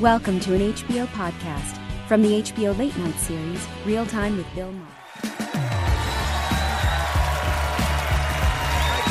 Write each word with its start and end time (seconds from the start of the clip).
Welcome 0.00 0.40
to 0.40 0.54
an 0.54 0.72
HBO 0.72 1.06
podcast 1.08 1.78
from 2.08 2.22
the 2.22 2.40
HBO 2.40 2.72
Late 2.78 2.96
Night 2.96 3.16
series, 3.16 3.68
Real 3.84 4.06
Time 4.06 4.38
with 4.38 4.46
Bill 4.54 4.72
Maher. 4.72 4.86
Thank 5.20 5.36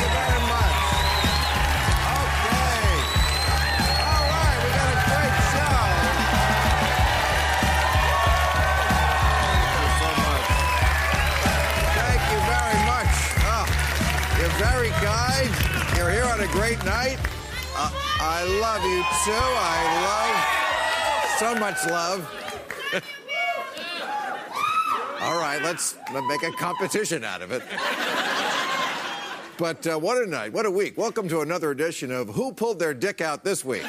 you 0.02 0.08
very 0.10 0.40
much. 0.50 0.78
Okay. 2.18 2.82
All 4.02 4.24
right, 4.34 4.58
we 4.58 4.68
got 4.74 4.90
a 4.90 4.98
great 5.06 5.36
show. 5.54 5.78
Thank 9.46 9.70
you 9.78 9.88
so 9.94 10.10
much. 10.26 10.46
Thank 12.02 12.22
you 12.34 12.40
very 12.50 12.80
much. 12.90 13.14
Oh, 13.46 13.62
you're 14.42 14.56
very 14.58 14.90
kind. 14.98 15.50
You're 15.96 16.10
here 16.10 16.26
on 16.26 16.40
a 16.40 16.50
great 16.50 16.82
night. 16.84 17.18
Uh, 17.76 17.94
I 18.18 18.42
love 18.58 18.82
you 18.82 19.06
too. 19.22 19.38
I 19.38 19.78
love 20.02 20.59
so 21.40 21.54
much 21.54 21.86
love. 21.86 22.20
All 25.22 25.40
right, 25.40 25.58
let's 25.62 25.96
make 26.28 26.42
a 26.42 26.52
competition 26.52 27.24
out 27.24 27.40
of 27.40 27.50
it. 27.50 27.62
But 29.56 29.86
uh, 29.86 29.98
what 29.98 30.22
a 30.22 30.26
night, 30.26 30.52
what 30.52 30.66
a 30.66 30.70
week. 30.70 30.98
Welcome 30.98 31.30
to 31.30 31.40
another 31.40 31.70
edition 31.70 32.12
of 32.12 32.28
Who 32.28 32.52
Pulled 32.52 32.78
Their 32.78 32.92
Dick 32.92 33.22
Out 33.22 33.42
This 33.42 33.64
Week. 33.64 33.86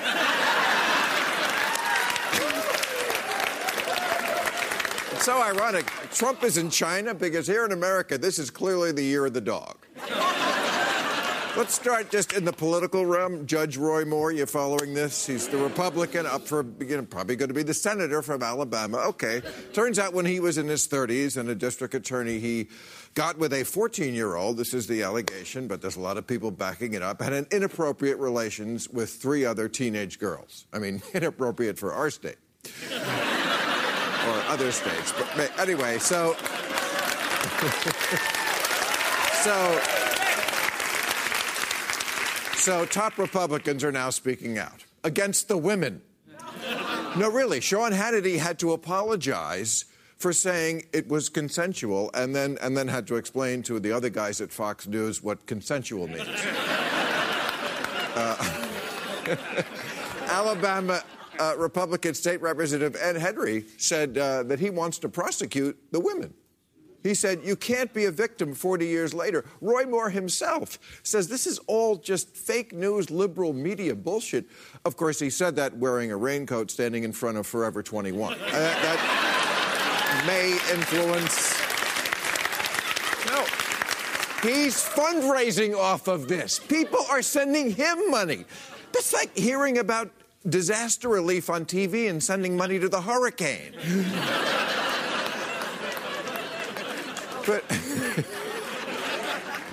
It's 5.12 5.26
so 5.26 5.42
ironic. 5.42 5.88
Trump 6.14 6.46
is 6.46 6.56
in 6.56 6.70
China 6.70 7.14
because 7.14 7.48
here 7.48 7.66
in 7.66 7.74
America, 7.74 8.18
this 8.18 8.40
is 8.40 8.50
clearly 8.50 8.94
the 8.94 9.04
year 9.04 9.26
of 9.26 9.34
the 9.34 9.42
dog. 9.42 9.76
Let's 11.58 11.74
start 11.74 12.10
just 12.10 12.32
in 12.32 12.46
the 12.46 12.54
political 12.54 13.06
realm. 13.06 13.46
Judge 13.46 13.76
Roy 13.76 14.06
Moore, 14.06 14.32
you're 14.32 14.48
following 14.48 14.94
this? 14.94 15.28
He's 15.28 15.50
the 15.50 15.58
Republican 15.58 16.26
up 16.26 16.48
for 16.48 16.66
you 16.80 16.96
know, 16.96 17.04
probably 17.04 17.36
going 17.36 17.50
to 17.50 17.54
be 17.54 17.62
the 17.62 17.74
senator 17.74 18.22
from 18.22 18.42
Alabama. 18.42 19.00
Okay. 19.00 19.42
Turns 19.74 20.00
out 20.00 20.14
when 20.14 20.26
he 20.26 20.40
was 20.40 20.58
in 20.58 20.70
his 20.70 20.88
30s 20.88 21.36
and 21.36 21.50
a 21.50 21.56
district 21.56 21.94
attorney, 21.94 22.40
he 22.40 22.70
got 23.16 23.38
with 23.38 23.52
a 23.52 23.66
14 23.66 24.14
year 24.14 24.36
old. 24.36 24.56
This 24.56 24.74
is 24.74 24.88
the 24.88 25.04
allegation, 25.04 25.68
but 25.68 25.82
there's 25.82 25.98
a 25.98 26.00
lot 26.00 26.18
of 26.18 26.26
people 26.26 26.52
backing 26.52 26.94
it 26.94 27.02
up. 27.02 27.22
Had 27.22 27.34
an 27.34 27.48
inappropriate 27.52 28.18
relations 28.18 28.88
with 28.88 29.10
three 29.10 29.44
other 29.44 29.68
teenage 29.68 30.20
girls. 30.20 30.68
I 30.72 30.80
mean, 30.80 31.02
inappropriate 31.14 31.78
for 31.78 31.92
our 31.92 32.10
state 32.10 32.38
or 32.94 34.42
other 34.48 34.72
states. 34.72 35.14
But 35.36 35.52
anyway, 35.60 36.00
so. 36.00 36.34
so. 39.44 40.01
So, 42.62 42.86
top 42.86 43.18
Republicans 43.18 43.84
are 43.84 43.92
now 43.92 44.12
speaking 44.12 44.60
out 44.60 44.86
against 45.04 45.48
the 45.48 45.58
women. 45.58 46.04
No, 47.18 47.28
really, 47.28 47.60
Sean 47.60 47.92
Hannity 47.92 48.38
had 48.38 48.60
to 48.60 48.74
apologize 48.74 49.86
for 50.20 50.32
saying 50.32 50.84
it 50.94 51.08
was 51.08 51.28
consensual 51.28 52.12
and 52.14 52.36
then, 52.36 52.60
and 52.62 52.78
then 52.78 52.88
had 52.88 53.08
to 53.08 53.16
explain 53.16 53.64
to 53.64 53.80
the 53.80 53.92
other 53.92 54.10
guys 54.10 54.42
at 54.42 54.52
Fox 54.52 54.86
News 54.86 55.24
what 55.24 55.48
consensual 55.48 56.08
means. 56.08 56.30
Uh, 58.14 58.68
Alabama 60.28 61.02
uh, 61.40 61.56
Republican 61.58 62.14
State 62.14 62.42
Representative 62.42 63.00
Ed 63.02 63.16
Henry 63.16 63.64
said 63.78 64.18
uh, 64.18 64.44
that 64.44 64.60
he 64.60 64.70
wants 64.70 65.00
to 65.00 65.08
prosecute 65.08 65.78
the 65.92 66.00
women. 66.02 66.34
He 67.04 67.14
said, 67.14 67.42
You 67.44 67.56
can't 67.56 67.94
be 67.94 68.06
a 68.06 68.12
victim 68.12 68.54
40 68.54 68.86
years 68.86 69.14
later. 69.14 69.46
Roy 69.60 69.86
Moore 69.86 70.10
himself 70.10 70.80
says 71.04 71.28
this 71.28 71.48
is 71.48 71.60
all 71.68 71.96
just 71.96 72.36
fake 72.36 72.74
news, 72.74 73.10
liberal 73.10 73.54
media 73.54 73.96
bullshit. 73.96 74.46
Of 74.86 74.98
course, 74.98 75.20
he 75.20 75.30
said 75.30 75.56
that 75.56 75.78
wearing 75.78 76.12
a 76.12 76.18
raincoat 76.18 76.72
standing 76.72 77.04
in 77.04 77.12
front 77.12 77.38
of 77.38 77.48
Forever 77.48 77.82
21. 77.82 78.34
Uh, 78.34 78.38
that, 78.38 78.82
that 78.82 80.24
may 80.28 80.52
influence. 80.74 81.60
No. 83.28 83.46
He's 84.48 84.84
fundraising 84.84 85.78
off 85.78 86.08
of 86.08 86.28
this. 86.28 86.60
People 86.60 87.06
are 87.10 87.22
sending 87.22 87.72
him 87.72 88.10
money. 88.10 88.46
That's 88.92 89.14
like 89.14 89.36
hearing 89.38 89.78
about 89.78 90.12
disaster 90.48 91.08
relief 91.08 91.50
on 91.50 91.66
TV 91.66 92.10
and 92.10 92.22
sending 92.22 92.58
money 92.58 92.80
to 92.80 92.90
the 92.90 93.02
hurricane. 93.02 93.74
But, 97.46 97.64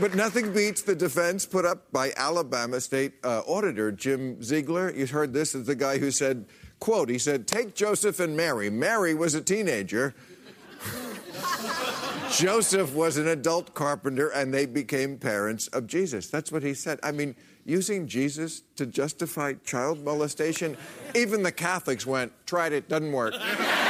but 0.01 0.15
nothing 0.15 0.53
beats 0.53 0.83
the 0.83 0.95
defense 0.95 1.45
put 1.45 1.65
up 1.65 1.91
by 1.93 2.13
Alabama 2.17 2.81
State 2.81 3.15
uh, 3.23 3.41
Auditor 3.41 3.93
Jim 3.93 4.43
Ziegler. 4.43 4.93
You 4.95 5.07
heard 5.07 5.33
this 5.33 5.55
is 5.55 5.67
the 5.67 5.75
guy 5.75 5.99
who 5.99 6.11
said, 6.11 6.47
quote, 6.81 7.09
he 7.09 7.19
said, 7.19 7.47
take 7.47 7.75
Joseph 7.75 8.21
and 8.21 8.37
Mary. 8.37 8.71
Mary 8.71 9.15
was 9.15 9.35
a 9.35 9.41
teenager. 9.41 10.15
Joseph 12.31 12.95
was 12.95 13.17
an 13.17 13.27
adult 13.29 13.75
carpenter, 13.75 14.29
and 14.29 14.53
they 14.53 14.67
became 14.67 15.19
parents 15.19 15.67
of 15.69 15.87
Jesus. 15.87 16.29
That's 16.29 16.53
what 16.53 16.63
he 16.63 16.75
said. 16.75 17.01
I 17.03 17.13
mean, 17.13 17.35
using 17.65 18.07
Jesus 18.07 18.63
to 18.77 18.87
justify 18.87 19.55
child 19.65 20.05
molestation, 20.05 20.77
even 21.15 21.43
the 21.43 21.53
Catholics 21.53 22.07
went, 22.07 22.33
tried 22.47 22.73
it, 22.73 22.89
doesn't 22.89 23.13
work. 23.13 23.35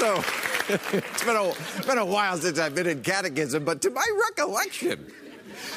also, 0.00 0.22
it's 0.92 1.24
been, 1.24 1.36
a, 1.36 1.86
been 1.86 1.98
a 1.98 2.04
while 2.04 2.36
since 2.36 2.58
I've 2.58 2.74
been 2.74 2.86
in 2.86 3.02
catechism, 3.02 3.64
but 3.64 3.82
to 3.82 3.90
my 3.90 4.06
recollection, 4.28 5.06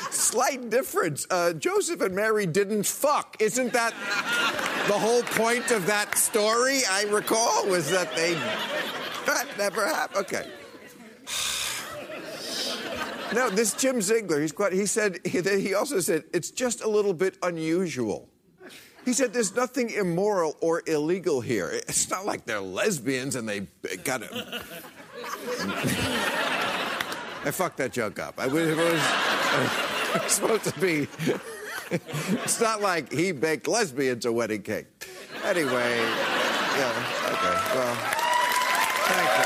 slight 0.09 0.69
difference. 0.69 1.25
Uh, 1.29 1.53
Joseph 1.53 2.01
and 2.01 2.15
Mary 2.15 2.45
didn't 2.45 2.85
fuck. 2.85 3.37
Isn't 3.39 3.73
that 3.73 3.93
the 4.87 4.93
whole 4.93 5.23
point 5.23 5.71
of 5.71 5.85
that 5.87 6.17
story? 6.17 6.81
I 6.89 7.03
recall 7.03 7.67
was 7.67 7.89
that 7.91 8.15
they 8.15 8.33
that 9.25 9.47
never 9.57 9.85
happened. 9.87 10.25
Okay. 10.25 10.51
No, 13.33 13.49
this 13.49 13.73
Jim 13.73 14.01
Ziegler, 14.01 14.41
he's 14.41 14.51
quite, 14.51 14.73
he 14.73 14.85
said, 14.85 15.25
he 15.25 15.73
also 15.73 16.01
said, 16.01 16.25
it's 16.33 16.51
just 16.51 16.83
a 16.83 16.87
little 16.89 17.13
bit 17.13 17.37
unusual. 17.41 18.27
He 19.05 19.13
said, 19.13 19.33
There's 19.33 19.55
nothing 19.55 19.89
immoral 19.89 20.57
or 20.61 20.83
illegal 20.85 21.41
here. 21.41 21.69
It's 21.71 22.09
not 22.09 22.25
like 22.25 22.45
they're 22.45 22.59
lesbians 22.59 23.35
and 23.35 23.47
they 23.47 23.67
got 24.03 24.21
to. 24.21 24.63
I 27.43 27.49
fucked 27.49 27.77
that 27.77 27.91
joke 27.91 28.19
up. 28.19 28.35
I 28.37 28.45
it 28.45 28.51
was, 28.51 28.67
it 28.67 30.23
was 30.23 30.31
supposed 30.31 30.63
to 30.65 30.79
be. 30.79 31.07
it's 31.91 32.61
not 32.61 32.81
like 32.81 33.11
he 33.11 33.31
baked 33.31 33.67
lesbians 33.67 34.25
a 34.25 34.31
wedding 34.31 34.61
cake. 34.61 34.85
Anyway, 35.43 35.97
yeah, 35.97 36.93
okay, 37.25 37.57
well, 37.75 37.95
thank 39.07 39.29
you. 39.39 39.45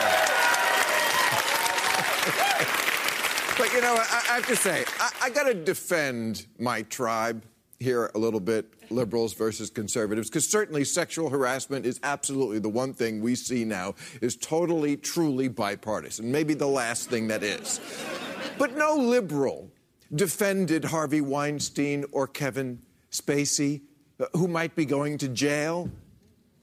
but 3.57 3.73
you 3.73 3.79
know, 3.79 3.95
I, 3.97 4.25
I 4.29 4.35
have 4.35 4.47
to 4.47 4.55
say, 4.57 4.83
I, 4.99 5.11
I 5.23 5.29
got 5.29 5.43
to 5.43 5.53
defend 5.53 6.47
my 6.59 6.81
tribe 6.83 7.45
here 7.79 8.09
a 8.15 8.17
little 8.17 8.39
bit 8.39 8.65
liberals 8.91 9.33
versus 9.33 9.69
conservatives 9.69 10.29
because 10.29 10.49
certainly 10.49 10.83
sexual 10.83 11.29
harassment 11.29 11.85
is 11.85 11.99
absolutely 12.03 12.59
the 12.59 12.69
one 12.69 12.93
thing 12.93 13.21
we 13.21 13.35
see 13.35 13.65
now 13.65 13.93
is 14.21 14.35
totally 14.37 14.95
truly 14.95 15.47
bipartisan 15.47 16.31
maybe 16.31 16.53
the 16.53 16.67
last 16.67 17.09
thing 17.09 17.27
that 17.27 17.43
is. 17.43 17.79
But 18.57 18.77
no 18.77 18.95
liberal 18.95 19.69
defended 20.13 20.85
harvey 20.85 21.21
weinstein 21.21 22.05
or 22.11 22.27
kevin 22.27 22.81
spacey 23.11 23.81
uh, 24.19 24.25
who 24.33 24.47
might 24.47 24.75
be 24.75 24.85
going 24.85 25.17
to 25.17 25.27
jail. 25.27 25.89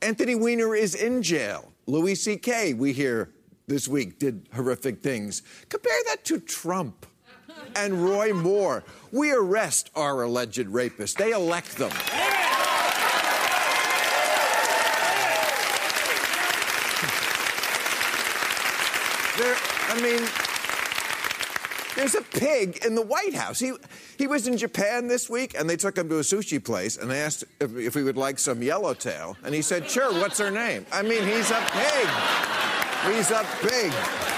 Anthony 0.01 0.35
weiner 0.35 0.75
is 0.75 0.95
in 0.95 1.23
jail. 1.23 1.73
Louis 1.87 2.17
ck 2.37 2.79
we 2.79 2.93
hear 2.93 3.33
this 3.67 3.87
week 3.87 4.19
did 4.19 4.49
horrific 4.55 5.03
things. 5.03 5.43
Compare 5.69 5.99
that 6.07 6.25
to 6.25 6.41
trump 6.41 7.07
and 7.77 8.05
Roy 8.05 8.33
Moore. 8.33 8.85
We 9.11 9.33
arrest 9.33 9.91
our 9.95 10.23
alleged 10.23 10.67
rapists, 10.67 11.15
they 11.15 11.33
elect 11.33 11.77
them. 11.77 11.93
There, 19.39 19.57
I 19.89 20.01
mean, 20.03 20.29
there's 21.97 22.15
a 22.15 22.23
pig 22.23 22.85
in 22.85 22.95
the 22.95 23.03
White 23.03 23.35
House. 23.35 23.59
He, 23.59 23.73
he 24.19 24.27
was 24.27 24.47
in 24.47 24.57
Japan 24.57 25.09
this 25.09 25.29
week, 25.29 25.55
and 25.59 25.69
they 25.69 25.77
took 25.77 25.97
him 25.97 26.09
to 26.11 26.17
a 26.17 26.21
sushi 26.21 26.63
place, 26.63 26.97
and 26.97 27.11
they 27.11 27.21
asked 27.21 27.45
if, 27.61 27.77
if 27.77 27.95
we 27.95 28.03
would 28.03 28.17
like 28.17 28.39
some 28.39 28.63
yellowtail. 28.63 29.37
And 29.43 29.55
he 29.55 29.63
said, 29.63 29.91
sure, 29.91 30.13
what's 30.13 30.39
her 30.39 30.51
name? 30.51 30.87
I 30.93 31.03
mean, 31.03 31.25
he's 31.25 31.51
a 31.51 31.63
pig. 31.71 32.09
He's 33.15 33.31
a 33.31 33.45
pig. 33.63 34.32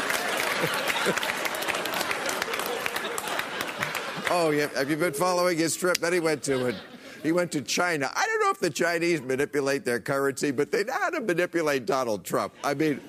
Oh, 4.37 4.51
yeah. 4.51 4.69
Have 4.75 4.91
you 4.91 4.97
been 4.97 5.13
following 5.13 5.57
his 5.57 5.77
trip 5.77 5.99
Then 5.99 6.13
he 6.13 6.19
went 6.19 6.43
to? 6.43 6.67
And 6.67 6.77
he 7.23 7.31
went 7.31 7.53
to 7.53 7.63
China. 7.63 8.11
I 8.13 8.27
don't 8.27 8.41
know 8.41 8.51
if 8.51 8.59
the 8.59 8.69
Chinese 8.69 9.23
manipulate 9.23 9.85
their 9.85 10.01
currency, 10.01 10.51
but 10.51 10.73
they 10.73 10.83
know 10.83 10.93
how 10.93 11.11
to 11.11 11.21
manipulate 11.21 11.87
Donald 11.87 12.25
Trump. 12.25 12.53
I 12.65 12.75
mean, 12.75 13.01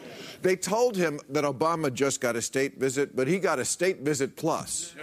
They 0.44 0.56
told 0.56 0.96
him 0.96 1.20
that 1.30 1.44
Obama 1.44 1.92
just 1.92 2.22
got 2.22 2.36
a 2.36 2.42
state 2.44 2.80
visit, 2.80 3.16
but 3.16 3.28
he 3.28 3.40
got 3.40 3.58
a 3.58 3.66
state 3.66 4.02
visit 4.02 4.36
plus. 4.36 4.94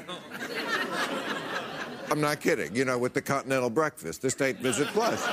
I'm 2.08 2.20
not 2.20 2.40
kidding. 2.40 2.72
You 2.76 2.84
know, 2.84 2.98
with 2.98 3.14
the 3.14 3.22
continental 3.22 3.68
breakfast, 3.68 4.22
the 4.22 4.30
state 4.30 4.58
visit 4.58 4.86
plus. 4.88 5.26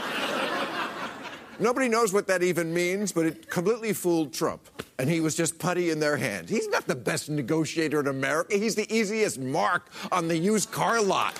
Nobody 1.60 1.88
knows 1.88 2.14
what 2.14 2.26
that 2.28 2.42
even 2.42 2.74
means, 2.74 3.12
but 3.12 3.28
it 3.28 3.48
completely 3.48 3.94
fooled 3.94 4.34
Trump. 4.34 4.68
And 5.00 5.10
he 5.10 5.22
was 5.22 5.34
just 5.34 5.58
putty 5.58 5.92
in 5.92 6.00
their 6.00 6.18
hand. 6.18 6.50
He's 6.50 6.68
not 6.68 6.86
the 6.86 6.96
best 6.96 7.30
negotiator 7.30 8.02
in 8.02 8.08
America. 8.08 8.58
He's 8.58 8.76
the 8.76 8.94
easiest 8.94 9.40
mark 9.40 9.90
on 10.12 10.28
the 10.28 10.38
used 10.38 10.72
car 10.72 11.02
lot. 11.02 11.40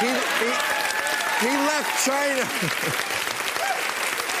He, 0.00 0.06
he, 0.06 0.50
he 1.44 1.52
left 1.68 2.06
China. 2.06 2.46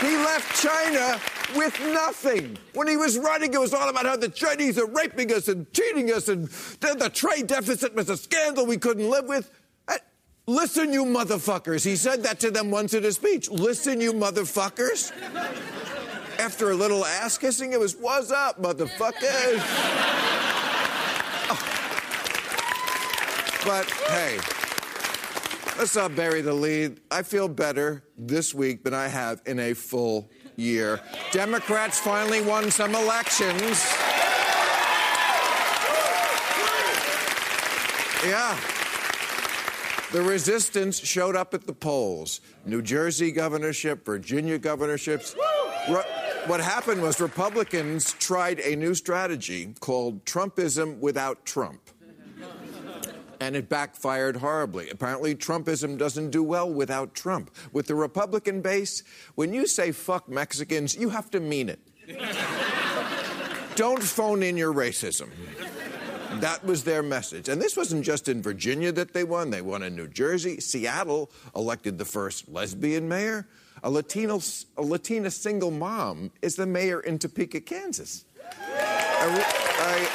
he 0.00 0.16
left 0.16 0.62
China 0.62 1.20
with 1.54 1.78
nothing. 1.92 2.56
When 2.72 2.88
he 2.88 2.96
was 2.96 3.18
running, 3.18 3.52
it 3.52 3.60
was 3.60 3.74
all 3.74 3.90
about 3.90 4.06
how 4.06 4.16
the 4.16 4.30
Chinese 4.30 4.78
are 4.78 4.86
raping 4.86 5.34
us 5.34 5.48
and 5.48 5.70
cheating 5.74 6.10
us, 6.10 6.28
and 6.28 6.48
the 6.48 7.10
trade 7.12 7.48
deficit 7.48 7.94
was 7.94 8.08
a 8.08 8.16
scandal 8.16 8.64
we 8.64 8.78
couldn't 8.78 9.08
live 9.08 9.26
with. 9.26 9.50
Uh, 9.86 9.96
listen, 10.46 10.94
you 10.94 11.04
motherfuckers. 11.04 11.84
He 11.84 11.96
said 11.96 12.22
that 12.22 12.40
to 12.40 12.50
them 12.50 12.70
once 12.70 12.94
in 12.94 13.04
a 13.04 13.12
speech. 13.12 13.50
Listen, 13.50 14.00
you 14.00 14.14
motherfuckers. 14.14 15.12
After 16.38 16.70
a 16.70 16.74
little 16.74 17.04
ass 17.04 17.38
kissing, 17.38 17.72
it 17.72 17.80
was, 17.80 17.96
What's 17.96 18.30
up, 18.30 18.60
motherfuckers? 18.60 19.60
Oh. 21.48 21.62
But 23.64 23.90
hey, 24.08 24.38
let's 25.78 25.96
not 25.96 26.14
bury 26.14 26.42
the 26.42 26.52
lead. 26.52 27.00
I 27.10 27.22
feel 27.22 27.48
better 27.48 28.04
this 28.16 28.54
week 28.54 28.84
than 28.84 28.94
I 28.94 29.08
have 29.08 29.42
in 29.46 29.58
a 29.58 29.74
full 29.74 30.30
year. 30.56 31.00
Democrats 31.32 31.98
finally 31.98 32.42
won 32.42 32.70
some 32.70 32.94
elections. 32.94 33.84
Yeah. 38.24 38.58
The 40.12 40.22
resistance 40.22 40.98
showed 40.98 41.36
up 41.36 41.52
at 41.54 41.66
the 41.66 41.72
polls. 41.72 42.40
New 42.64 42.82
Jersey 42.82 43.32
governorship, 43.32 44.04
Virginia 44.04 44.58
governorships. 44.58 45.34
What 46.46 46.60
happened 46.60 47.02
was 47.02 47.20
Republicans 47.20 48.12
tried 48.14 48.60
a 48.60 48.76
new 48.76 48.94
strategy 48.94 49.74
called 49.80 50.24
Trumpism 50.24 50.98
without 50.98 51.44
Trump. 51.44 51.80
And 53.38 53.54
it 53.54 53.68
backfired 53.68 54.36
horribly. 54.36 54.88
Apparently, 54.88 55.34
Trumpism 55.34 55.98
doesn't 55.98 56.30
do 56.30 56.42
well 56.42 56.72
without 56.72 57.14
Trump. 57.14 57.50
With 57.72 57.86
the 57.86 57.94
Republican 57.94 58.62
base, 58.62 59.02
when 59.34 59.52
you 59.52 59.66
say 59.66 59.92
fuck 59.92 60.28
Mexicans, 60.28 60.96
you 60.96 61.10
have 61.10 61.30
to 61.32 61.40
mean 61.40 61.68
it. 61.68 61.80
Don't 63.74 64.02
phone 64.02 64.42
in 64.42 64.56
your 64.56 64.72
racism. 64.72 65.28
That 66.40 66.64
was 66.64 66.84
their 66.84 67.02
message. 67.02 67.48
And 67.48 67.60
this 67.60 67.76
wasn't 67.76 68.04
just 68.04 68.28
in 68.28 68.40
Virginia 68.40 68.90
that 68.92 69.12
they 69.12 69.24
won, 69.24 69.50
they 69.50 69.62
won 69.62 69.82
in 69.82 69.94
New 69.94 70.08
Jersey. 70.08 70.60
Seattle 70.60 71.30
elected 71.54 71.98
the 71.98 72.04
first 72.04 72.48
lesbian 72.48 73.08
mayor. 73.08 73.46
A, 73.86 73.90
Latino, 73.90 74.40
a 74.76 74.82
Latina 74.82 75.30
single 75.30 75.70
mom 75.70 76.32
is 76.42 76.56
the 76.56 76.66
mayor 76.66 76.98
in 76.98 77.20
Topeka, 77.20 77.60
Kansas. 77.60 78.24
A, 78.42 79.44
a 79.78 80.08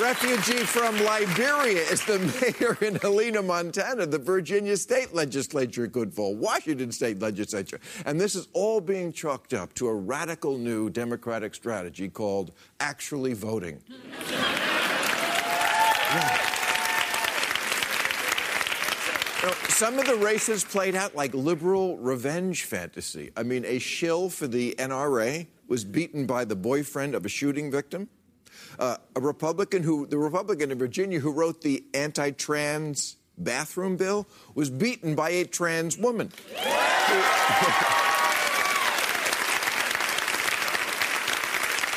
refugee 0.00 0.64
from 0.64 0.98
Liberia 1.04 1.82
is 1.82 2.02
the 2.06 2.18
mayor 2.60 2.78
in 2.80 2.94
Helena, 2.94 3.42
Montana. 3.42 4.06
The 4.06 4.18
Virginia 4.18 4.78
state 4.78 5.12
legislature 5.12 5.86
could 5.86 6.14
fall, 6.14 6.34
Washington 6.34 6.92
state 6.92 7.20
legislature. 7.20 7.78
And 8.06 8.18
this 8.18 8.34
is 8.34 8.48
all 8.54 8.80
being 8.80 9.12
chalked 9.12 9.52
up 9.52 9.74
to 9.74 9.88
a 9.88 9.94
radical 9.94 10.56
new 10.56 10.88
Democratic 10.88 11.54
strategy 11.54 12.08
called 12.08 12.52
actually 12.80 13.34
voting. 13.34 13.82
some 19.68 19.98
of 19.98 20.06
the 20.06 20.16
races 20.16 20.64
played 20.64 20.94
out 20.94 21.14
like 21.14 21.34
liberal 21.34 21.96
revenge 21.98 22.64
fantasy. 22.64 23.30
I 23.36 23.42
mean, 23.42 23.64
a 23.64 23.78
shill 23.78 24.30
for 24.30 24.46
the 24.46 24.74
NRA 24.78 25.46
was 25.68 25.84
beaten 25.84 26.26
by 26.26 26.44
the 26.44 26.56
boyfriend 26.56 27.14
of 27.14 27.24
a 27.24 27.28
shooting 27.28 27.70
victim. 27.70 28.08
Uh, 28.78 28.96
a 29.14 29.20
Republican 29.20 29.82
who, 29.82 30.06
the 30.06 30.18
Republican 30.18 30.70
in 30.70 30.78
Virginia 30.78 31.20
who 31.20 31.32
wrote 31.32 31.62
the 31.62 31.84
anti 31.94 32.30
trans 32.30 33.16
bathroom 33.36 33.96
bill 33.96 34.26
was 34.54 34.70
beaten 34.70 35.14
by 35.14 35.30
a 35.30 35.44
trans 35.44 35.98
woman. 35.98 36.30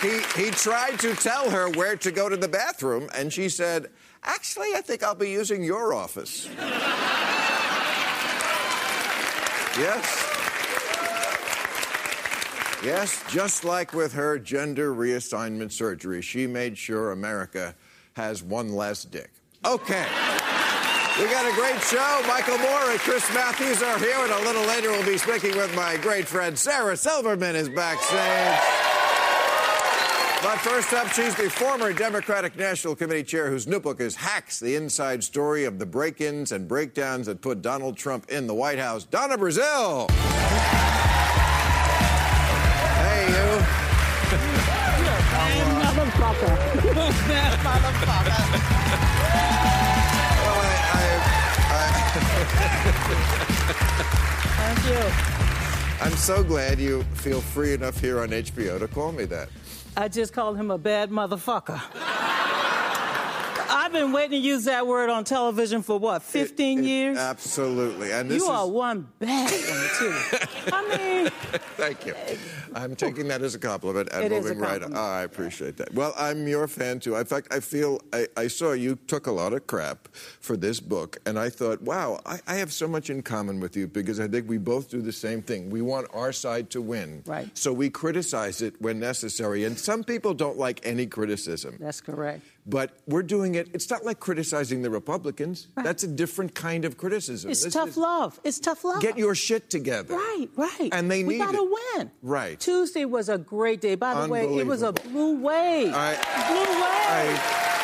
he, 0.01 0.19
he 0.43 0.51
tried 0.51 0.99
to 0.99 1.15
tell 1.15 1.49
her 1.49 1.69
where 1.71 1.95
to 1.97 2.11
go 2.11 2.29
to 2.29 2.37
the 2.37 2.47
bathroom, 2.47 3.09
and 3.15 3.31
she 3.31 3.49
said, 3.49 3.87
Actually, 4.23 4.73
I 4.75 4.81
think 4.81 5.03
I'll 5.03 5.15
be 5.15 5.29
using 5.29 5.63
your 5.63 5.93
office. 5.93 6.49
Yes. 9.79 10.23
Yes, 12.83 13.23
just 13.29 13.63
like 13.63 13.93
with 13.93 14.13
her 14.13 14.37
gender 14.37 14.93
reassignment 14.93 15.71
surgery, 15.71 16.21
she 16.21 16.45
made 16.45 16.77
sure 16.77 17.11
America 17.11 17.75
has 18.13 18.43
one 18.43 18.73
less 18.73 19.03
dick. 19.03 19.31
Okay. 19.65 20.05
We 21.19 21.25
got 21.25 21.51
a 21.51 21.55
great 21.55 21.81
show. 21.81 22.23
Michael 22.27 22.59
Moore 22.59 22.91
and 22.91 22.99
Chris 22.99 23.27
Matthews 23.33 23.81
are 23.81 23.97
here, 23.97 24.17
and 24.19 24.31
a 24.31 24.39
little 24.41 24.65
later 24.67 24.91
we'll 24.91 25.05
be 25.05 25.17
speaking 25.17 25.57
with 25.57 25.75
my 25.75 25.97
great 25.97 26.27
friend 26.27 26.57
Sarah 26.57 26.95
Silverman 26.95 27.55
is 27.55 27.69
backstage. 27.69 28.86
But 30.47 30.59
first 30.59 30.93
up, 30.93 31.11
she's 31.11 31.35
the 31.35 31.49
former 31.49 31.91
Democratic 31.91 32.55
National 32.55 32.95
Committee 32.95 33.23
chair 33.23 33.49
whose 33.49 33.67
new 33.67 33.81
book 33.81 33.99
is 33.99 34.15
Hacks, 34.15 34.61
the 34.61 34.75
inside 34.75 35.21
story 35.21 35.65
of 35.65 35.77
the 35.77 35.85
break 35.85 36.21
ins 36.21 36.53
and 36.53 36.69
breakdowns 36.69 37.25
that 37.25 37.41
put 37.41 37.61
Donald 37.61 37.97
Trump 37.97 38.29
in 38.29 38.47
the 38.47 38.53
White 38.53 38.79
House. 38.79 39.03
Donna 39.03 39.37
Brazile. 39.37 40.09
Hey, 43.03 43.27
you. 43.27 43.59
Bad 45.35 45.67
motherfucker. 45.83 46.55
Bad 47.27 47.59
motherfucker. 47.59 48.39
Thank 54.55 54.85
you. 54.87 56.05
I'm 56.05 56.15
so 56.15 56.41
glad 56.41 56.79
you 56.79 57.03
feel 57.15 57.41
free 57.41 57.73
enough 57.73 57.99
here 57.99 58.21
on 58.21 58.29
HBO 58.29 58.79
to 58.79 58.87
call 58.87 59.11
me 59.11 59.25
that. 59.25 59.49
I 59.99 60.07
just 60.09 60.31
called 60.31 60.57
him 60.57 60.69
a 60.69 60.77
bad 60.77 61.09
motherfucker. 61.09 61.81
I've 63.69 63.91
been 63.91 64.11
waiting 64.11 64.31
to 64.31 64.37
use 64.37 64.65
that 64.65 64.87
word 64.87 65.09
on 65.09 65.23
television 65.23 65.81
for 65.81 65.97
what, 65.99 66.23
15 66.23 66.79
it, 66.79 66.81
it, 66.81 66.87
years? 66.87 67.17
Absolutely. 67.17 68.11
And 68.11 68.31
you 68.31 68.45
are 68.45 68.67
one 68.67 69.07
bad 69.19 69.51
one, 69.51 69.89
too. 69.97 70.15
I 70.73 70.97
mean. 70.97 71.29
Thank 71.75 72.05
you. 72.05 72.15
I'm 72.73 72.95
taking 72.95 73.27
that 73.29 73.41
as 73.41 73.55
a 73.55 73.59
compliment 73.59 74.09
and 74.11 74.29
moving 74.29 74.59
right 74.59 74.81
on. 74.81 74.95
Oh, 74.95 74.99
I 74.99 75.23
appreciate 75.23 75.77
that. 75.77 75.93
Well, 75.93 76.13
I'm 76.17 76.47
your 76.47 76.67
fan, 76.67 76.99
too. 76.99 77.15
In 77.15 77.25
fact, 77.25 77.47
I 77.51 77.59
feel 77.59 77.99
I, 78.13 78.27
I, 78.35 78.47
saw 78.47 78.73
you 78.73 78.97
took 79.07 79.27
a 79.27 79.31
lot 79.31 79.53
of 79.53 79.67
crap 79.67 80.07
for 80.15 80.57
this 80.57 80.79
book, 80.79 81.17
and 81.25 81.39
I 81.39 81.49
thought, 81.49 81.81
wow, 81.81 82.19
I, 82.25 82.39
I 82.47 82.55
have 82.55 82.71
so 82.71 82.87
much 82.87 83.09
in 83.09 83.21
common 83.21 83.59
with 83.59 83.75
you 83.75 83.87
because 83.87 84.19
I 84.19 84.27
think 84.27 84.47
we 84.49 84.57
both 84.57 84.89
do 84.89 85.01
the 85.01 85.11
same 85.11 85.41
thing. 85.41 85.69
We 85.69 85.81
want 85.81 86.07
our 86.13 86.31
side 86.31 86.69
to 86.71 86.81
win. 86.81 87.23
Right. 87.25 87.55
So 87.57 87.73
we 87.73 87.89
criticize 87.89 88.61
it 88.61 88.79
when 88.81 88.99
necessary. 88.99 89.63
And 89.63 89.77
some 89.77 90.03
people 90.03 90.33
don't 90.33 90.57
like 90.57 90.79
any 90.83 91.05
criticism. 91.05 91.77
That's 91.79 92.01
correct. 92.01 92.41
But 92.69 92.99
we're 93.07 93.23
doing 93.23 93.55
it. 93.55 93.69
It's 93.73 93.89
not 93.89 94.03
like 94.03 94.19
criticizing 94.19 94.81
the 94.81 94.89
Republicans. 94.89 95.69
Right. 95.75 95.85
That's 95.85 96.03
a 96.03 96.07
different 96.07 96.53
kind 96.53 96.83
of 96.83 96.97
criticism. 96.97 97.49
It's 97.49 97.63
this 97.63 97.73
tough 97.73 97.89
is, 97.89 97.97
love. 97.97 98.39
It's 98.43 98.59
tough 98.59 98.83
love. 98.83 99.01
Get 99.01 99.17
your 99.17 99.35
shit 99.35 99.69
together. 99.69 100.15
Right, 100.15 100.47
right. 100.57 100.89
And 100.91 101.09
they 101.09 101.23
we 101.23 101.35
need 101.35 101.45
gotta 101.45 101.59
it. 101.59 101.77
win. 101.95 102.11
Right. 102.21 102.59
Tuesday 102.59 103.05
was 103.05 103.29
a 103.29 103.37
great 103.37 103.79
day. 103.79 103.95
By 103.95 104.21
the 104.21 104.27
way, 104.27 104.43
it 104.57 104.67
was 104.67 104.81
a 104.81 104.91
blue 104.91 105.39
wave. 105.39 105.93
I, 105.95 106.15
blue 106.49 106.59
wave. 106.59 107.39
I, 107.39 107.77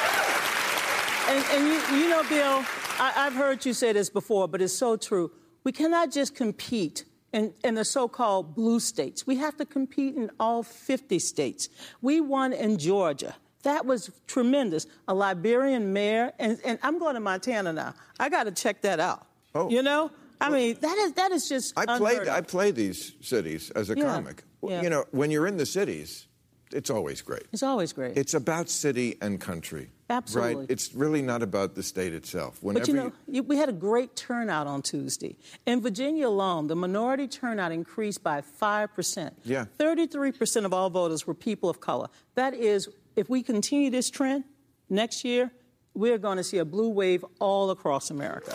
and, 1.29 1.45
and 1.53 1.67
you, 1.67 2.03
you 2.03 2.09
know, 2.09 2.23
Bill, 2.27 2.65
I, 2.99 3.13
I've 3.15 3.33
heard 3.33 3.65
you 3.65 3.73
say 3.73 3.93
this 3.93 4.09
before, 4.09 4.49
but 4.49 4.61
it's 4.61 4.73
so 4.73 4.97
true. 4.97 5.31
We 5.63 5.71
cannot 5.71 6.11
just 6.11 6.35
compete 6.35 7.05
in, 7.31 7.53
in, 7.63 7.75
the 7.75 7.85
so 7.85 8.09
called 8.09 8.53
blue 8.53 8.81
states. 8.81 9.25
We 9.25 9.37
have 9.37 9.55
to 9.57 9.65
compete 9.65 10.15
in 10.15 10.29
all 10.39 10.61
50 10.61 11.17
states. 11.19 11.69
We 12.01 12.19
won 12.19 12.51
in 12.51 12.77
Georgia. 12.77 13.35
That 13.63 13.85
was 13.85 14.11
tremendous. 14.27 14.87
A 15.07 15.13
Liberian 15.13 15.93
mayor, 15.93 16.31
and, 16.39 16.59
and 16.65 16.79
I'm 16.83 16.99
going 16.99 17.15
to 17.15 17.19
Montana 17.19 17.73
now. 17.73 17.93
I 18.19 18.29
got 18.29 18.43
to 18.43 18.51
check 18.51 18.81
that 18.81 18.99
out. 18.99 19.25
Oh. 19.55 19.69
You 19.69 19.81
know? 19.81 20.11
I 20.41 20.49
mean, 20.49 20.77
that 20.81 20.97
is 20.97 21.13
that 21.13 21.31
is 21.31 21.47
just. 21.47 21.77
I 21.77 21.97
played 21.97 22.27
I 22.27 22.41
play 22.41 22.71
these 22.71 23.13
cities 23.21 23.71
as 23.71 23.89
a 23.89 23.97
yeah. 23.97 24.03
comic. 24.03 24.43
Yeah. 24.61 24.81
You 24.81 24.89
know, 24.89 25.05
when 25.11 25.31
you're 25.31 25.47
in 25.47 25.55
the 25.55 25.65
cities, 25.65 26.27
it's 26.73 26.89
always 26.89 27.21
great. 27.21 27.43
It's 27.53 27.63
always 27.63 27.93
great. 27.93 28.17
It's 28.17 28.33
about 28.33 28.69
city 28.69 29.17
and 29.21 29.39
country. 29.39 29.89
Absolutely. 30.09 30.55
Right? 30.55 30.65
It's 30.69 30.93
really 30.93 31.21
not 31.21 31.41
about 31.41 31.75
the 31.75 31.83
state 31.83 32.13
itself. 32.13 32.61
Whenever 32.61 32.85
but 32.85 32.87
you 32.87 32.93
know, 32.93 33.11
you, 33.27 33.43
we 33.43 33.57
had 33.57 33.69
a 33.69 33.73
great 33.73 34.15
turnout 34.15 34.67
on 34.67 34.81
Tuesday. 34.81 35.37
In 35.65 35.81
Virginia 35.81 36.27
alone, 36.27 36.67
the 36.67 36.75
minority 36.75 37.27
turnout 37.27 37.71
increased 37.71 38.23
by 38.23 38.41
5%. 38.41 39.31
Yeah. 39.43 39.65
33% 39.79 40.65
of 40.65 40.73
all 40.73 40.89
voters 40.89 41.25
were 41.25 41.33
people 41.33 41.69
of 41.69 41.79
color. 41.79 42.09
That 42.35 42.53
is, 42.53 42.89
if 43.15 43.29
we 43.29 43.43
continue 43.43 43.89
this 43.89 44.09
trend 44.09 44.43
next 44.89 45.23
year, 45.23 45.51
we're 45.93 46.17
going 46.17 46.37
to 46.37 46.43
see 46.43 46.57
a 46.57 46.65
blue 46.65 46.89
wave 46.89 47.23
all 47.39 47.69
across 47.69 48.09
America. 48.09 48.53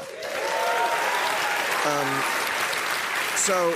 Um, 1.86 2.22
so, 3.36 3.72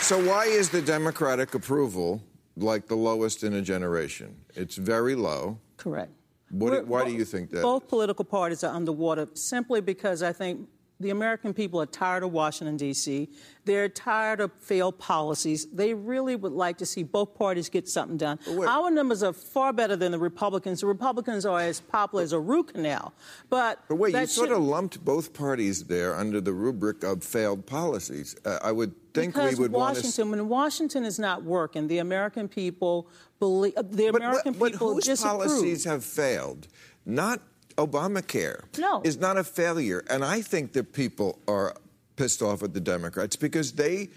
so 0.00 0.18
why 0.26 0.46
is 0.46 0.70
the 0.70 0.82
Democratic 0.82 1.54
approval 1.54 2.22
like 2.56 2.88
the 2.88 2.96
lowest 2.96 3.44
in 3.44 3.54
a 3.54 3.62
generation? 3.62 4.36
It's 4.54 4.76
very 4.76 5.14
low. 5.14 5.58
Correct. 5.76 6.12
What, 6.50 6.86
why 6.86 7.04
do 7.04 7.12
you 7.12 7.24
think 7.24 7.50
that? 7.50 7.62
Both 7.62 7.88
political 7.88 8.24
parties 8.24 8.64
are 8.64 8.74
underwater 8.74 9.28
simply 9.34 9.80
because 9.80 10.22
I 10.22 10.32
think 10.32 10.68
the 11.00 11.10
American 11.10 11.54
people 11.54 11.80
are 11.80 11.86
tired 11.86 12.24
of 12.24 12.32
Washington, 12.32 12.76
D.C. 12.76 13.28
They're 13.64 13.88
tired 13.88 14.40
of 14.40 14.50
failed 14.58 14.98
policies. 14.98 15.66
They 15.66 15.94
really 15.94 16.34
would 16.34 16.52
like 16.52 16.78
to 16.78 16.86
see 16.86 17.04
both 17.04 17.34
parties 17.34 17.68
get 17.68 17.88
something 17.88 18.16
done. 18.16 18.38
Our 18.48 18.90
numbers 18.90 19.22
are 19.22 19.32
far 19.32 19.72
better 19.72 19.94
than 19.94 20.10
the 20.10 20.18
Republicans. 20.18 20.80
The 20.80 20.86
Republicans 20.86 21.46
are 21.46 21.60
as 21.60 21.80
popular 21.80 22.24
as 22.24 22.32
a 22.32 22.40
root 22.40 22.74
canal. 22.74 23.12
But, 23.48 23.80
but 23.88 23.96
wait, 23.96 24.14
you 24.14 24.26
sort 24.26 24.50
of 24.50 24.60
lumped 24.60 25.04
both 25.04 25.32
parties 25.32 25.84
there 25.84 26.16
under 26.16 26.40
the 26.40 26.52
rubric 26.52 27.04
of 27.04 27.22
failed 27.22 27.66
policies. 27.66 28.34
Uh, 28.44 28.58
I 28.62 28.72
would 28.72 28.94
think 29.14 29.34
because 29.34 29.54
we 29.54 29.62
would 29.62 29.72
Washington, 29.72 30.30
want 30.30 30.38
to... 30.38 30.42
when 30.42 30.48
Washington 30.48 31.04
is 31.04 31.18
not 31.18 31.44
working, 31.44 31.86
the 31.86 31.98
American 31.98 32.48
people 32.48 33.08
believe 33.38 33.74
uh, 33.76 33.82
the 33.88 34.08
American 34.08 34.52
but, 34.54 34.58
but, 34.58 34.72
people 34.72 34.88
but 34.88 34.94
whose 34.94 35.04
disapprove. 35.04 35.46
policies 35.46 35.84
have 35.84 36.04
failed? 36.04 36.66
Not 37.06 37.40
Obamacare 37.78 38.64
no. 38.78 39.00
is 39.04 39.18
not 39.18 39.38
a 39.38 39.44
failure. 39.44 40.04
And 40.10 40.24
I 40.24 40.42
think 40.42 40.72
that 40.74 40.92
people 40.92 41.38
are 41.48 41.74
pissed 42.16 42.42
off 42.42 42.62
at 42.62 42.74
the 42.74 42.80
Democrats 42.80 43.36
because 43.36 43.72
they, 43.72 44.08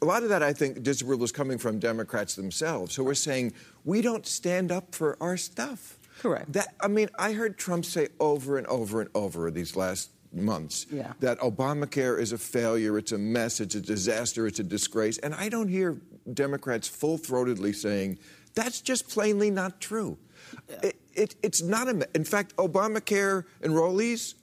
a 0.00 0.04
lot 0.04 0.22
of 0.22 0.28
that, 0.28 0.42
I 0.42 0.52
think, 0.52 0.82
disapproval 0.82 1.24
is 1.24 1.32
coming 1.32 1.58
from 1.58 1.78
Democrats 1.78 2.36
themselves 2.36 2.94
who 2.94 3.08
are 3.08 3.14
saying, 3.14 3.54
we 3.84 4.02
don't 4.02 4.26
stand 4.26 4.70
up 4.70 4.94
for 4.94 5.16
our 5.20 5.36
stuff. 5.36 5.98
Correct. 6.20 6.52
That, 6.52 6.68
I 6.80 6.88
mean, 6.88 7.08
I 7.18 7.32
heard 7.32 7.58
Trump 7.58 7.84
say 7.84 8.08
over 8.20 8.58
and 8.58 8.66
over 8.68 9.00
and 9.00 9.10
over 9.14 9.50
these 9.50 9.74
last 9.74 10.10
months 10.32 10.86
yeah. 10.90 11.12
that 11.20 11.38
Obamacare 11.40 12.20
is 12.20 12.32
a 12.32 12.38
failure, 12.38 12.98
it's 12.98 13.12
a 13.12 13.18
mess, 13.18 13.60
it's 13.60 13.74
a 13.74 13.80
disaster, 13.80 14.46
it's 14.46 14.58
a 14.58 14.64
disgrace. 14.64 15.18
And 15.18 15.34
I 15.34 15.48
don't 15.48 15.68
hear 15.68 16.00
Democrats 16.32 16.86
full 16.88 17.18
throatedly 17.18 17.74
saying, 17.74 18.18
that's 18.54 18.80
just 18.80 19.08
plainly 19.08 19.50
not 19.50 19.80
true. 19.80 20.18
Yeah. 20.68 20.76
It, 20.82 20.96
it, 21.16 21.34
it's 21.42 21.62
not 21.62 21.88
a. 21.88 22.08
In 22.14 22.24
fact, 22.24 22.56
Obamacare 22.56 23.44
enrollees 23.62 24.34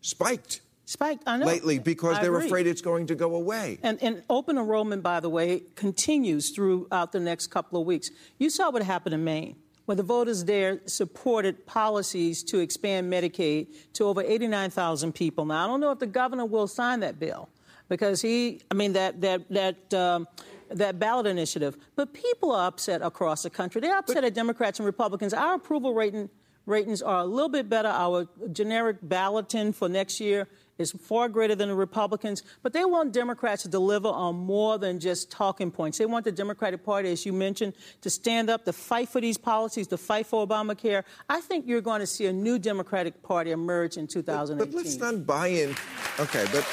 spiked. 0.00 0.60
Spiked, 0.84 1.24
I 1.26 1.38
know. 1.38 1.46
Lately, 1.46 1.80
because 1.80 2.18
I 2.18 2.22
they're 2.22 2.34
agree. 2.36 2.46
afraid 2.46 2.66
it's 2.68 2.80
going 2.80 3.08
to 3.08 3.16
go 3.16 3.34
away. 3.34 3.78
And, 3.82 4.00
and 4.00 4.22
open 4.30 4.56
enrollment, 4.56 5.02
by 5.02 5.18
the 5.18 5.28
way, 5.28 5.62
continues 5.74 6.50
throughout 6.50 7.10
the 7.10 7.18
next 7.18 7.48
couple 7.48 7.80
of 7.80 7.86
weeks. 7.86 8.12
You 8.38 8.50
saw 8.50 8.70
what 8.70 8.82
happened 8.82 9.14
in 9.14 9.24
Maine 9.24 9.56
where 9.86 9.96
the 9.96 10.02
voters 10.02 10.44
there 10.44 10.80
supported 10.86 11.64
policies 11.64 12.42
to 12.42 12.58
expand 12.58 13.10
Medicaid 13.10 13.68
to 13.94 14.04
over 14.04 14.20
89,000 14.20 15.12
people. 15.14 15.46
Now, 15.46 15.64
I 15.64 15.66
don't 15.68 15.80
know 15.80 15.92
if 15.92 15.98
the 15.98 16.06
governor 16.06 16.44
will 16.44 16.66
sign 16.66 17.00
that 17.00 17.18
bill 17.18 17.48
because 17.88 18.20
he, 18.20 18.60
I 18.70 18.74
mean, 18.74 18.92
that 18.92 19.20
that 19.22 19.48
that. 19.50 19.94
Um, 19.94 20.28
that 20.70 20.98
ballot 20.98 21.26
initiative. 21.26 21.76
But 21.94 22.12
people 22.12 22.52
are 22.52 22.68
upset 22.68 23.02
across 23.02 23.42
the 23.42 23.50
country. 23.50 23.80
They're 23.80 23.96
upset 23.96 24.16
but, 24.16 24.24
at 24.24 24.34
Democrats 24.34 24.78
and 24.78 24.86
Republicans. 24.86 25.34
Our 25.34 25.54
approval 25.54 25.94
rating, 25.94 26.30
ratings 26.66 27.02
are 27.02 27.20
a 27.20 27.24
little 27.24 27.48
bit 27.48 27.68
better. 27.68 27.88
Our 27.88 28.28
generic 28.52 28.98
balloting 29.02 29.72
for 29.72 29.88
next 29.88 30.20
year 30.20 30.48
is 30.78 30.92
far 30.92 31.28
greater 31.28 31.54
than 31.54 31.68
the 31.70 31.74
Republicans, 31.74 32.42
but 32.62 32.72
they 32.72 32.84
want 32.84 33.12
Democrats 33.12 33.62
to 33.62 33.68
deliver 33.68 34.08
on 34.08 34.34
more 34.34 34.78
than 34.78 35.00
just 35.00 35.30
talking 35.30 35.70
points. 35.70 35.98
They 35.98 36.06
want 36.06 36.24
the 36.24 36.32
Democratic 36.32 36.84
Party, 36.84 37.10
as 37.10 37.24
you 37.24 37.32
mentioned, 37.32 37.74
to 38.02 38.10
stand 38.10 38.50
up, 38.50 38.64
to 38.66 38.72
fight 38.72 39.08
for 39.08 39.20
these 39.20 39.38
policies, 39.38 39.86
to 39.88 39.96
fight 39.96 40.26
for 40.26 40.46
Obamacare. 40.46 41.04
I 41.28 41.40
think 41.40 41.66
you're 41.66 41.80
going 41.80 42.00
to 42.00 42.06
see 42.06 42.26
a 42.26 42.32
new 42.32 42.58
Democratic 42.58 43.22
Party 43.22 43.52
emerge 43.52 43.96
in 43.96 44.06
2018. 44.06 44.58
But, 44.58 44.72
but 44.72 44.76
let's 44.76 44.96
not 44.98 45.26
buy 45.26 45.48
in. 45.48 45.74
Okay, 46.20 46.44
but 46.52 46.66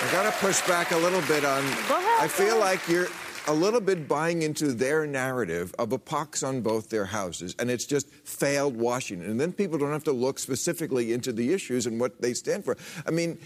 I 0.00 0.12
got 0.12 0.32
to 0.32 0.38
push 0.38 0.64
back 0.68 0.92
a 0.92 0.96
little 0.96 1.20
bit 1.22 1.44
on. 1.44 1.64
Go 1.88 1.98
ahead. 1.98 2.20
I 2.20 2.28
feel 2.28 2.56
like 2.58 2.86
you're 2.86 3.08
a 3.48 3.52
little 3.52 3.80
bit 3.80 4.06
buying 4.06 4.42
into 4.42 4.72
their 4.72 5.08
narrative 5.08 5.74
of 5.76 5.92
a 5.92 5.98
pox 5.98 6.44
on 6.44 6.60
both 6.60 6.88
their 6.88 7.06
houses, 7.06 7.56
and 7.58 7.68
it's 7.68 7.84
just 7.84 8.08
failed 8.08 8.76
Washington. 8.76 9.28
And 9.28 9.40
then 9.40 9.52
people 9.52 9.76
don't 9.76 9.90
have 9.90 10.04
to 10.04 10.12
look 10.12 10.38
specifically 10.38 11.12
into 11.12 11.32
the 11.32 11.52
issues 11.52 11.86
and 11.86 11.98
what 11.98 12.22
they 12.22 12.32
stand 12.32 12.64
for. 12.64 12.76
I 13.06 13.10
mean, 13.10 13.38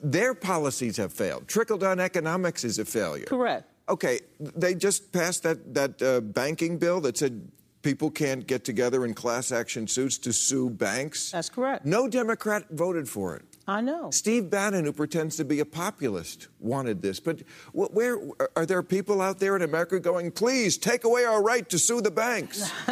their 0.00 0.34
policies 0.34 0.98
have 0.98 1.12
failed. 1.12 1.48
Trickle 1.48 1.78
down 1.78 1.98
economics 1.98 2.62
is 2.62 2.78
a 2.78 2.84
failure. 2.84 3.24
Correct. 3.24 3.68
Okay, 3.88 4.20
they 4.38 4.76
just 4.76 5.10
passed 5.12 5.42
that 5.42 5.74
that 5.74 6.00
uh, 6.00 6.20
banking 6.20 6.78
bill 6.78 7.00
that 7.00 7.18
said 7.18 7.50
people 7.82 8.08
can't 8.08 8.46
get 8.46 8.64
together 8.64 9.04
in 9.04 9.14
class 9.14 9.50
action 9.50 9.88
suits 9.88 10.16
to 10.18 10.32
sue 10.32 10.70
banks. 10.70 11.32
That's 11.32 11.50
correct. 11.50 11.84
No 11.84 12.06
Democrat 12.06 12.66
voted 12.70 13.08
for 13.08 13.34
it. 13.34 13.42
I 13.66 13.80
know. 13.80 14.10
Steve 14.10 14.50
Bannon, 14.50 14.84
who 14.84 14.92
pretends 14.92 15.36
to 15.36 15.44
be 15.44 15.60
a 15.60 15.64
populist, 15.64 16.48
wanted 16.58 17.00
this. 17.00 17.20
But 17.20 17.42
where 17.72 18.18
are 18.56 18.66
there 18.66 18.82
people 18.82 19.20
out 19.20 19.38
there 19.38 19.54
in 19.54 19.62
America 19.62 20.00
going, 20.00 20.32
please 20.32 20.76
take 20.76 21.04
away 21.04 21.24
our 21.24 21.40
right 21.40 21.68
to 21.68 21.78
sue 21.78 22.00
the 22.00 22.10
banks? 22.10 22.68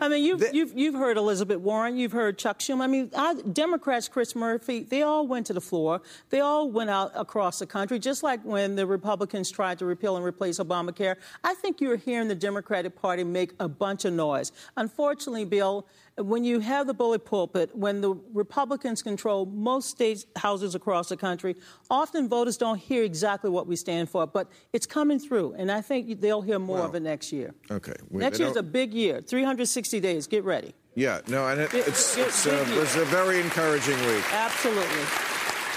I 0.00 0.08
mean, 0.08 0.24
you've, 0.24 0.38
the, 0.38 0.50
you've, 0.52 0.72
you've 0.78 0.94
heard 0.94 1.16
Elizabeth 1.16 1.58
Warren, 1.58 1.96
you've 1.96 2.12
heard 2.12 2.38
Chuck 2.38 2.60
Schumer. 2.60 2.82
I 2.82 2.86
mean, 2.86 3.10
I, 3.16 3.34
Democrats, 3.52 4.06
Chris 4.06 4.36
Murphy, 4.36 4.84
they 4.84 5.02
all 5.02 5.26
went 5.26 5.46
to 5.46 5.52
the 5.52 5.60
floor. 5.60 6.00
They 6.30 6.40
all 6.40 6.70
went 6.70 6.90
out 6.90 7.10
across 7.16 7.58
the 7.58 7.66
country, 7.66 7.98
just 7.98 8.22
like 8.22 8.44
when 8.44 8.76
the 8.76 8.86
Republicans 8.86 9.50
tried 9.50 9.80
to 9.80 9.84
repeal 9.84 10.16
and 10.16 10.24
replace 10.24 10.58
Obamacare. 10.58 11.16
I 11.42 11.54
think 11.54 11.80
you're 11.80 11.96
hearing 11.96 12.28
the 12.28 12.36
Democratic 12.36 12.94
Party 12.94 13.24
make 13.24 13.52
a 13.58 13.68
bunch 13.68 14.04
of 14.04 14.12
noise. 14.12 14.52
Unfortunately, 14.76 15.44
Bill, 15.44 15.86
when 16.16 16.44
you 16.44 16.60
have 16.60 16.86
the 16.86 16.94
bully 16.94 17.18
pulpit, 17.18 17.74
when 17.74 18.00
the 18.00 18.14
Republicans 18.32 19.02
control 19.02 19.46
most 19.46 19.90
state 19.90 20.24
houses 20.36 20.74
across 20.74 21.08
the 21.08 21.16
country, 21.16 21.56
often 21.90 22.28
voters 22.28 22.56
don't 22.56 22.78
hear 22.78 23.02
exactly 23.02 23.50
what 23.50 23.66
we 23.66 23.74
stand 23.74 24.08
for, 24.08 24.26
but 24.26 24.50
it's 24.72 24.86
coming 24.86 25.18
through, 25.18 25.54
and 25.54 25.72
I 25.72 25.80
think 25.80 26.20
they'll 26.20 26.42
hear 26.42 26.58
more 26.58 26.78
well, 26.78 26.86
of 26.86 26.94
it 26.94 27.02
next 27.02 27.32
year. 27.32 27.54
Okay. 27.70 27.94
We, 28.10 28.20
next 28.20 28.38
year's 28.38 28.56
a 28.56 28.62
big 28.62 28.94
year, 28.94 29.20
360 29.20 30.00
days. 30.00 30.26
Get 30.26 30.44
ready. 30.44 30.74
Yeah, 30.94 31.20
no, 31.26 31.48
and 31.48 31.60
it, 31.60 31.74
it's, 31.74 32.16
it's, 32.16 32.46
uh, 32.46 32.64
it's 32.68 32.94
a 32.94 33.04
very 33.06 33.40
encouraging 33.40 33.98
week. 34.06 34.24
Absolutely. 34.32 35.02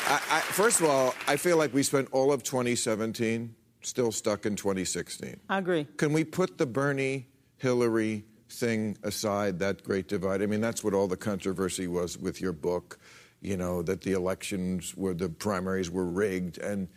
I, 0.08 0.22
I, 0.30 0.40
first 0.42 0.80
of 0.80 0.88
all, 0.88 1.16
I 1.28 1.36
feel 1.38 1.58
like 1.58 1.74
we 1.74 1.82
spent 1.82 2.10
all 2.12 2.32
of 2.32 2.44
2017 2.44 3.56
still 3.82 4.12
stuck 4.12 4.46
in 4.46 4.56
2016. 4.56 5.40
I 5.50 5.58
agree. 5.58 5.88
Can 5.98 6.14
we 6.14 6.24
put 6.24 6.60
the 6.60 6.68
Bernie, 6.68 7.28
Hillary, 7.58 8.26
thing 8.50 8.98
aside, 9.04 9.60
that 9.60 9.84
great 9.84 10.08
divide, 10.08 10.42
I 10.42 10.46
mean, 10.46 10.62
that's 10.62 10.84
what 10.84 10.94
all 10.94 11.08
the 11.08 11.18
controversy 11.18 11.88
was 11.88 12.18
with 12.18 12.42
your 12.42 12.54
book, 12.54 13.00
you 13.42 13.58
know, 13.58 13.82
that 13.84 14.02
the 14.02 14.14
elections 14.14 14.96
were, 14.96 15.14
the 15.14 15.30
primaries 15.30 15.90
were 15.90 16.06
rigged. 16.06 16.58
And, 16.58 16.88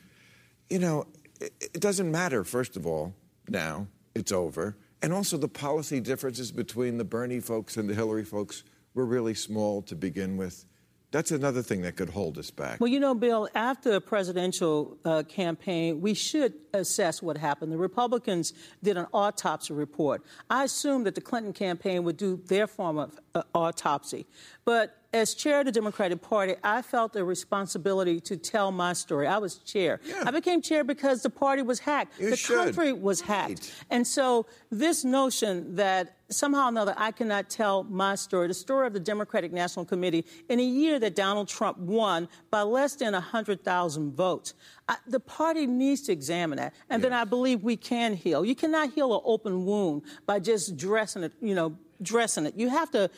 you 0.68 0.78
know, 0.78 1.06
it, 1.40 1.52
it 1.60 1.80
doesn't 1.80 2.10
matter, 2.10 2.44
first 2.44 2.76
of 2.76 2.86
all, 2.86 3.14
now, 3.48 3.86
it's 4.14 4.32
over. 4.32 4.76
And 5.02 5.12
also, 5.12 5.36
the 5.36 5.48
policy 5.48 6.00
differences 6.00 6.52
between 6.52 6.98
the 6.98 7.04
Bernie 7.04 7.40
folks 7.40 7.76
and 7.76 7.88
the 7.88 7.94
Hillary 7.94 8.24
folks 8.24 8.64
were 8.94 9.06
really 9.06 9.34
small 9.34 9.82
to 9.82 9.94
begin 9.94 10.36
with. 10.36 10.66
That's 11.12 11.32
another 11.32 11.60
thing 11.62 11.82
that 11.82 11.96
could 11.96 12.10
hold 12.10 12.38
us 12.38 12.50
back. 12.50 12.78
Well, 12.78 12.88
you 12.88 13.00
know, 13.00 13.14
Bill, 13.14 13.48
after 13.54 13.94
a 13.94 14.00
presidential 14.00 14.96
uh, 15.04 15.24
campaign, 15.24 16.00
we 16.00 16.14
should 16.14 16.54
assess 16.72 17.20
what 17.20 17.36
happened. 17.36 17.72
The 17.72 17.78
Republicans 17.78 18.52
did 18.82 18.96
an 18.96 19.06
autopsy 19.12 19.74
report. 19.74 20.22
I 20.48 20.64
assume 20.64 21.02
that 21.04 21.16
the 21.16 21.20
Clinton 21.20 21.52
campaign 21.52 22.04
would 22.04 22.16
do 22.16 22.40
their 22.46 22.68
form 22.68 22.98
of 22.98 23.18
uh, 23.34 23.42
autopsy. 23.54 24.26
But 24.64 24.99
as 25.12 25.34
chair 25.34 25.60
of 25.60 25.66
the 25.66 25.72
Democratic 25.72 26.22
Party, 26.22 26.54
I 26.62 26.82
felt 26.82 27.16
a 27.16 27.24
responsibility 27.24 28.20
to 28.20 28.36
tell 28.36 28.70
my 28.70 28.92
story. 28.92 29.26
I 29.26 29.38
was 29.38 29.56
chair. 29.58 30.00
Yeah. 30.04 30.22
I 30.24 30.30
became 30.30 30.62
chair 30.62 30.84
because 30.84 31.22
the 31.22 31.30
party 31.30 31.62
was 31.62 31.80
hacked. 31.80 32.20
You 32.20 32.30
the 32.30 32.36
should. 32.36 32.56
country 32.56 32.92
was 32.92 33.20
hacked. 33.20 33.48
Right. 33.48 33.74
And 33.90 34.06
so 34.06 34.46
this 34.70 35.04
notion 35.04 35.74
that 35.74 36.16
somehow 36.28 36.66
or 36.66 36.68
another 36.68 36.94
I 36.96 37.10
cannot 37.10 37.50
tell 37.50 37.82
my 37.82 38.14
story, 38.14 38.46
the 38.46 38.54
story 38.54 38.86
of 38.86 38.92
the 38.92 39.00
Democratic 39.00 39.52
National 39.52 39.84
Committee, 39.84 40.24
in 40.48 40.60
a 40.60 40.64
year 40.64 41.00
that 41.00 41.16
Donald 41.16 41.48
Trump 41.48 41.78
won 41.78 42.28
by 42.50 42.62
less 42.62 42.94
than 42.94 43.12
100,000 43.12 44.12
votes. 44.14 44.54
I, 44.88 44.96
the 45.08 45.20
party 45.20 45.66
needs 45.66 46.02
to 46.02 46.12
examine 46.12 46.58
that. 46.58 46.72
And 46.88 47.02
yes. 47.02 47.10
then 47.10 47.18
I 47.18 47.24
believe 47.24 47.64
we 47.64 47.76
can 47.76 48.14
heal. 48.14 48.44
You 48.44 48.54
cannot 48.54 48.92
heal 48.92 49.12
an 49.12 49.22
open 49.24 49.66
wound 49.66 50.02
by 50.26 50.38
just 50.38 50.76
dressing 50.76 51.24
it, 51.24 51.32
you 51.40 51.56
know, 51.56 51.76
dressing 52.02 52.46
it. 52.46 52.54
You 52.56 52.68
have 52.68 52.90
to 52.92 53.10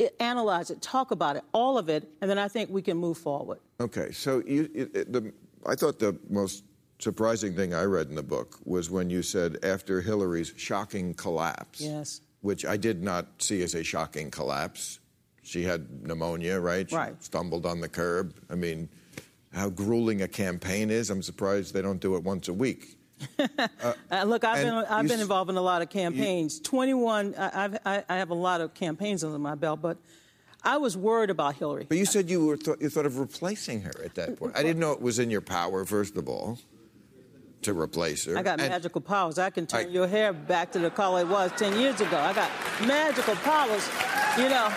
it, 0.00 0.16
analyze 0.18 0.70
it, 0.70 0.80
talk 0.80 1.10
about 1.10 1.36
it, 1.36 1.44
all 1.52 1.76
of 1.76 1.88
it, 1.88 2.08
and 2.20 2.30
then 2.30 2.38
I 2.38 2.48
think 2.48 2.70
we 2.70 2.82
can 2.82 2.96
move 2.96 3.18
forward. 3.18 3.58
Okay, 3.80 4.10
so 4.12 4.42
you, 4.46 4.68
it, 4.74 5.12
the, 5.12 5.32
I 5.66 5.74
thought 5.74 5.98
the 5.98 6.18
most 6.28 6.64
surprising 6.98 7.54
thing 7.54 7.74
I 7.74 7.84
read 7.84 8.08
in 8.08 8.14
the 8.14 8.22
book 8.22 8.58
was 8.64 8.90
when 8.90 9.10
you 9.10 9.22
said 9.22 9.58
after 9.62 10.00
Hillary's 10.00 10.54
shocking 10.56 11.14
collapse, 11.14 11.80
yes. 11.80 12.22
which 12.40 12.64
I 12.64 12.76
did 12.76 13.02
not 13.02 13.26
see 13.38 13.62
as 13.62 13.74
a 13.74 13.84
shocking 13.84 14.30
collapse. 14.30 15.00
She 15.42 15.62
had 15.62 16.06
pneumonia, 16.06 16.60
right? 16.60 16.88
She 16.88 16.96
right. 16.96 17.22
stumbled 17.22 17.66
on 17.66 17.80
the 17.80 17.88
curb. 17.88 18.34
I 18.50 18.54
mean, 18.54 18.88
how 19.52 19.68
grueling 19.68 20.22
a 20.22 20.28
campaign 20.28 20.90
is. 20.90 21.10
I'm 21.10 21.22
surprised 21.22 21.74
they 21.74 21.82
don't 21.82 22.00
do 22.00 22.16
it 22.16 22.22
once 22.22 22.48
a 22.48 22.54
week. 22.54 22.96
uh, 24.10 24.24
look, 24.24 24.44
I've 24.44 24.64
been 24.64 24.74
I've 24.74 25.08
been 25.08 25.20
involved 25.20 25.50
in 25.50 25.56
a 25.56 25.62
lot 25.62 25.82
of 25.82 25.90
campaigns. 25.90 26.58
You, 26.58 26.64
21. 26.64 27.34
I, 27.36 27.78
I, 27.84 28.04
I 28.08 28.16
have 28.16 28.30
a 28.30 28.34
lot 28.34 28.60
of 28.60 28.74
campaigns 28.74 29.24
under 29.24 29.38
my 29.38 29.54
belt, 29.54 29.80
but 29.82 29.98
I 30.62 30.76
was 30.76 30.96
worried 30.96 31.30
about 31.30 31.56
Hillary. 31.56 31.86
But 31.88 31.98
you 31.98 32.06
said 32.06 32.28
you 32.30 32.46
were 32.46 32.56
th- 32.56 32.78
you 32.80 32.88
thought 32.88 33.06
of 33.06 33.18
replacing 33.18 33.82
her 33.82 33.92
at 34.04 34.14
that 34.14 34.38
point. 34.38 34.56
I 34.56 34.62
didn't 34.62 34.80
know 34.80 34.92
it 34.92 35.00
was 35.00 35.18
in 35.18 35.30
your 35.30 35.40
power. 35.40 35.84
First 35.84 36.16
of 36.16 36.28
all 36.28 36.58
to 37.62 37.78
replace 37.78 38.24
her. 38.24 38.38
I 38.38 38.42
got 38.42 38.60
and 38.60 38.70
magical 38.70 39.00
powers. 39.00 39.38
I 39.38 39.50
can 39.50 39.66
turn 39.66 39.86
I, 39.86 39.88
your 39.88 40.06
hair 40.06 40.32
back 40.32 40.72
to 40.72 40.78
the 40.78 40.90
color 40.90 41.20
it 41.20 41.28
was 41.28 41.52
10 41.56 41.78
years 41.78 42.00
ago. 42.00 42.18
I 42.18 42.32
got 42.32 42.50
magical 42.86 43.34
powers. 43.36 43.86
You 44.38 44.48
know, 44.48 44.72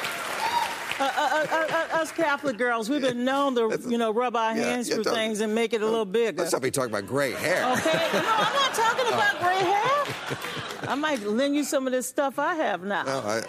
uh, 0.99 1.03
uh, 1.03 1.47
uh, 1.51 1.67
uh, 1.69 2.01
us 2.01 2.11
Catholic 2.11 2.57
girls, 2.57 2.89
we've 2.89 3.01
been 3.01 3.25
known 3.25 3.55
to, 3.55 3.79
you 3.89 3.97
know, 3.97 4.11
rub 4.11 4.35
our 4.35 4.55
yeah, 4.55 4.63
hands 4.63 4.87
yeah, 4.87 4.95
through 4.95 5.05
things 5.05 5.39
and 5.39 5.53
make 5.53 5.73
it 5.73 5.81
a 5.81 5.85
little 5.85 6.05
bigger. 6.05 6.41
Let's 6.41 6.53
not 6.53 6.61
be 6.61 6.71
talking 6.71 6.91
about 6.91 7.07
gray 7.07 7.31
hair. 7.31 7.65
Okay? 7.77 8.09
No, 8.13 8.19
I'm 8.19 8.53
not 8.53 8.73
talking 8.73 9.07
about 9.13 9.39
gray 9.39 9.57
hair. 9.57 10.89
I 10.89 10.95
might 10.95 11.21
lend 11.23 11.55
you 11.55 11.63
some 11.63 11.87
of 11.87 11.93
this 11.93 12.07
stuff 12.07 12.39
I 12.39 12.55
have 12.55 12.83
now. 12.83 13.03
No, 13.03 13.19
I... 13.19 13.43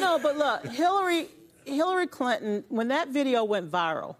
no 0.00 0.18
but 0.18 0.36
look, 0.36 0.66
Hillary, 0.66 1.28
Hillary 1.64 2.06
Clinton, 2.06 2.64
when 2.68 2.88
that 2.88 3.08
video 3.08 3.44
went 3.44 3.70
viral, 3.70 4.16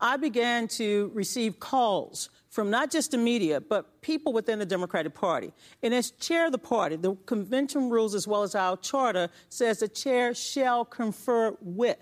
I 0.00 0.16
began 0.16 0.68
to 0.68 1.10
receive 1.14 1.58
calls 1.58 2.30
from 2.50 2.70
not 2.70 2.90
just 2.90 3.10
the 3.10 3.18
media, 3.18 3.60
but 3.60 4.00
people 4.00 4.32
within 4.32 4.58
the 4.58 4.66
Democratic 4.66 5.14
Party. 5.14 5.52
And 5.82 5.92
as 5.92 6.12
chair 6.12 6.46
of 6.46 6.52
the 6.52 6.58
party, 6.58 6.96
the 6.96 7.14
convention 7.26 7.90
rules 7.90 8.14
as 8.14 8.26
well 8.26 8.42
as 8.42 8.54
our 8.54 8.76
charter 8.76 9.28
says 9.48 9.80
the 9.80 9.88
chair 9.88 10.34
shall 10.34 10.84
confer 10.84 11.56
with. 11.60 11.98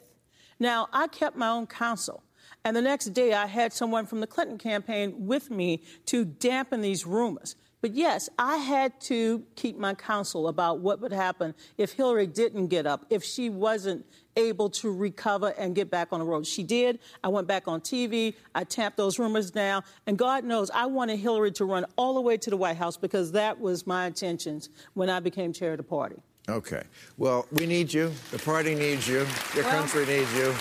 Now, 0.58 0.88
I 0.92 1.08
kept 1.08 1.36
my 1.36 1.48
own 1.48 1.66
counsel. 1.66 2.22
And 2.64 2.76
the 2.76 2.82
next 2.82 3.06
day, 3.06 3.32
I 3.32 3.46
had 3.46 3.72
someone 3.72 4.06
from 4.06 4.20
the 4.20 4.26
Clinton 4.26 4.58
campaign 4.58 5.26
with 5.26 5.50
me 5.50 5.82
to 6.06 6.24
dampen 6.24 6.80
these 6.80 7.06
rumors. 7.06 7.56
But 7.82 7.94
yes, 7.94 8.28
I 8.38 8.56
had 8.56 9.00
to 9.02 9.44
keep 9.54 9.78
my 9.78 9.94
counsel 9.94 10.48
about 10.48 10.80
what 10.80 11.00
would 11.00 11.12
happen 11.12 11.54
if 11.76 11.92
Hillary 11.92 12.26
didn't 12.26 12.66
get 12.66 12.86
up, 12.86 13.06
if 13.10 13.22
she 13.22 13.50
wasn't 13.50 14.04
able 14.34 14.70
to 14.70 14.90
recover 14.90 15.54
and 15.56 15.74
get 15.74 15.90
back 15.90 16.08
on 16.10 16.18
the 16.18 16.24
road. 16.24 16.46
She 16.46 16.64
did. 16.64 16.98
I 17.22 17.28
went 17.28 17.46
back 17.46 17.68
on 17.68 17.80
TV. 17.80 18.34
I 18.54 18.64
tamped 18.64 18.96
those 18.96 19.18
rumors 19.18 19.50
down. 19.50 19.84
And 20.06 20.18
God 20.18 20.42
knows 20.42 20.70
I 20.70 20.86
wanted 20.86 21.18
Hillary 21.18 21.52
to 21.52 21.64
run 21.64 21.84
all 21.96 22.14
the 22.14 22.20
way 22.20 22.36
to 22.38 22.50
the 22.50 22.56
White 22.56 22.76
House 22.76 22.96
because 22.96 23.32
that 23.32 23.60
was 23.60 23.86
my 23.86 24.06
intentions 24.06 24.70
when 24.94 25.08
I 25.08 25.20
became 25.20 25.52
chair 25.52 25.72
of 25.72 25.76
the 25.76 25.84
party. 25.84 26.16
Okay. 26.48 26.82
Well, 27.18 27.46
we 27.50 27.66
need 27.66 27.92
you. 27.92 28.12
The 28.30 28.38
party 28.38 28.74
needs 28.74 29.08
you. 29.08 29.26
Your 29.54 29.64
well, 29.64 29.80
country 29.80 30.06
needs 30.06 30.32
you. 30.34 30.52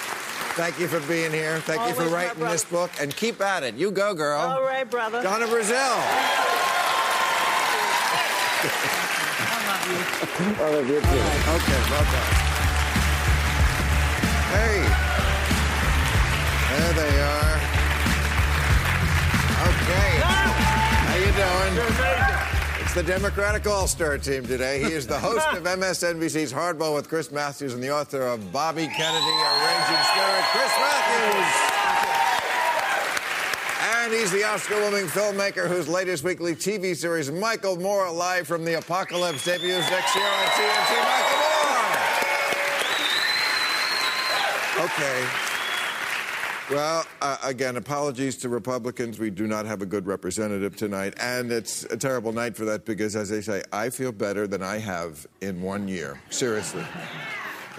Thank 0.55 0.79
you 0.79 0.87
for 0.87 0.99
being 1.01 1.31
here. 1.31 1.59
Thank 1.59 1.87
you 1.87 1.93
for 1.93 2.09
writing 2.09 2.43
this 2.43 2.65
book. 2.65 2.89
And 2.99 3.15
keep 3.15 3.39
at 3.41 3.61
it. 3.63 3.75
You 3.75 3.91
go, 3.91 4.13
girl. 4.15 4.39
All 4.39 4.63
right, 4.63 4.89
brother. 4.89 5.21
Donna 5.21 5.45
Brazile. 5.45 6.01
I 9.47 9.59
love 9.67 9.85
you. 9.91 10.63
I 10.63 10.69
love 10.71 10.87
you 10.87 10.99
too. 11.01 11.23
Okay, 11.55 11.79
bye-bye. 11.91 12.45
Hey. 14.55 14.79
There 16.71 16.93
they 16.93 17.15
are. 17.21 17.55
Okay. 19.67 20.09
How 21.05 21.15
you 21.15 21.31
doing? 21.31 22.34
The 22.95 23.03
Democratic 23.03 23.67
All-Star 23.67 24.17
team 24.19 24.45
today. 24.45 24.79
He 24.81 24.93
is 24.93 25.05
the 25.05 25.19
host 25.19 25.45
of 25.49 25.63
MSNBC's 25.65 26.53
Hardball 26.53 26.95
with 26.95 27.09
Chris 27.09 27.29
Matthews 27.29 27.73
and 27.73 27.83
the 27.83 27.91
author 27.91 28.21
of 28.21 28.53
Bobby 28.53 28.87
Kennedy, 28.87 29.25
A 29.25 29.51
Raging 29.67 30.03
Spirit, 30.13 30.43
Chris 30.53 30.71
Matthews. 30.79 31.51
And 33.97 34.13
he's 34.13 34.31
the 34.31 34.45
Oscar-winning 34.45 35.07
filmmaker 35.07 35.67
whose 35.67 35.89
latest 35.89 36.23
weekly 36.23 36.55
TV 36.55 36.95
series, 36.95 37.29
Michael 37.29 37.77
Moore, 37.77 38.09
live 38.09 38.47
from 38.47 38.63
the 38.63 38.77
apocalypse, 38.77 39.43
debuts 39.43 39.91
next 39.91 40.15
year 40.15 40.25
on 40.25 40.45
TNT. 40.55 40.95
Michael 41.03 41.37
Moore! 44.79 44.85
Okay. 44.85 45.44
Well, 46.69 47.05
uh, 47.21 47.37
again, 47.43 47.77
apologies 47.77 48.37
to 48.37 48.49
Republicans. 48.49 49.19
We 49.19 49.29
do 49.29 49.45
not 49.45 49.67
have 49.67 49.83
a 49.83 49.85
good 49.85 50.07
representative 50.07 50.75
tonight. 50.75 51.13
And 51.21 51.51
it's 51.51 51.83
a 51.83 51.97
terrible 51.97 52.33
night 52.33 52.57
for 52.57 52.65
that 52.65 52.85
because, 52.85 53.15
as 53.15 53.29
they 53.29 53.41
say, 53.41 53.61
I 53.71 53.91
feel 53.91 54.11
better 54.11 54.47
than 54.47 54.63
I 54.63 54.79
have 54.79 55.27
in 55.41 55.61
one 55.61 55.87
year. 55.87 56.19
Seriously. 56.31 56.83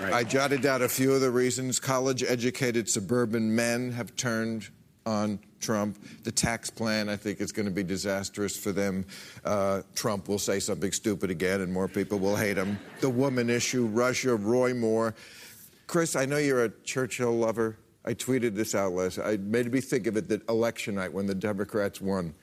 Right. 0.01 0.13
I 0.13 0.23
jotted 0.23 0.63
down 0.63 0.83
a 0.83 0.89
few 0.89 1.13
of 1.13 1.21
the 1.21 1.33
reasons. 1.33 1.81
College 1.81 2.23
educated 2.23 2.89
suburban 2.89 3.53
men 3.53 3.91
have 3.91 4.15
turned 4.15 4.69
on 5.05 5.41
Trump. 5.59 5.99
The 6.23 6.31
tax 6.31 6.71
plan, 6.71 7.09
I 7.09 7.17
think, 7.17 7.41
is 7.41 7.51
going 7.51 7.67
to 7.67 7.73
be 7.73 7.83
disastrous 7.83 8.57
for 8.57 8.71
them. 8.71 9.05
Uh, 9.45 9.83
Trump 9.97 10.29
will 10.29 10.39
say 10.39 10.61
something 10.61 10.93
stupid 10.93 11.31
again, 11.31 11.61
and 11.61 11.73
more 11.73 11.89
people 11.89 12.21
will 12.21 12.37
hate 12.37 12.57
him. 12.57 12.79
The 13.01 13.11
woman 13.11 13.51
issue, 13.51 13.87
Russia, 13.87 14.37
Roy 14.37 14.75
Moore. 14.75 15.17
Chris, 15.89 16.15
I 16.15 16.25
know 16.25 16.37
you're 16.37 16.65
a 16.65 16.71
Churchill 16.85 17.37
lover. 17.37 17.77
I 18.07 18.15
tweeted 18.15 18.55
this 18.55 18.75
out 18.75 18.93
last. 18.93 19.19
I 19.19 19.37
made 19.37 19.73
me 19.73 19.81
think 19.81 20.07
of 20.07 20.17
it 20.17 20.29
that 20.29 20.49
election 20.49 20.95
night 20.95 21.13
when 21.13 21.27
the 21.27 21.35
Democrats 21.35 22.01
won, 22.01 22.35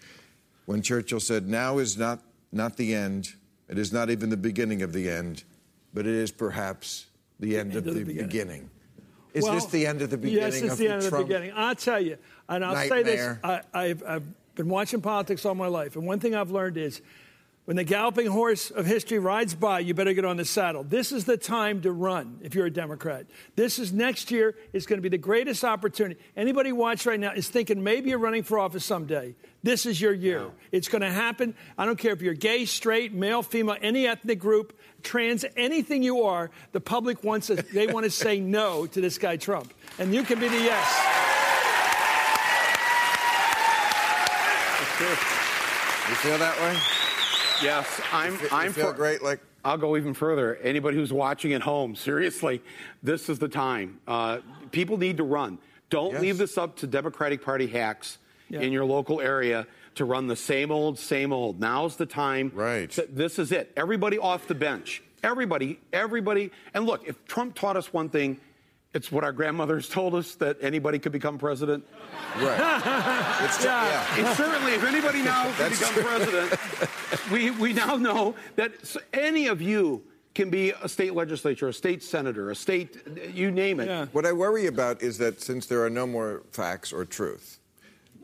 when 0.66 0.82
Churchill 0.82 1.22
said, 1.22 1.48
"Now 1.48 1.78
is 1.78 1.98
not 1.98 2.22
not 2.52 2.76
the 2.76 2.94
end. 2.94 3.34
It 3.70 3.78
is 3.78 3.94
not 3.94 4.10
even 4.10 4.30
the 4.30 4.38
beginning 4.38 4.82
of 4.82 4.92
the 4.92 5.10
end, 5.10 5.44
but 5.94 6.06
it 6.06 6.14
is 6.14 6.32
perhaps 6.32 7.06
the 7.40 7.58
end, 7.58 7.72
end 7.72 7.78
of, 7.80 7.88
of, 7.88 7.94
the, 7.96 8.04
beginning." 8.04 8.28
beginning. 8.28 8.70
Is 9.34 9.44
well, 9.44 9.54
this 9.54 9.66
the 9.68 9.88
end 9.88 10.02
of 10.02 10.10
the 10.10 10.18
beginning? 10.18 10.44
Yes, 10.44 10.62
it's 10.62 10.74
of 10.74 10.78
the, 10.78 10.88
the 10.88 10.94
end 10.94 11.04
of 11.04 11.12
the 11.12 11.18
beginning. 11.18 11.52
I'll 11.56 11.76
tell 11.76 12.00
you, 12.00 12.18
and 12.50 12.64
I'll 12.64 12.74
nightmare. 12.74 13.04
say 13.04 13.04
this: 13.04 13.38
I've 13.74 14.04
I, 14.04 14.12
have 14.14 14.24
been 14.56 14.70
watching 14.70 15.02
politics 15.02 15.46
all 15.46 15.56
my 15.56 15.68
life, 15.68 15.96
and 15.96 16.06
one 16.06 16.20
thing 16.20 16.36
I've 16.36 16.52
learned 16.52 16.78
is 16.78 17.02
when 17.66 17.78
the 17.78 17.84
galloping 17.86 18.28
horse 18.28 18.72
of 18.72 18.86
history 18.86 19.20
rides 19.20 19.56
by, 19.56 19.80
you 19.80 19.94
better 19.94 20.14
get 20.14 20.26
on 20.26 20.36
the 20.36 20.44
saddle. 20.44 20.84
This 20.84 21.14
is 21.14 21.24
the 21.24 21.38
time 21.38 21.82
to 21.84 21.94
run 21.94 22.40
if 22.42 22.56
you're 22.56 22.66
a 22.66 22.72
Democrat. 22.72 23.26
This 23.56 23.80
is 23.80 23.94
next 23.94 24.32
year 24.32 24.56
It's 24.74 24.86
going 24.86 24.98
to 24.98 25.02
be 25.02 25.10
the 25.10 25.18
greatest 25.18 25.64
opportunity. 25.64 26.20
Anybody 26.36 26.74
watch 26.74 27.06
right 27.06 27.20
now 27.20 27.32
is 27.32 27.48
thinking 27.48 27.82
maybe 27.82 28.10
you're 28.10 28.20
running 28.20 28.44
for 28.44 28.60
office 28.60 28.84
someday. 28.84 29.36
This 29.64 29.86
is 29.86 30.02
your 30.02 30.12
year. 30.12 30.40
No. 30.40 30.52
It's 30.74 30.90
going 30.90 31.04
to 31.04 31.12
happen. 31.12 31.56
I 31.78 31.86
don't 31.86 31.98
care 31.98 32.12
if 32.12 32.22
you're 32.22 32.34
gay, 32.34 32.66
straight, 32.66 33.14
male, 33.14 33.42
female, 33.42 33.78
any 33.82 34.08
ethnic 34.08 34.40
group, 34.40 34.78
trans, 35.02 35.46
anything 35.56 36.04
you 36.04 36.24
are. 36.24 36.52
The 36.74 36.82
public 36.82 37.24
wants 37.24 37.48
to, 37.48 37.56
they 37.56 37.88
want 37.88 38.04
to 38.04 38.12
say 38.26 38.42
no 38.42 38.88
to 38.88 39.00
this 39.00 39.18
guy 39.18 39.38
Trump, 39.38 39.74
and 40.00 40.14
you 40.14 40.24
can 40.24 40.38
be 40.38 40.50
the 40.50 40.60
yes. 40.60 41.20
You 46.10 46.16
feel 46.16 46.38
that 46.38 46.56
way? 46.62 46.93
Yes, 47.62 48.02
I'm. 48.12 48.34
You 48.34 48.38
feel, 48.40 48.50
I'm 48.52 48.68
you 48.68 48.74
feel 48.74 48.88
for, 48.88 48.94
great. 48.94 49.24
Like 49.24 49.40
I'll 49.66 49.78
go 49.78 49.96
even 49.98 50.14
further. 50.14 50.56
Anybody 50.58 50.98
who's 50.98 51.14
watching 51.14 51.54
at 51.54 51.62
home, 51.62 51.96
seriously, 51.96 52.62
this 53.02 53.30
is 53.30 53.40
the 53.40 53.48
time. 53.48 54.00
Uh, 54.08 54.40
people 54.72 54.98
need 54.98 55.18
to 55.18 55.24
run. 55.24 55.58
Don't 55.90 56.14
yes. 56.14 56.22
leave 56.22 56.38
this 56.38 56.58
up 56.58 56.76
to 56.78 56.88
Democratic 56.88 57.44
Party 57.44 57.68
hacks 57.68 58.18
yeah. 58.50 58.62
in 58.62 58.72
your 58.72 58.86
local 58.86 59.22
area 59.22 59.68
to 59.96 60.06
run 60.06 60.28
the 60.28 60.36
same 60.36 60.72
old, 60.72 60.98
same 60.98 61.32
old. 61.32 61.60
Now's 61.60 61.96
the 61.96 62.06
time. 62.06 62.52
Right. 62.54 62.90
To, 62.92 63.08
this 63.10 63.40
is 63.40 63.52
it. 63.52 63.72
Everybody 63.78 64.18
off 64.18 64.48
the 64.48 64.56
bench. 64.56 65.04
Everybody, 65.24 65.80
everybody. 65.94 66.52
And 66.74 66.86
look, 66.86 67.08
if 67.08 67.24
Trump 67.26 67.56
taught 67.56 67.78
us 67.78 67.94
one 67.94 68.10
thing, 68.10 68.40
it's 68.94 69.12
what 69.12 69.24
our 69.24 69.32
grandmothers 69.32 69.90
told 69.90 70.14
us 70.16 70.36
that 70.36 70.58
anybody 70.62 71.00
could 71.00 71.12
become 71.12 71.38
president. 71.38 71.86
Right. 72.38 72.54
it's, 73.44 73.64
yeah. 73.64 74.06
yeah. 74.18 74.28
It's 74.30 74.38
certainly, 74.38 74.74
if 74.74 74.84
anybody 74.84 75.22
now 75.24 75.52
can 75.58 75.72
become 75.72 75.94
true. 75.94 76.04
president, 76.04 77.32
we, 77.32 77.52
we 77.52 77.74
now 77.74 77.96
know 77.96 78.36
that 78.56 78.74
any 79.14 79.48
of 79.48 79.62
you 79.62 80.04
can 80.36 80.50
be 80.50 80.72
a 80.82 80.90
state 80.90 81.14
legislature, 81.14 81.68
a 81.68 81.74
state 81.74 82.04
senator, 82.04 82.50
a 82.50 82.56
state, 82.56 82.98
you 83.34 83.52
name 83.52 83.80
it. 83.80 83.88
Yeah. 83.88 84.06
What 84.12 84.26
I 84.26 84.32
worry 84.32 84.68
about 84.68 85.02
is 85.02 85.18
that 85.20 85.42
since 85.42 85.66
there 85.66 85.84
are 85.84 85.90
no 85.90 86.08
more 86.08 86.44
facts 86.52 86.92
or 86.92 87.06
truth, 87.06 87.60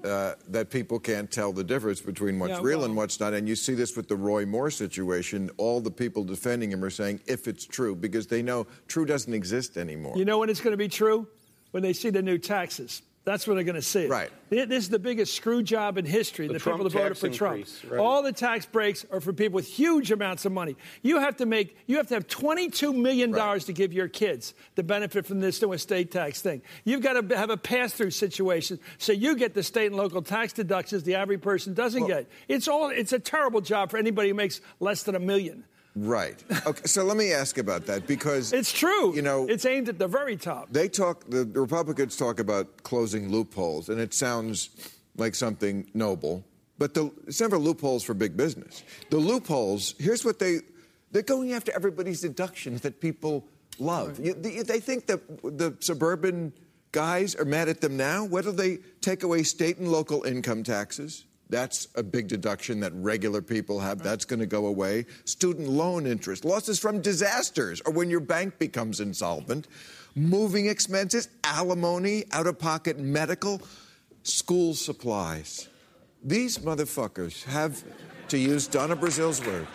uh, 0.03 0.33
that 0.47 0.69
people 0.69 0.99
can't 0.99 1.29
tell 1.29 1.51
the 1.51 1.63
difference 1.63 2.01
between 2.01 2.39
what's 2.39 2.53
yeah, 2.53 2.59
real 2.61 2.79
well, 2.79 2.85
and 2.85 2.95
what's 2.95 3.19
not. 3.19 3.33
And 3.33 3.47
you 3.47 3.55
see 3.55 3.73
this 3.73 3.95
with 3.95 4.07
the 4.07 4.15
Roy 4.15 4.45
Moore 4.45 4.71
situation. 4.71 5.49
All 5.57 5.81
the 5.81 5.91
people 5.91 6.23
defending 6.23 6.71
him 6.71 6.83
are 6.83 6.89
saying 6.89 7.21
if 7.25 7.47
it's 7.47 7.65
true 7.65 7.95
because 7.95 8.27
they 8.27 8.41
know 8.41 8.67
true 8.87 9.05
doesn't 9.05 9.33
exist 9.33 9.77
anymore. 9.77 10.17
You 10.17 10.25
know 10.25 10.39
when 10.39 10.49
it's 10.49 10.61
going 10.61 10.73
to 10.73 10.77
be 10.77 10.87
true? 10.87 11.27
When 11.71 11.83
they 11.83 11.93
see 11.93 12.09
the 12.09 12.21
new 12.21 12.37
taxes. 12.37 13.01
That's 13.25 13.45
what 13.45 13.55
they're 13.55 13.63
going 13.63 13.75
to 13.75 13.81
see. 13.81 14.07
Right. 14.07 14.31
This 14.49 14.85
is 14.85 14.89
the 14.89 14.97
biggest 14.97 15.35
screw 15.35 15.61
job 15.61 15.97
in 15.97 16.05
history. 16.05 16.47
The, 16.47 16.53
the 16.53 16.59
people 16.59 16.83
that 16.85 16.93
voted 16.93 17.17
for 17.17 17.29
Trump. 17.29 17.67
Right. 17.87 17.99
All 17.99 18.23
the 18.23 18.31
tax 18.31 18.65
breaks 18.65 19.05
are 19.11 19.19
for 19.19 19.33
people 19.33 19.55
with 19.55 19.67
huge 19.67 20.11
amounts 20.11 20.45
of 20.45 20.51
money. 20.51 20.75
You 21.03 21.19
have 21.19 21.37
to 21.37 21.45
make. 21.45 21.77
You 21.85 21.97
have 21.97 22.07
to 22.07 22.15
have 22.15 22.27
22 22.27 22.93
million 22.93 23.31
dollars 23.31 23.63
right. 23.63 23.67
to 23.67 23.73
give 23.73 23.93
your 23.93 24.07
kids 24.07 24.53
the 24.75 24.83
benefit 24.83 25.25
from 25.25 25.41
this 25.41 25.61
new 25.61 25.73
estate 25.73 26.11
tax 26.11 26.41
thing. 26.41 26.61
You've 26.85 27.01
got 27.01 27.13
to 27.13 27.37
have 27.37 27.49
a 27.49 27.57
pass-through 27.57 28.11
situation 28.11 28.79
so 28.97 29.11
you 29.11 29.35
get 29.35 29.53
the 29.53 29.63
state 29.63 29.87
and 29.87 29.95
local 29.95 30.21
tax 30.21 30.53
deductions 30.53 31.03
the 31.03 31.15
average 31.15 31.41
person 31.41 31.73
doesn't 31.73 32.01
well, 32.01 32.09
get. 32.09 32.27
It's 32.47 32.67
all. 32.67 32.89
It's 32.89 33.13
a 33.13 33.19
terrible 33.19 33.61
job 33.61 33.91
for 33.91 33.97
anybody 33.97 34.29
who 34.29 34.35
makes 34.35 34.61
less 34.79 35.03
than 35.03 35.15
a 35.15 35.19
million. 35.19 35.65
Right. 35.99 36.41
Okay. 36.65 36.85
so 36.85 37.03
let 37.03 37.17
me 37.17 37.33
ask 37.33 37.57
about 37.57 37.87
that 37.87 38.07
because 38.07 38.53
it's 38.53 38.71
true. 38.71 39.13
You 39.15 39.21
know, 39.21 39.47
it's 39.47 39.65
aimed 39.65 39.89
at 39.89 39.97
the 39.99 40.07
very 40.07 40.37
top. 40.37 40.71
They 40.71 40.87
talk. 40.87 41.25
The, 41.29 41.45
Republicans 41.45 42.15
talk 42.15 42.39
about 42.39 42.83
closing 42.83 43.29
loopholes, 43.29 43.89
and 43.89 43.99
it 43.99 44.13
sounds 44.13 44.69
like 45.17 45.35
something 45.35 45.89
noble. 45.93 46.45
But 46.77 46.93
the, 46.93 47.11
it's 47.27 47.41
never 47.41 47.57
loopholes 47.57 48.03
for 48.03 48.13
big 48.13 48.37
business. 48.37 48.83
The 49.09 49.17
loopholes. 49.17 49.95
Here's 49.99 50.23
what 50.23 50.39
they. 50.39 50.59
They're 51.11 51.21
going 51.21 51.53
after 51.53 51.71
everybody's 51.75 52.21
deductions 52.21 52.81
that 52.81 53.01
people 53.01 53.47
love. 53.79 54.19
Right. 54.19 54.27
You, 54.27 54.33
they, 54.35 54.61
they 54.61 54.79
think 54.79 55.07
that 55.07 55.19
the 55.43 55.75
suburban 55.79 56.53
guys 56.91 57.35
are 57.35 57.45
mad 57.45 57.67
at 57.67 57.81
them 57.81 57.97
now. 57.97 58.25
Whether 58.25 58.51
they 58.51 58.77
take 59.01 59.23
away 59.23 59.43
state 59.43 59.77
and 59.77 59.91
local 59.91 60.23
income 60.23 60.63
taxes 60.63 61.25
that's 61.49 61.87
a 61.95 62.03
big 62.03 62.27
deduction 62.27 62.79
that 62.79 62.93
regular 62.93 63.41
people 63.41 63.79
have. 63.79 63.99
That's 64.03 64.25
going 64.25 64.39
to 64.39 64.45
go 64.45 64.67
away. 64.67 65.05
Student 65.25 65.67
loan 65.67 66.05
interest, 66.05 66.45
losses 66.45 66.79
from 66.79 67.01
disasters, 67.01 67.81
or 67.81 67.93
when 67.93 68.09
your 68.09 68.19
bank 68.19 68.57
becomes 68.59 68.99
insolvent, 68.99 69.67
moving 70.15 70.67
expenses, 70.67 71.27
alimony, 71.43 72.25
out 72.31 72.47
of 72.47 72.57
pocket 72.57 72.99
medical, 72.99 73.61
school 74.23 74.73
supplies. 74.73 75.67
These 76.23 76.59
motherfuckers 76.59 77.43
have, 77.45 77.83
to 78.29 78.37
use 78.37 78.67
Donna 78.67 78.95
Brazile's 78.95 79.45
word, 79.45 79.67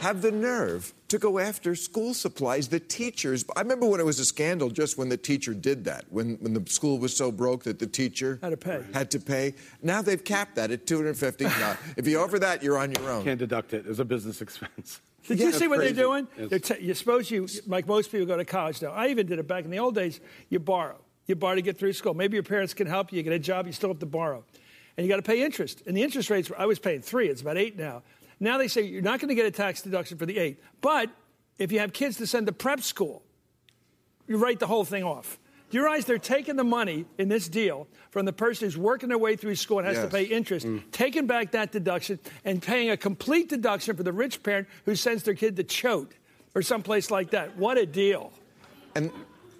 have 0.00 0.22
the 0.22 0.32
nerve 0.32 0.93
to 1.14 1.18
go 1.20 1.38
after 1.38 1.76
school 1.76 2.12
supplies. 2.12 2.68
The 2.68 2.80
teachers, 2.80 3.44
I 3.56 3.60
remember 3.60 3.86
when 3.86 4.00
it 4.00 4.06
was 4.06 4.18
a 4.18 4.24
scandal 4.24 4.68
just 4.68 4.98
when 4.98 5.08
the 5.08 5.16
teacher 5.16 5.54
did 5.54 5.84
that, 5.84 6.04
when, 6.10 6.34
when 6.40 6.54
the 6.54 6.68
school 6.68 6.98
was 6.98 7.16
so 7.16 7.30
broke 7.30 7.62
that 7.64 7.78
the 7.78 7.86
teacher 7.86 8.40
had 8.42 8.50
to 8.50 8.56
pay. 8.56 8.84
Had 8.92 9.10
to 9.12 9.20
pay. 9.20 9.54
Now 9.80 10.02
they've 10.02 10.22
capped 10.22 10.56
that 10.56 10.72
at 10.72 10.86
250. 10.86 11.44
now, 11.44 11.76
if 11.96 12.08
you 12.08 12.18
offer 12.18 12.38
that, 12.40 12.62
you're 12.62 12.78
on 12.78 12.90
your 12.90 13.08
own. 13.08 13.22
Can't 13.22 13.38
deduct 13.38 13.74
it 13.74 13.86
as 13.86 14.00
a 14.00 14.04
business 14.04 14.40
expense. 14.40 15.00
Did 15.26 15.38
yeah, 15.38 15.46
you 15.46 15.52
see 15.52 15.68
what 15.68 15.78
crazy. 15.78 15.94
they're 15.94 16.04
doing? 16.04 16.28
Yes. 16.36 16.50
They're 16.50 16.58
t- 16.58 16.84
you 16.84 16.94
suppose 16.94 17.30
you, 17.30 17.48
like 17.66 17.86
most 17.86 18.10
people, 18.10 18.26
go 18.26 18.36
to 18.36 18.44
college 18.44 18.82
now. 18.82 18.90
I 18.90 19.08
even 19.08 19.26
did 19.26 19.38
it 19.38 19.48
back 19.48 19.64
in 19.64 19.70
the 19.70 19.78
old 19.78 19.94
days. 19.94 20.20
You 20.50 20.58
borrow. 20.58 20.98
You 21.26 21.34
borrow 21.34 21.54
to 21.54 21.62
get 21.62 21.78
through 21.78 21.94
school. 21.94 22.12
Maybe 22.12 22.34
your 22.34 22.42
parents 22.42 22.74
can 22.74 22.86
help 22.86 23.10
you. 23.10 23.16
You 23.16 23.22
get 23.22 23.32
a 23.32 23.38
job. 23.38 23.66
You 23.66 23.72
still 23.72 23.88
have 23.88 24.00
to 24.00 24.06
borrow, 24.06 24.44
and 24.98 25.06
you 25.06 25.10
got 25.10 25.16
to 25.16 25.22
pay 25.22 25.42
interest. 25.42 25.82
And 25.86 25.96
the 25.96 26.02
interest 26.02 26.28
rates, 26.28 26.50
were, 26.50 26.60
I 26.60 26.66
was 26.66 26.78
paying 26.78 27.00
three. 27.00 27.28
It's 27.28 27.40
about 27.40 27.56
eight 27.56 27.78
now. 27.78 28.02
Now 28.40 28.58
they 28.58 28.68
say 28.68 28.82
you're 28.82 29.02
not 29.02 29.20
going 29.20 29.28
to 29.28 29.34
get 29.34 29.46
a 29.46 29.50
tax 29.50 29.82
deduction 29.82 30.18
for 30.18 30.26
the 30.26 30.38
eight. 30.38 30.62
But 30.80 31.10
if 31.58 31.72
you 31.72 31.78
have 31.78 31.92
kids 31.92 32.16
to 32.18 32.26
send 32.26 32.46
to 32.46 32.52
prep 32.52 32.80
school, 32.80 33.22
you 34.26 34.36
write 34.36 34.60
the 34.60 34.66
whole 34.66 34.84
thing 34.84 35.04
off. 35.04 35.38
Do 35.70 35.78
you 35.78 35.84
realize 35.84 36.04
they're 36.04 36.18
taking 36.18 36.56
the 36.56 36.64
money 36.64 37.04
in 37.18 37.28
this 37.28 37.48
deal 37.48 37.88
from 38.10 38.26
the 38.26 38.32
person 38.32 38.66
who's 38.66 38.76
working 38.76 39.08
their 39.08 39.18
way 39.18 39.34
through 39.34 39.56
school 39.56 39.78
and 39.78 39.88
has 39.88 39.96
yes. 39.96 40.04
to 40.04 40.10
pay 40.10 40.22
interest, 40.24 40.66
mm. 40.66 40.82
taking 40.92 41.26
back 41.26 41.50
that 41.52 41.72
deduction 41.72 42.20
and 42.44 42.62
paying 42.62 42.90
a 42.90 42.96
complete 42.96 43.48
deduction 43.48 43.96
for 43.96 44.02
the 44.02 44.12
rich 44.12 44.42
parent 44.42 44.68
who 44.84 44.94
sends 44.94 45.24
their 45.24 45.34
kid 45.34 45.56
to 45.56 45.64
Choate 45.64 46.12
or 46.54 46.62
someplace 46.62 47.10
like 47.10 47.30
that? 47.30 47.56
What 47.56 47.76
a 47.76 47.86
deal. 47.86 48.32
And 48.94 49.10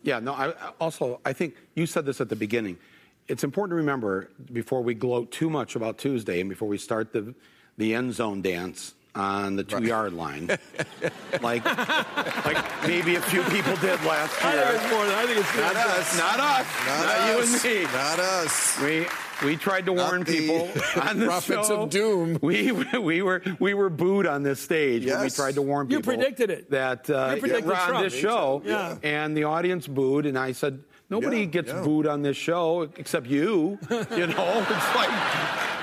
yeah, 0.02 0.20
no, 0.20 0.34
I, 0.34 0.52
also, 0.80 1.20
I 1.24 1.32
think 1.32 1.56
you 1.74 1.86
said 1.86 2.06
this 2.06 2.20
at 2.20 2.28
the 2.28 2.36
beginning. 2.36 2.78
It's 3.26 3.42
important 3.42 3.72
to 3.72 3.76
remember 3.76 4.30
before 4.52 4.82
we 4.82 4.94
gloat 4.94 5.32
too 5.32 5.50
much 5.50 5.74
about 5.74 5.98
Tuesday 5.98 6.40
and 6.40 6.48
before 6.48 6.68
we 6.68 6.78
start 6.78 7.12
the 7.12 7.34
the 7.76 7.94
end 7.94 8.14
zone 8.14 8.42
dance 8.42 8.94
on 9.14 9.54
the 9.56 9.62
two 9.62 9.76
right. 9.76 9.84
yard 9.84 10.12
line, 10.12 10.48
like 11.42 11.64
like 11.64 12.86
maybe 12.86 13.14
a 13.16 13.20
few 13.20 13.42
people 13.44 13.76
did 13.76 14.02
last 14.04 14.42
year. 14.42 14.52
I 14.52 14.72
think 14.72 14.82
it's 14.82 14.90
more. 14.92 15.06
Than, 15.06 15.14
I 15.14 15.26
think 15.26 15.38
it's 15.38 15.56
not 15.56 15.76
us. 15.76 16.18
Not 16.18 16.40
us. 16.40 16.66
Not, 16.86 17.06
not 17.06 17.18
us. 17.20 17.64
you 17.64 17.72
and 17.72 17.86
me. 17.86 17.92
Not 17.92 18.18
us. 18.18 18.80
We. 18.80 19.06
We 19.42 19.56
tried 19.56 19.86
to 19.86 19.94
not 19.94 20.06
warn 20.06 20.24
people 20.24 20.70
on 21.02 21.18
the 21.18 21.26
prophets 21.26 21.66
show. 21.66 21.82
of 21.82 21.90
doom. 21.90 22.38
We, 22.40 22.70
we 22.70 23.20
were 23.20 23.42
we 23.58 23.74
were 23.74 23.90
booed 23.90 24.26
on 24.28 24.44
this 24.44 24.60
stage 24.60 25.04
yes. 25.04 25.14
when 25.14 25.22
we 25.24 25.30
tried 25.30 25.54
to 25.56 25.62
warn 25.62 25.88
people. 25.88 26.12
You 26.12 26.18
predicted 26.18 26.50
it. 26.50 26.70
That 26.70 27.10
uh, 27.10 27.32
you 27.34 27.40
predicted 27.40 27.72
on 27.72 27.88
Trump. 27.88 28.04
this 28.04 28.14
show, 28.14 28.62
yeah. 28.64 28.96
and 29.02 29.36
the 29.36 29.44
audience 29.44 29.88
booed, 29.88 30.26
and 30.26 30.38
I 30.38 30.52
said, 30.52 30.84
nobody 31.10 31.40
yeah, 31.40 31.44
gets 31.46 31.72
yeah. 31.72 31.82
booed 31.82 32.06
on 32.06 32.22
this 32.22 32.36
show 32.36 32.82
except 32.96 33.26
you. 33.26 33.76
You 33.90 34.26
know, 34.28 34.66
it's 34.70 34.94
like 34.94 35.73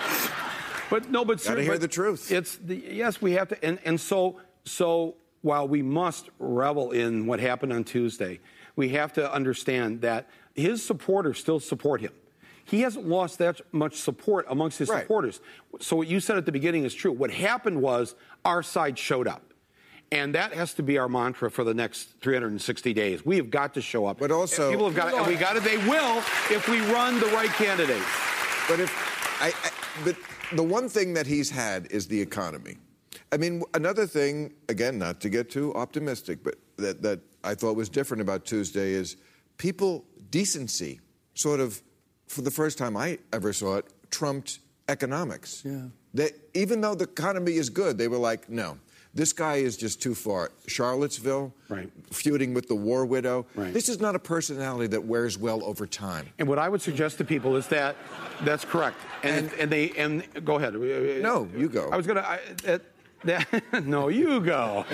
but 0.91 1.09
no, 1.09 1.25
but 1.25 1.43
gotta 1.43 1.63
hear 1.63 1.79
the 1.79 1.87
truth. 1.87 2.31
It's 2.31 2.57
the 2.57 2.75
yes, 2.75 3.21
we 3.21 3.31
have 3.31 3.47
to, 3.47 3.65
and 3.65 3.79
and 3.85 3.99
so 3.99 4.39
so 4.65 5.15
while 5.41 5.67
we 5.67 5.81
must 5.81 6.29
revel 6.37 6.91
in 6.91 7.25
what 7.25 7.39
happened 7.39 7.73
on 7.73 7.83
Tuesday, 7.83 8.39
we 8.75 8.89
have 8.89 9.13
to 9.13 9.33
understand 9.33 10.01
that 10.01 10.29
his 10.53 10.85
supporters 10.85 11.39
still 11.39 11.59
support 11.59 12.01
him. 12.01 12.11
He 12.65 12.81
hasn't 12.81 13.07
lost 13.07 13.39
that 13.39 13.59
much 13.71 13.95
support 13.95 14.45
amongst 14.49 14.77
his 14.77 14.89
right. 14.89 15.01
supporters. 15.01 15.41
So 15.79 15.95
what 15.95 16.07
you 16.07 16.19
said 16.19 16.37
at 16.37 16.45
the 16.45 16.51
beginning 16.51 16.83
is 16.83 16.93
true. 16.93 17.11
What 17.11 17.31
happened 17.31 17.81
was 17.81 18.15
our 18.45 18.61
side 18.61 18.99
showed 18.99 19.27
up. 19.27 19.43
And 20.11 20.35
that 20.35 20.53
has 20.53 20.73
to 20.73 20.83
be 20.83 20.97
our 20.97 21.07
mantra 21.07 21.49
for 21.49 21.63
the 21.63 21.73
next 21.73 22.19
360 22.21 22.93
days. 22.93 23.25
We 23.25 23.37
have 23.37 23.49
got 23.49 23.73
to 23.75 23.81
show 23.81 24.05
up. 24.05 24.19
But 24.19 24.29
also, 24.29 24.69
people 24.69 24.85
have 24.85 24.95
got 24.95 25.11
to, 25.11 25.17
and 25.17 25.27
we 25.27 25.35
got 25.35 25.53
to, 25.53 25.61
they 25.61 25.77
will 25.77 26.17
if 26.49 26.67
we 26.67 26.81
run 26.91 27.19
the 27.21 27.27
right 27.27 27.49
candidates. 27.49 28.05
But 28.67 28.81
if, 28.81 29.41
I, 29.41 29.47
I 29.47 30.03
but 30.03 30.15
the 30.53 30.63
one 30.63 30.89
thing 30.89 31.13
that 31.13 31.27
he's 31.27 31.49
had 31.49 31.87
is 31.91 32.07
the 32.07 32.21
economy. 32.21 32.77
I 33.31 33.37
mean, 33.37 33.63
another 33.73 34.05
thing, 34.05 34.53
again, 34.69 34.97
not 34.97 35.21
to 35.21 35.29
get 35.29 35.49
too 35.49 35.73
optimistic, 35.73 36.43
but 36.43 36.55
that, 36.77 37.01
that 37.01 37.19
I 37.43 37.55
thought 37.55 37.75
was 37.75 37.89
different 37.89 38.21
about 38.21 38.45
Tuesday 38.45 38.91
is 38.91 39.17
people, 39.57 40.05
decency, 40.29 40.99
sort 41.33 41.59
of, 41.59 41.81
for 42.27 42.41
the 42.41 42.51
first 42.51 42.77
time 42.77 42.97
I 42.97 43.19
ever 43.31 43.53
saw 43.53 43.77
it, 43.77 43.85
trumped 44.09 44.59
economics. 44.89 45.63
Yeah. 45.65 45.87
They, 46.13 46.31
even 46.53 46.81
though 46.81 46.95
the 46.95 47.05
economy 47.05 47.53
is 47.53 47.69
good, 47.69 47.97
they 47.97 48.07
were 48.07 48.17
like, 48.17 48.49
no, 48.49 48.77
this 49.13 49.33
guy 49.33 49.55
is 49.55 49.75
just 49.75 50.01
too 50.01 50.15
far. 50.15 50.51
Charlottesville, 50.67 51.53
right. 51.67 51.89
feuding 52.11 52.53
with 52.53 52.67
the 52.67 52.75
war 52.75 53.05
widow. 53.05 53.45
Right. 53.55 53.73
This 53.73 53.89
is 53.89 53.99
not 53.99 54.15
a 54.15 54.19
personality 54.19 54.87
that 54.87 55.03
wears 55.03 55.37
well 55.37 55.63
over 55.65 55.85
time. 55.85 56.29
And 56.39 56.47
what 56.47 56.59
I 56.59 56.69
would 56.69 56.81
suggest 56.81 57.17
to 57.17 57.25
people 57.25 57.57
is 57.57 57.67
that 57.67 57.97
that's 58.43 58.63
correct. 58.63 58.97
And 59.23 59.49
and, 59.51 59.53
and 59.59 59.71
they 59.71 59.91
and 59.91 60.45
go 60.45 60.55
ahead. 60.55 60.75
Uh, 60.75 60.79
uh, 60.79 61.21
no, 61.21 61.49
you 61.55 61.67
go. 61.67 61.89
I 61.91 61.97
was 61.97 62.07
gonna. 62.07 62.21
I, 62.21 62.35
uh, 62.35 62.79
that, 63.23 63.51
that, 63.51 63.85
no, 63.85 64.07
you 64.07 64.39
go. 64.39 64.85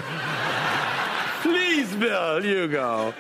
Please, 1.42 1.96
Bill, 1.96 2.44
you 2.44 2.68
go. 2.68 3.14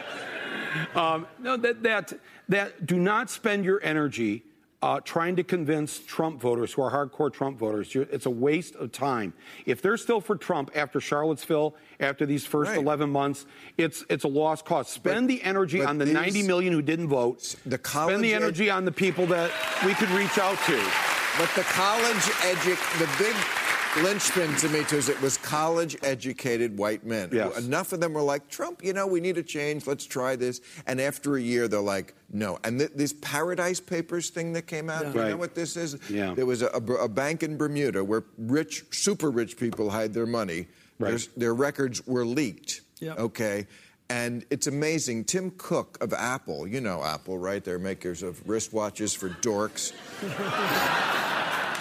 Um, 0.95 1.27
no, 1.39 1.57
that 1.57 1.83
that 1.83 2.13
that. 2.49 2.85
Do 2.85 2.97
not 2.97 3.29
spend 3.29 3.65
your 3.65 3.79
energy 3.83 4.43
uh, 4.81 4.99
trying 4.99 5.35
to 5.35 5.43
convince 5.43 5.99
Trump 5.99 6.39
voters 6.39 6.73
who 6.73 6.83
are 6.83 6.91
hardcore 6.91 7.33
Trump 7.33 7.57
voters. 7.57 7.95
It's 7.95 8.27
a 8.27 8.31
waste 8.31 8.75
of 8.75 8.91
time. 8.91 9.33
If 9.65 9.81
they're 9.81 9.97
still 9.97 10.21
for 10.21 10.35
Trump 10.35 10.71
after 10.75 10.99
Charlottesville, 10.99 11.75
after 11.99 12.25
these 12.25 12.45
first 12.45 12.69
right. 12.69 12.79
11 12.79 13.09
months, 13.09 13.45
it's 13.77 14.05
it's 14.09 14.23
a 14.23 14.27
lost 14.27 14.65
cause. 14.65 14.87
Spend 14.87 15.27
but, 15.27 15.33
the 15.33 15.41
energy 15.41 15.83
on 15.83 15.97
the 15.97 16.05
these, 16.05 16.13
90 16.13 16.43
million 16.43 16.73
who 16.73 16.81
didn't 16.81 17.07
vote. 17.07 17.55
The 17.65 17.79
Spend 17.83 18.23
the 18.23 18.33
energy 18.33 18.69
ed- 18.69 18.73
on 18.73 18.85
the 18.85 18.91
people 18.91 19.25
that 19.27 19.51
we 19.83 19.93
could 19.95 20.09
reach 20.09 20.37
out 20.37 20.57
to. 20.65 20.77
But 21.37 21.49
the 21.55 21.63
college 21.63 22.23
edu- 22.45 22.99
the 22.99 23.23
big 23.23 23.35
linchpin 24.03 24.55
to 24.57 24.69
me 24.69 24.83
too 24.83 24.97
is 24.97 25.09
it 25.09 25.21
was 25.21 25.37
college 25.37 25.97
educated 26.03 26.77
white 26.77 27.05
men. 27.05 27.29
Yes. 27.31 27.57
Enough 27.57 27.93
of 27.93 27.99
them 27.99 28.13
were 28.13 28.21
like, 28.21 28.47
Trump, 28.49 28.83
you 28.83 28.93
know, 28.93 29.07
we 29.07 29.19
need 29.19 29.37
a 29.37 29.43
change. 29.43 29.87
Let's 29.87 30.05
try 30.05 30.35
this. 30.35 30.61
And 30.85 30.99
after 30.99 31.35
a 31.35 31.41
year, 31.41 31.67
they're 31.67 31.79
like, 31.79 32.15
no. 32.31 32.59
And 32.63 32.79
th- 32.79 32.91
this 32.95 33.13
Paradise 33.21 33.79
Papers 33.79 34.29
thing 34.29 34.53
that 34.53 34.63
came 34.63 34.89
out, 34.89 35.03
yeah. 35.03 35.13
you 35.13 35.19
right. 35.19 35.29
know 35.29 35.37
what 35.37 35.55
this 35.55 35.77
is? 35.77 35.97
Yeah. 36.09 36.33
There 36.33 36.45
was 36.45 36.61
a, 36.61 36.67
a, 36.67 36.81
a, 36.93 37.09
bank 37.09 37.43
in 37.43 37.57
Bermuda 37.57 38.03
where 38.03 38.23
rich, 38.37 38.85
super 38.91 39.31
rich 39.31 39.57
people 39.57 39.89
hide 39.89 40.13
their 40.13 40.25
money. 40.25 40.67
Right. 40.99 41.27
Their 41.37 41.53
records 41.53 42.05
were 42.07 42.25
leaked. 42.25 42.81
Yep. 42.99 43.19
Okay. 43.19 43.67
And 44.09 44.45
it's 44.49 44.67
amazing. 44.67 45.25
Tim 45.25 45.51
Cook 45.57 45.97
of 46.01 46.13
Apple, 46.13 46.65
you 46.65 46.79
know 46.79 47.03
Apple, 47.03 47.37
right? 47.37 47.63
They're 47.63 47.79
makers 47.79 48.23
of 48.23 48.43
wristwatches 48.45 49.15
for 49.15 49.29
dorks. 49.29 49.93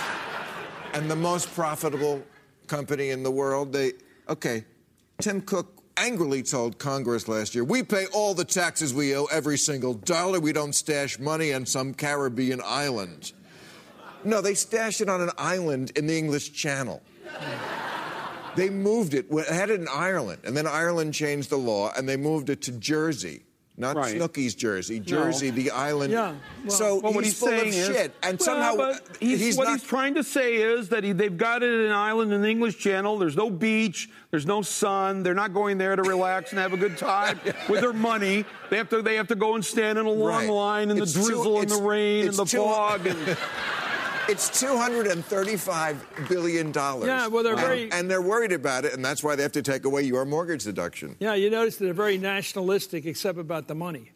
and 0.97 1.11
the 1.11 1.17
most 1.17 1.55
profitable 1.55 2.23
company 2.69 3.11
in 3.11 3.23
the 3.23 3.31
world. 3.31 3.71
They, 3.71 3.93
okay, 4.31 4.65
Tim 5.21 5.43
Cook 5.43 5.83
angrily 5.99 6.43
told 6.43 6.79
Congress 6.79 7.29
last 7.29 7.55
year, 7.55 7.65
we 7.65 7.83
pay 7.83 8.07
all 8.15 8.33
the 8.33 8.47
taxes 8.47 8.95
we 8.95 9.15
owe, 9.15 9.27
every 9.27 9.59
single 9.59 9.93
dollar. 9.93 10.41
We 10.41 10.55
don't 10.55 10.75
stash 10.75 11.19
money 11.19 11.53
on 11.53 11.67
some 11.67 11.93
Caribbean 11.93 12.63
island. 12.65 13.33
No, 14.25 14.41
they 14.41 14.55
stashed 14.55 15.03
it 15.03 15.11
on 15.11 15.21
an 15.21 15.31
island 15.37 15.93
in 15.97 16.07
the 16.07 16.17
English 16.17 16.55
Channel. 16.55 17.03
They 18.57 18.71
moved 18.71 19.13
it, 19.13 19.27
had 19.51 19.69
it 19.69 19.79
in 19.79 19.89
Ireland, 19.89 20.41
and 20.45 20.57
then 20.57 20.67
Ireland 20.67 21.13
changed 21.13 21.51
the 21.51 21.59
law, 21.59 21.93
and 21.95 22.09
they 22.09 22.17
moved 22.17 22.49
it 22.49 22.63
to 22.63 22.73
Jersey. 22.73 23.43
Not 23.79 23.97
right. 23.97 24.17
Snooki's 24.17 24.55
Jersey, 24.55 25.01
Jersey, 25.01 25.51
no. 25.51 25.57
the 25.57 25.71
island. 25.71 26.13
Yeah. 26.13 26.35
Well, 26.65 26.71
so 26.71 27.01
well, 27.01 27.13
what 27.13 27.25
he's, 27.25 27.39
he's 27.39 27.41
full 27.41 27.61
of 27.61 27.67
is, 27.67 27.87
shit, 27.87 28.15
and 28.23 28.39
well, 28.39 28.45
somehow 28.45 28.93
he's, 29.21 29.39
he's 29.39 29.57
what 29.59 29.65
not... 29.65 29.79
he's 29.79 29.87
trying 29.87 30.15
to 30.15 30.25
say 30.25 30.57
is 30.57 30.89
that 30.89 31.05
he, 31.05 31.13
they've 31.13 31.37
got 31.37 31.63
it 31.63 31.71
in 31.71 31.81
an 31.87 31.93
island 31.93 32.33
in 32.33 32.41
the 32.41 32.49
English 32.49 32.79
Channel. 32.79 33.19
There's 33.19 33.37
no 33.37 33.51
beach, 33.51 34.09
there's 34.31 34.47
no 34.47 34.63
sun. 34.63 35.23
They're 35.23 35.35
not 35.35 35.53
going 35.53 35.77
there 35.77 35.95
to 35.95 36.03
relax 36.03 36.53
and 36.53 36.59
have 36.59 36.73
a 36.73 36.79
good 36.79 36.97
time 36.97 37.39
with 37.69 37.81
their 37.81 37.93
money. 37.93 38.47
They 38.71 38.79
have 38.79 38.89
to 38.91 39.03
they 39.03 39.17
have 39.17 39.29
to 39.29 39.37
go 39.37 39.55
and 39.55 39.65
stand 39.65 39.99
in 39.99 40.07
a 40.07 40.11
long 40.11 40.47
right. 40.47 40.51
line 40.51 40.91
in 40.91 40.97
it's 40.97 41.13
the 41.13 41.21
drizzle 41.21 41.45
too, 41.45 41.57
and 41.61 41.71
the 41.71 41.83
rain 41.83 42.29
and 42.29 42.37
the 42.37 42.47
fog. 42.47 43.07
And, 43.07 43.37
It's 44.29 44.51
$235 44.63 46.29
billion. 46.29 46.73
Yeah, 46.75 47.27
well, 47.29 47.43
they're 47.43 47.57
very. 47.57 47.91
And 47.93 48.11
they're 48.11 48.23
worried 48.23 48.53
about 48.53 48.85
it, 48.85 48.93
and 48.93 49.05
that's 49.05 49.23
why 49.23 49.37
they 49.37 49.43
have 49.43 49.53
to 49.53 49.63
take 49.63 49.85
away 49.85 50.03
your 50.03 50.25
mortgage 50.25 50.65
deduction. 50.65 51.17
Yeah, 51.21 51.35
you 51.35 51.51
notice 51.51 51.77
they're 51.77 51.93
very 51.93 52.19
nationalistic, 52.19 53.07
except 53.07 53.39
about 53.39 53.69
the 53.69 53.75
money. 53.75 54.13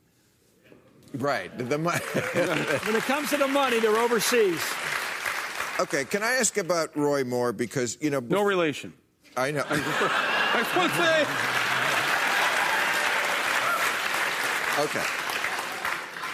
Right. 1.15 1.57
The 1.57 1.79
money. 1.79 1.99
when 2.05 2.97
it 2.97 3.03
comes 3.03 3.31
to 3.31 3.37
the 3.37 3.49
money, 3.49 3.81
they're 3.81 3.97
overseas. 3.97 4.63
Okay, 5.81 6.05
can 6.05 6.23
I 6.23 6.33
ask 6.33 6.57
about 6.59 6.97
Roy 6.97 7.25
Moore? 7.25 7.53
Because, 7.53 7.99
you 8.01 8.11
know. 8.11 8.21
No 8.21 8.43
relation. 8.43 8.93
I 9.37 9.51
know. 9.51 9.65
I 9.69 10.65
was 10.77 10.93
say. 10.93 11.27
Okay. 15.01 15.20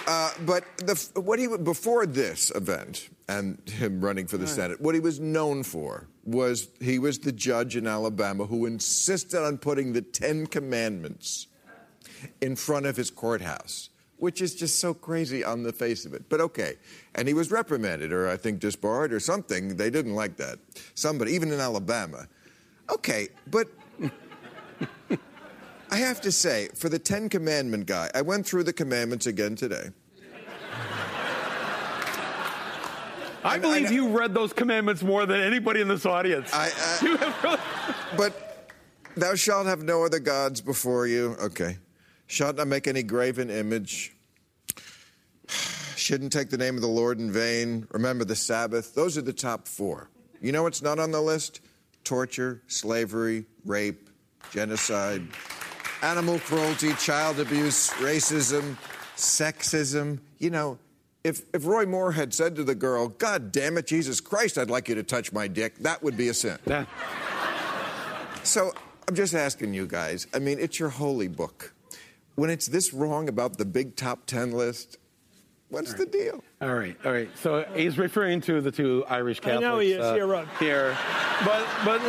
Uh, 0.06 0.30
but 0.44 0.64
the, 0.78 1.20
what 1.20 1.38
he 1.38 1.48
before 1.48 2.06
this 2.06 2.52
event 2.54 3.08
and 3.28 3.60
him 3.68 4.00
running 4.00 4.26
for 4.26 4.36
the 4.36 4.44
right. 4.44 4.54
Senate, 4.54 4.80
what 4.80 4.94
he 4.94 5.00
was 5.00 5.18
known 5.18 5.64
for 5.64 6.08
was 6.24 6.68
he 6.80 6.98
was 6.98 7.18
the 7.18 7.32
judge 7.32 7.76
in 7.76 7.86
Alabama 7.86 8.46
who 8.46 8.66
insisted 8.66 9.44
on 9.44 9.58
putting 9.58 9.92
the 9.92 10.02
Ten 10.02 10.46
Commandments 10.46 11.48
in 12.40 12.54
front 12.54 12.86
of 12.86 12.96
his 12.96 13.10
courthouse, 13.10 13.90
which 14.18 14.40
is 14.40 14.54
just 14.54 14.78
so 14.78 14.94
crazy 14.94 15.44
on 15.44 15.64
the 15.64 15.72
face 15.72 16.06
of 16.06 16.14
it. 16.14 16.28
But 16.28 16.40
okay, 16.40 16.74
and 17.16 17.26
he 17.26 17.34
was 17.34 17.50
reprimanded, 17.50 18.12
or 18.12 18.28
I 18.28 18.36
think 18.36 18.60
disbarred, 18.60 19.12
or 19.12 19.20
something. 19.20 19.76
They 19.76 19.90
didn't 19.90 20.14
like 20.14 20.36
that. 20.36 20.58
Somebody, 20.94 21.32
even 21.32 21.52
in 21.52 21.58
Alabama. 21.58 22.28
Okay, 22.90 23.28
but 23.50 23.66
I 25.90 25.98
have 25.98 26.20
to 26.22 26.32
say, 26.32 26.68
for 26.74 26.88
the 26.88 26.98
Ten 26.98 27.28
Commandment 27.28 27.86
guy, 27.86 28.10
I 28.14 28.22
went 28.22 28.46
through 28.46 28.64
the 28.64 28.72
commandments 28.72 29.26
again 29.26 29.54
today. 29.54 29.90
I 33.44 33.58
believe 33.58 33.90
I, 33.90 33.92
you 33.92 34.08
read 34.08 34.34
those 34.34 34.52
commandments 34.52 35.04
more 35.04 35.24
than 35.24 35.40
anybody 35.40 35.80
in 35.80 35.86
this 35.86 36.04
audience. 36.04 36.50
I, 36.52 36.70
I, 36.74 37.58
but 38.16 38.72
thou 39.16 39.36
shalt 39.36 39.66
have 39.66 39.84
no 39.84 40.04
other 40.04 40.18
gods 40.18 40.60
before 40.60 41.06
you. 41.06 41.36
Okay. 41.40 41.78
Shalt 42.26 42.56
not 42.56 42.66
make 42.66 42.88
any 42.88 43.04
graven 43.04 43.48
image. 43.50 44.16
Shouldn't 45.96 46.32
take 46.32 46.50
the 46.50 46.58
name 46.58 46.74
of 46.74 46.80
the 46.80 46.88
Lord 46.88 47.20
in 47.20 47.30
vain. 47.30 47.86
Remember 47.92 48.24
the 48.24 48.34
Sabbath. 48.34 48.96
Those 48.96 49.16
are 49.16 49.22
the 49.22 49.32
top 49.32 49.68
four. 49.68 50.10
You 50.40 50.50
know 50.50 50.64
what's 50.64 50.82
not 50.82 50.98
on 50.98 51.12
the 51.12 51.20
list? 51.20 51.60
Torture, 52.02 52.62
slavery, 52.66 53.46
rape, 53.64 54.10
genocide 54.50 55.22
animal 56.02 56.38
cruelty, 56.40 56.92
child 56.94 57.40
abuse, 57.40 57.90
racism, 57.90 58.76
sexism. 59.16 60.20
You 60.38 60.50
know, 60.50 60.78
if, 61.24 61.42
if 61.52 61.66
Roy 61.66 61.86
Moore 61.86 62.12
had 62.12 62.32
said 62.32 62.56
to 62.56 62.64
the 62.64 62.74
girl, 62.74 63.08
God 63.08 63.50
damn 63.50 63.76
it, 63.78 63.86
Jesus 63.86 64.20
Christ, 64.20 64.58
I'd 64.58 64.70
like 64.70 64.88
you 64.88 64.94
to 64.94 65.02
touch 65.02 65.32
my 65.32 65.48
dick, 65.48 65.76
that 65.78 66.02
would 66.02 66.16
be 66.16 66.28
a 66.28 66.34
sin. 66.34 66.58
Yeah. 66.66 66.86
So 68.42 68.72
I'm 69.08 69.14
just 69.14 69.34
asking 69.34 69.74
you 69.74 69.86
guys, 69.86 70.26
I 70.34 70.38
mean, 70.38 70.58
it's 70.58 70.78
your 70.78 70.88
holy 70.88 71.28
book. 71.28 71.74
When 72.36 72.50
it's 72.50 72.66
this 72.66 72.92
wrong 72.92 73.28
about 73.28 73.58
the 73.58 73.64
big 73.64 73.96
top 73.96 74.26
10 74.26 74.52
list, 74.52 74.98
what's 75.68 75.90
right. 75.90 75.98
the 75.98 76.06
deal? 76.06 76.44
All 76.60 76.74
right, 76.74 76.96
all 77.04 77.12
right. 77.12 77.28
So 77.38 77.64
he's 77.74 77.98
referring 77.98 78.40
to 78.42 78.60
the 78.60 78.70
two 78.70 79.04
Irish 79.08 79.40
Catholics. 79.40 79.64
I 79.64 79.68
know 79.68 79.78
he 79.78 79.92
is. 79.92 80.00
Uh, 80.00 80.14
here, 80.14 80.46
Here. 80.58 80.96
But, 81.44 81.66
but 81.84 82.02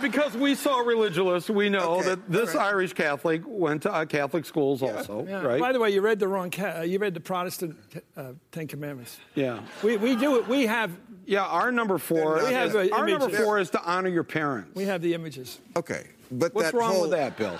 because 0.00 0.36
we 0.36 0.54
saw 0.54 0.80
religious, 0.80 1.48
we 1.48 1.68
know 1.68 1.98
okay, 1.98 2.10
that 2.10 2.30
this 2.30 2.54
right. 2.54 2.66
Irish 2.68 2.92
Catholic 2.92 3.42
went 3.46 3.82
to 3.82 3.92
uh, 3.92 4.04
Catholic 4.04 4.44
schools 4.44 4.82
yeah. 4.82 4.96
also, 4.96 5.26
yeah. 5.26 5.42
right? 5.42 5.60
By 5.60 5.72
the 5.72 5.80
way, 5.80 5.90
you 5.90 6.00
read 6.00 6.18
the 6.18 6.28
wrong. 6.28 6.50
Ca- 6.50 6.78
uh, 6.78 6.82
you 6.82 6.98
read 6.98 7.14
the 7.14 7.20
Protestant 7.20 7.76
uh, 8.16 8.32
Ten 8.52 8.66
Commandments. 8.66 9.18
Yeah, 9.34 9.60
we, 9.82 9.96
we 9.96 10.16
do 10.16 10.38
it. 10.38 10.48
We 10.48 10.66
have. 10.66 10.92
Yeah, 11.26 11.44
our 11.44 11.70
number 11.70 11.98
four. 11.98 12.44
We 12.44 12.52
have 12.52 12.74
is, 12.74 12.90
our 12.90 13.06
number 13.06 13.28
four 13.28 13.58
is 13.58 13.70
to 13.70 13.82
honor 13.82 14.08
your 14.08 14.24
parents. 14.24 14.74
We 14.74 14.84
have 14.84 15.02
the 15.02 15.14
images. 15.14 15.60
Okay, 15.76 16.06
but 16.30 16.54
what's 16.54 16.72
wrong 16.72 16.92
whole... 16.92 17.02
with 17.02 17.12
that, 17.12 17.36
Bill? 17.36 17.58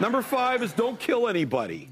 Number 0.00 0.22
five 0.22 0.62
is 0.62 0.72
don't 0.72 0.98
kill 0.98 1.28
anybody. 1.28 1.90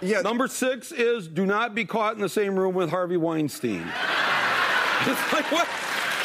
Yeah. 0.00 0.20
Number 0.20 0.48
six 0.48 0.92
is 0.92 1.28
do 1.28 1.46
not 1.46 1.74
be 1.74 1.84
caught 1.84 2.14
in 2.14 2.20
the 2.20 2.28
same 2.28 2.58
room 2.58 2.74
with 2.74 2.90
Harvey 2.90 3.16
Weinstein. 3.16 3.80
it's 5.00 5.32
like 5.32 5.50
what? 5.50 5.66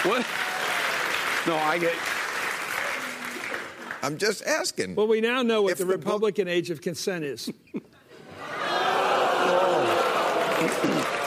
What? 0.03 0.25
No, 1.47 1.55
I 1.55 1.77
get. 1.79 1.95
I'm 4.01 4.17
just 4.17 4.43
asking. 4.45 4.95
Well, 4.95 5.07
we 5.07 5.21
now 5.21 5.41
know 5.41 5.61
what 5.61 5.77
the, 5.77 5.85
the, 5.85 5.91
Republican 5.91 6.45
book... 6.45 6.53
age 6.53 6.69
of 6.69 6.81
consent 6.81 7.23
is. 7.23 7.51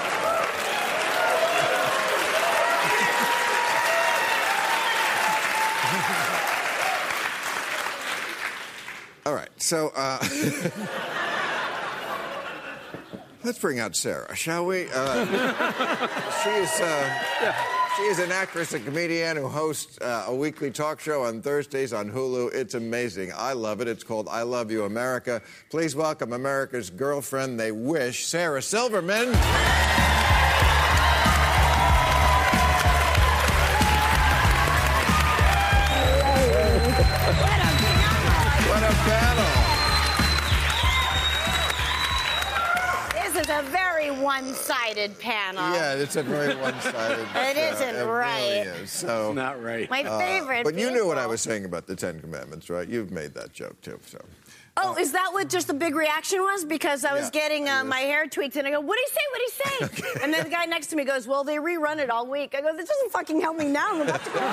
All 9.25 9.35
right, 9.35 9.51
so 9.57 9.93
uh, 9.95 10.19
let's 13.45 13.59
bring 13.59 13.79
out 13.79 13.95
Sarah, 13.95 14.35
shall 14.35 14.67
we? 14.67 14.89
Uh, 14.93 15.25
she 16.43 16.51
is. 16.51 16.81
Uh, 16.81 17.23
yeah. 17.41 17.82
She 17.97 18.05
is 18.05 18.19
an 18.21 18.33
actress 18.33 18.73
and 18.73 18.83
comedian 18.87 19.37
who 19.37 19.47
hosts 19.49 19.99
uh, 20.01 20.25
a 20.29 20.35
weekly 20.35 20.71
talk 20.71 20.99
show 20.99 21.25
on 21.25 21.43
Thursdays 21.43 21.93
on 21.93 22.11
Hulu. 22.11 22.55
It's 22.55 22.73
amazing. 22.73 23.33
I 23.37 23.53
love 23.53 23.83
it. 23.83 23.89
It's 23.89 24.03
called 24.03 24.29
I 24.31 24.43
Love 24.43 24.71
You 24.71 24.85
America. 24.85 25.43
Please 25.69 25.95
welcome 25.95 26.33
America's 26.33 26.89
girlfriend 26.89 27.61
they 27.61 27.71
wish, 27.71 28.25
Sarah 28.25 28.63
Silverman. 28.63 29.29
One-sided 44.95 45.19
panel. 45.19 45.75
Yeah, 45.75 45.95
it's 45.95 46.17
a 46.17 46.23
very 46.23 46.55
one-sided. 46.57 47.27
it 47.35 47.57
isn't 47.57 47.97
it 47.97 48.07
right. 48.07 48.67
Really 48.67 48.83
is. 48.83 48.91
So 48.91 49.29
it's 49.29 49.37
not 49.37 49.63
right. 49.63 49.89
My 49.91 50.03
uh, 50.03 50.19
favorite. 50.19 50.65
But 50.65 50.79
you 50.79 50.91
knew 50.91 51.07
what 51.07 51.19
I 51.19 51.27
was 51.27 51.41
saying 51.41 51.65
about 51.65 51.87
the 51.87 51.97
Ten 51.97 52.21
Commandments, 52.21 52.71
right? 52.71 52.89
You've 52.89 53.11
made 53.11 53.35
that 53.35 53.53
joke 53.53 53.81
too. 53.81 53.99
So. 54.07 54.19
Oh, 54.79 54.97
is 54.97 55.13
that 55.13 55.31
what 55.33 55.51
just 55.51 55.67
the 55.67 55.75
big 55.75 55.95
reaction 55.95 56.41
was? 56.41 56.65
Because 56.65 57.05
I 57.05 57.13
was 57.13 57.25
yeah, 57.25 57.41
getting 57.41 57.69
uh, 57.69 57.85
my 57.85 57.99
hair 57.99 58.27
tweaked, 58.27 58.57
and 58.57 58.67
I 58.67 58.71
go, 58.71 58.81
"What 58.81 58.97
do 58.97 59.03
you 59.03 59.09
say? 59.09 59.21
What 59.31 59.39
do 59.39 59.43
you 59.43 59.51
say?" 59.51 60.07
okay. 60.09 60.25
And 60.25 60.33
then 60.33 60.45
the 60.45 60.51
guy 60.51 60.65
next 60.65 60.87
to 60.89 60.97
me 60.97 61.05
goes, 61.05 61.29
"Well, 61.29 61.45
they 61.45 61.57
rerun 61.57 61.99
it 61.99 62.09
all 62.09 62.27
week." 62.27 62.55
I 62.57 62.63
go, 62.63 62.75
"This 62.75 62.89
doesn't 62.89 63.13
fucking 63.13 63.41
help 63.43 63.59
me 63.59 63.67
now. 63.67 63.91
I'm 63.93 64.01
about 64.01 64.25
to 64.25 64.31
go." 64.31 64.37
okay. 64.39 64.49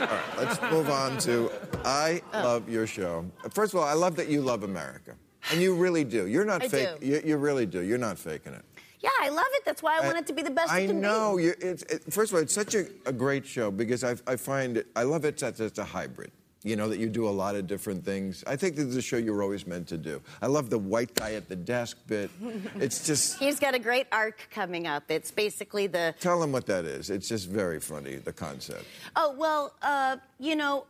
all 0.00 0.08
right, 0.08 0.38
let's 0.38 0.60
move 0.62 0.90
on 0.90 1.18
to 1.18 1.52
I 1.84 2.20
oh. 2.32 2.42
love 2.42 2.68
your 2.68 2.88
show. 2.88 3.24
First 3.50 3.74
of 3.74 3.80
all, 3.80 3.86
I 3.86 3.92
love 3.92 4.16
that 4.16 4.28
you 4.28 4.40
love 4.40 4.64
America, 4.64 5.14
and 5.52 5.62
you 5.62 5.76
really 5.76 6.02
do. 6.02 6.26
You're 6.26 6.44
not 6.44 6.64
fake. 6.64 6.88
You, 7.00 7.22
you 7.24 7.36
really 7.36 7.66
do. 7.66 7.80
You're 7.80 7.96
not 7.96 8.18
faking 8.18 8.54
it. 8.54 8.64
Yeah, 9.04 9.10
I 9.20 9.28
love 9.28 9.44
it. 9.52 9.66
That's 9.66 9.82
why 9.82 9.98
I, 9.98 10.02
I 10.02 10.06
want 10.06 10.16
it 10.16 10.26
to 10.28 10.32
be 10.32 10.40
the 10.40 10.50
best 10.50 10.72
I 10.72 10.80
it 10.80 10.86
can 10.86 11.00
know. 11.02 11.36
be. 11.36 11.50
I 11.50 11.72
know. 11.72 11.76
First 12.08 12.32
of 12.32 12.36
all, 12.36 12.42
it's 12.42 12.54
such 12.54 12.74
a, 12.74 12.86
a 13.04 13.12
great 13.12 13.44
show 13.44 13.70
because 13.70 14.02
I, 14.02 14.16
I, 14.26 14.36
find 14.36 14.78
it, 14.78 14.86
I 14.96 15.02
love 15.02 15.26
it 15.26 15.36
that 15.38 15.60
it's 15.60 15.78
a 15.78 15.84
hybrid 15.84 16.32
you 16.64 16.76
know, 16.76 16.88
that 16.88 16.98
you 16.98 17.08
do 17.10 17.28
a 17.28 17.30
lot 17.30 17.54
of 17.54 17.66
different 17.66 18.04
things. 18.04 18.42
I 18.46 18.56
think 18.56 18.74
this 18.74 18.86
is 18.86 18.96
a 18.96 19.02
show 19.02 19.18
you 19.18 19.34
were 19.34 19.42
always 19.42 19.66
meant 19.66 19.86
to 19.88 19.98
do. 19.98 20.22
I 20.40 20.46
love 20.46 20.70
the 20.70 20.78
white 20.78 21.14
guy 21.14 21.34
at 21.34 21.46
the 21.46 21.54
desk 21.54 21.98
bit. 22.06 22.30
It's 22.76 23.06
just. 23.06 23.38
He's 23.44 23.60
got 23.60 23.74
a 23.74 23.78
great 23.78 24.06
arc 24.10 24.48
coming 24.50 24.86
up. 24.86 25.04
It's 25.08 25.30
basically 25.30 25.86
the. 25.86 26.14
Tell 26.20 26.42
him 26.42 26.52
what 26.52 26.64
that 26.66 26.86
is. 26.86 27.10
It's 27.10 27.28
just 27.28 27.50
very 27.50 27.80
funny, 27.80 28.16
the 28.16 28.32
concept. 28.32 28.86
Oh, 29.14 29.34
well, 29.36 29.74
uh, 29.82 30.16
you 30.40 30.56
know, 30.56 30.86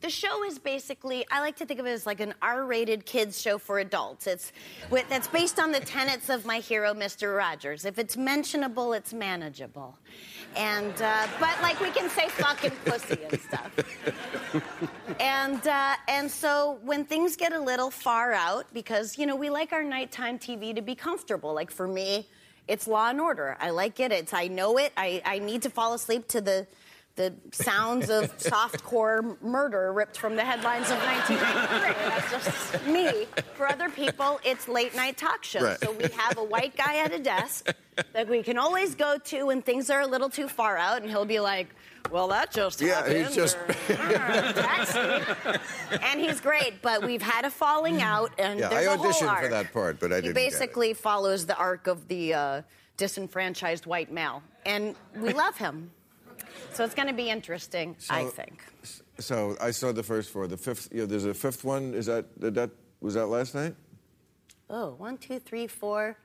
the 0.00 0.10
show 0.10 0.44
is 0.44 0.58
basically, 0.58 1.24
I 1.30 1.40
like 1.40 1.56
to 1.56 1.66
think 1.66 1.78
of 1.78 1.86
it 1.86 1.90
as 1.90 2.04
like 2.04 2.18
an 2.18 2.34
R 2.42 2.64
rated 2.64 3.06
kids 3.06 3.40
show 3.40 3.58
for 3.58 3.78
adults. 3.78 4.26
It's 4.26 4.52
That's 5.08 5.28
based 5.28 5.60
on 5.60 5.70
the 5.70 5.80
tenets 5.80 6.30
of 6.30 6.44
my 6.44 6.58
hero, 6.58 6.94
Mr. 6.94 7.36
Rogers. 7.36 7.84
If 7.84 7.98
it's 7.98 8.16
mentionable, 8.16 8.92
it's 8.92 9.12
manageable. 9.12 9.96
And, 10.56 11.00
uh, 11.00 11.26
but 11.40 11.60
like 11.62 11.80
we 11.80 11.90
can 11.90 12.10
say 12.10 12.28
fucking 12.28 12.72
pussy 12.84 13.18
and 13.30 13.40
stuff. 13.40 13.70
and, 15.20 15.66
uh, 15.66 15.94
and 16.08 16.30
so 16.30 16.78
when 16.84 17.04
things 17.04 17.36
get 17.36 17.52
a 17.52 17.60
little 17.60 17.90
far 17.90 18.32
out, 18.32 18.66
because, 18.72 19.18
you 19.18 19.26
know, 19.26 19.36
we 19.36 19.50
like 19.50 19.72
our 19.72 19.82
nighttime 19.82 20.38
TV 20.38 20.74
to 20.74 20.82
be 20.82 20.94
comfortable. 20.94 21.54
Like 21.54 21.70
for 21.70 21.88
me, 21.88 22.26
it's 22.68 22.86
Law 22.86 23.08
and 23.08 23.20
Order. 23.20 23.56
I 23.60 23.70
like 23.70 23.98
it. 24.00 24.12
It's, 24.12 24.32
I 24.32 24.48
know 24.48 24.78
it. 24.78 24.92
I, 24.96 25.22
I 25.24 25.38
need 25.38 25.62
to 25.62 25.70
fall 25.70 25.94
asleep 25.94 26.28
to 26.28 26.40
the 26.40 26.66
the 27.16 27.34
sounds 27.52 28.10
of 28.10 28.36
softcore 28.38 29.40
murder 29.42 29.92
ripped 29.92 30.16
from 30.16 30.36
the 30.36 30.44
headlines 30.44 30.90
of 30.90 30.98
1993. 30.98 32.08
That's 32.08 32.30
just 32.46 32.86
me. 32.86 33.26
For 33.54 33.68
other 33.68 33.90
people, 33.90 34.40
it's 34.44 34.68
late 34.68 34.94
night 34.96 35.16
talk 35.16 35.44
shows. 35.44 35.62
Right. 35.62 35.80
So 35.80 35.92
we 35.92 36.04
have 36.04 36.38
a 36.38 36.44
white 36.44 36.76
guy 36.76 36.98
at 36.98 37.12
a 37.12 37.18
desk 37.18 37.68
that 38.12 38.28
we 38.28 38.42
can 38.42 38.58
always 38.58 38.94
go 38.94 39.18
to 39.18 39.44
when 39.44 39.62
things 39.62 39.90
are 39.90 40.00
a 40.00 40.06
little 40.06 40.30
too 40.30 40.48
far 40.48 40.76
out, 40.76 41.02
and 41.02 41.10
he'll 41.10 41.24
be 41.24 41.40
like, 41.40 41.74
well, 42.10 42.28
that 42.28 42.50
just 42.50 42.80
yeah, 42.80 42.96
happened. 42.96 43.26
he's 43.26 43.34
just 43.34 43.56
and 46.02 46.20
he's 46.20 46.40
great. 46.40 46.82
But 46.82 47.04
we've 47.04 47.22
had 47.22 47.44
a 47.44 47.50
falling 47.50 48.02
out, 48.02 48.32
and 48.38 48.58
yeah, 48.58 48.68
there's 48.68 48.86
I 48.88 48.92
a 48.92 48.96
whole 48.96 49.06
auditioned 49.06 49.40
for 49.40 49.48
that 49.48 49.72
part, 49.72 50.00
but 50.00 50.12
I 50.12 50.16
he 50.16 50.22
didn't. 50.22 50.34
basically 50.34 50.94
follows 50.94 51.46
the 51.46 51.56
arc 51.56 51.86
of 51.86 52.08
the 52.08 52.34
uh, 52.34 52.62
disenfranchised 52.96 53.86
white 53.86 54.10
male, 54.12 54.42
and 54.66 54.94
we 55.16 55.32
love 55.32 55.56
him. 55.56 55.90
So 56.72 56.84
it's 56.84 56.94
going 56.94 57.08
to 57.08 57.14
be 57.14 57.28
interesting, 57.30 57.96
so, 57.98 58.14
I 58.14 58.24
think. 58.24 58.62
So 59.18 59.56
I 59.60 59.70
saw 59.70 59.92
the 59.92 60.02
first 60.02 60.30
four. 60.30 60.46
The 60.46 60.56
fifth, 60.56 60.88
you 60.92 61.00
know, 61.00 61.06
there's 61.06 61.24
a 61.24 61.34
fifth 61.34 61.64
one. 61.64 61.94
Is 61.94 62.06
that 62.06 62.26
that 62.40 62.70
was 63.00 63.14
that 63.14 63.26
last 63.26 63.54
night? 63.54 63.74
Oh, 64.70 64.94
one, 64.96 65.18
two, 65.18 65.38
three, 65.38 65.66
four, 65.66 66.16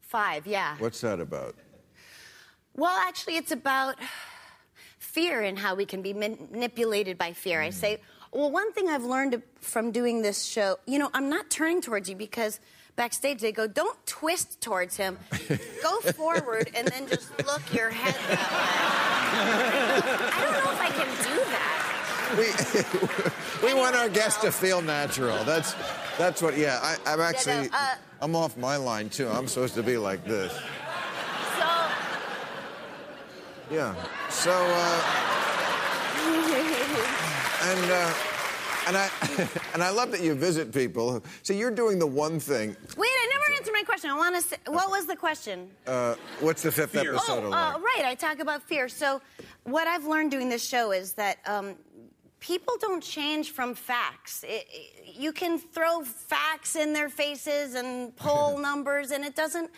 five. 0.00 0.46
Yeah. 0.46 0.76
What's 0.78 1.00
that 1.00 1.20
about? 1.20 1.56
Well, 2.74 2.96
actually, 2.96 3.36
it's 3.36 3.50
about 3.50 3.96
fear 4.98 5.42
and 5.42 5.58
how 5.58 5.74
we 5.74 5.84
can 5.84 6.00
be 6.02 6.12
manipulated 6.12 7.18
by 7.18 7.32
fear. 7.32 7.60
Mm. 7.60 7.66
I 7.66 7.70
say, 7.70 8.00
well, 8.32 8.50
one 8.50 8.72
thing 8.72 8.88
I've 8.88 9.04
learned 9.04 9.42
from 9.60 9.90
doing 9.90 10.22
this 10.22 10.44
show, 10.44 10.78
you 10.86 10.98
know, 10.98 11.10
I'm 11.12 11.28
not 11.28 11.50
turning 11.50 11.80
towards 11.80 12.08
you 12.08 12.14
because 12.14 12.60
backstage 12.98 13.40
they 13.40 13.52
go, 13.52 13.66
don't 13.66 13.96
twist 14.06 14.60
towards 14.60 14.96
him. 14.96 15.16
go 15.82 16.00
forward 16.12 16.70
and 16.74 16.86
then 16.88 17.08
just 17.08 17.30
look 17.46 17.62
your 17.72 17.88
head 17.88 18.14
that 18.28 18.50
way. 19.32 20.10
I 20.34 20.40
don't 20.42 20.64
know 20.64 20.72
if 20.72 20.80
I 20.82 20.90
can 20.90 21.08
do 21.24 21.38
that. 21.54 21.84
We, 23.62 23.68
we 23.68 23.74
want 23.80 23.96
our 23.96 24.10
guests 24.10 24.42
to 24.42 24.52
feel 24.52 24.82
natural. 24.82 25.42
That's 25.44 25.74
that's 26.18 26.42
what. 26.42 26.58
Yeah, 26.58 26.78
I, 26.82 27.12
am 27.12 27.20
actually. 27.20 27.52
Yeah, 27.52 27.62
no, 27.62 27.78
uh, 27.78 27.94
I'm 28.20 28.36
off 28.36 28.58
my 28.58 28.76
line 28.76 29.08
too. 29.08 29.28
I'm 29.28 29.48
supposed 29.48 29.74
to 29.76 29.82
be 29.82 29.96
like 29.96 30.24
this. 30.24 30.52
So. 30.52 30.60
Yeah. 33.70 33.94
So. 34.28 34.52
Uh, 34.52 35.02
and. 37.62 37.90
Uh, 37.90 38.12
and 38.88 38.96
I 38.96 39.10
and 39.74 39.82
I 39.82 39.90
love 39.90 40.10
that 40.12 40.22
you 40.22 40.34
visit 40.34 40.72
people. 40.72 41.22
So 41.42 41.52
you're 41.52 41.70
doing 41.70 41.98
the 41.98 42.06
one 42.06 42.40
thing. 42.40 42.76
Wait, 42.96 43.08
I 43.08 43.28
never 43.32 43.58
answered 43.58 43.72
my 43.72 43.82
question. 43.82 44.10
I 44.10 44.16
want 44.16 44.34
to. 44.34 44.42
Say, 44.42 44.56
what 44.66 44.90
was 44.90 45.06
the 45.06 45.16
question? 45.16 45.70
Uh, 45.86 46.14
what's 46.40 46.62
the 46.62 46.72
fifth 46.72 46.92
fear. 46.92 47.14
episode? 47.14 47.44
Oh, 47.44 47.52
uh, 47.52 47.78
right. 47.78 48.04
I 48.04 48.14
talk 48.14 48.40
about 48.40 48.62
fear. 48.62 48.88
So, 48.88 49.20
what 49.64 49.86
I've 49.86 50.06
learned 50.06 50.30
doing 50.30 50.48
this 50.48 50.66
show 50.66 50.92
is 50.92 51.12
that. 51.14 51.38
Um, 51.46 51.76
people 52.40 52.74
don't 52.80 53.02
change 53.02 53.50
from 53.50 53.74
facts. 53.74 54.44
It, 54.44 54.64
it, 54.70 55.16
you 55.16 55.32
can 55.32 55.58
throw 55.58 56.04
facts 56.04 56.76
in 56.76 56.92
their 56.92 57.08
faces 57.08 57.74
and 57.74 58.14
poll 58.14 58.58
numbers, 58.68 59.10
and 59.10 59.24
it 59.24 59.34
doesn't 59.34 59.68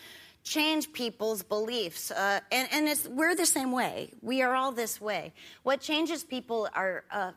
change 0.44 0.92
people's 0.92 1.42
beliefs. 1.42 2.10
Uh, 2.10 2.40
and 2.52 2.68
and 2.70 3.16
we're 3.16 3.34
the 3.34 3.46
same 3.46 3.72
way. 3.72 4.12
We 4.20 4.42
are 4.42 4.54
all 4.54 4.72
this 4.72 5.00
way. 5.00 5.32
What 5.62 5.80
changes 5.80 6.22
people 6.22 6.68
are 6.74 7.04
uh, 7.10 7.32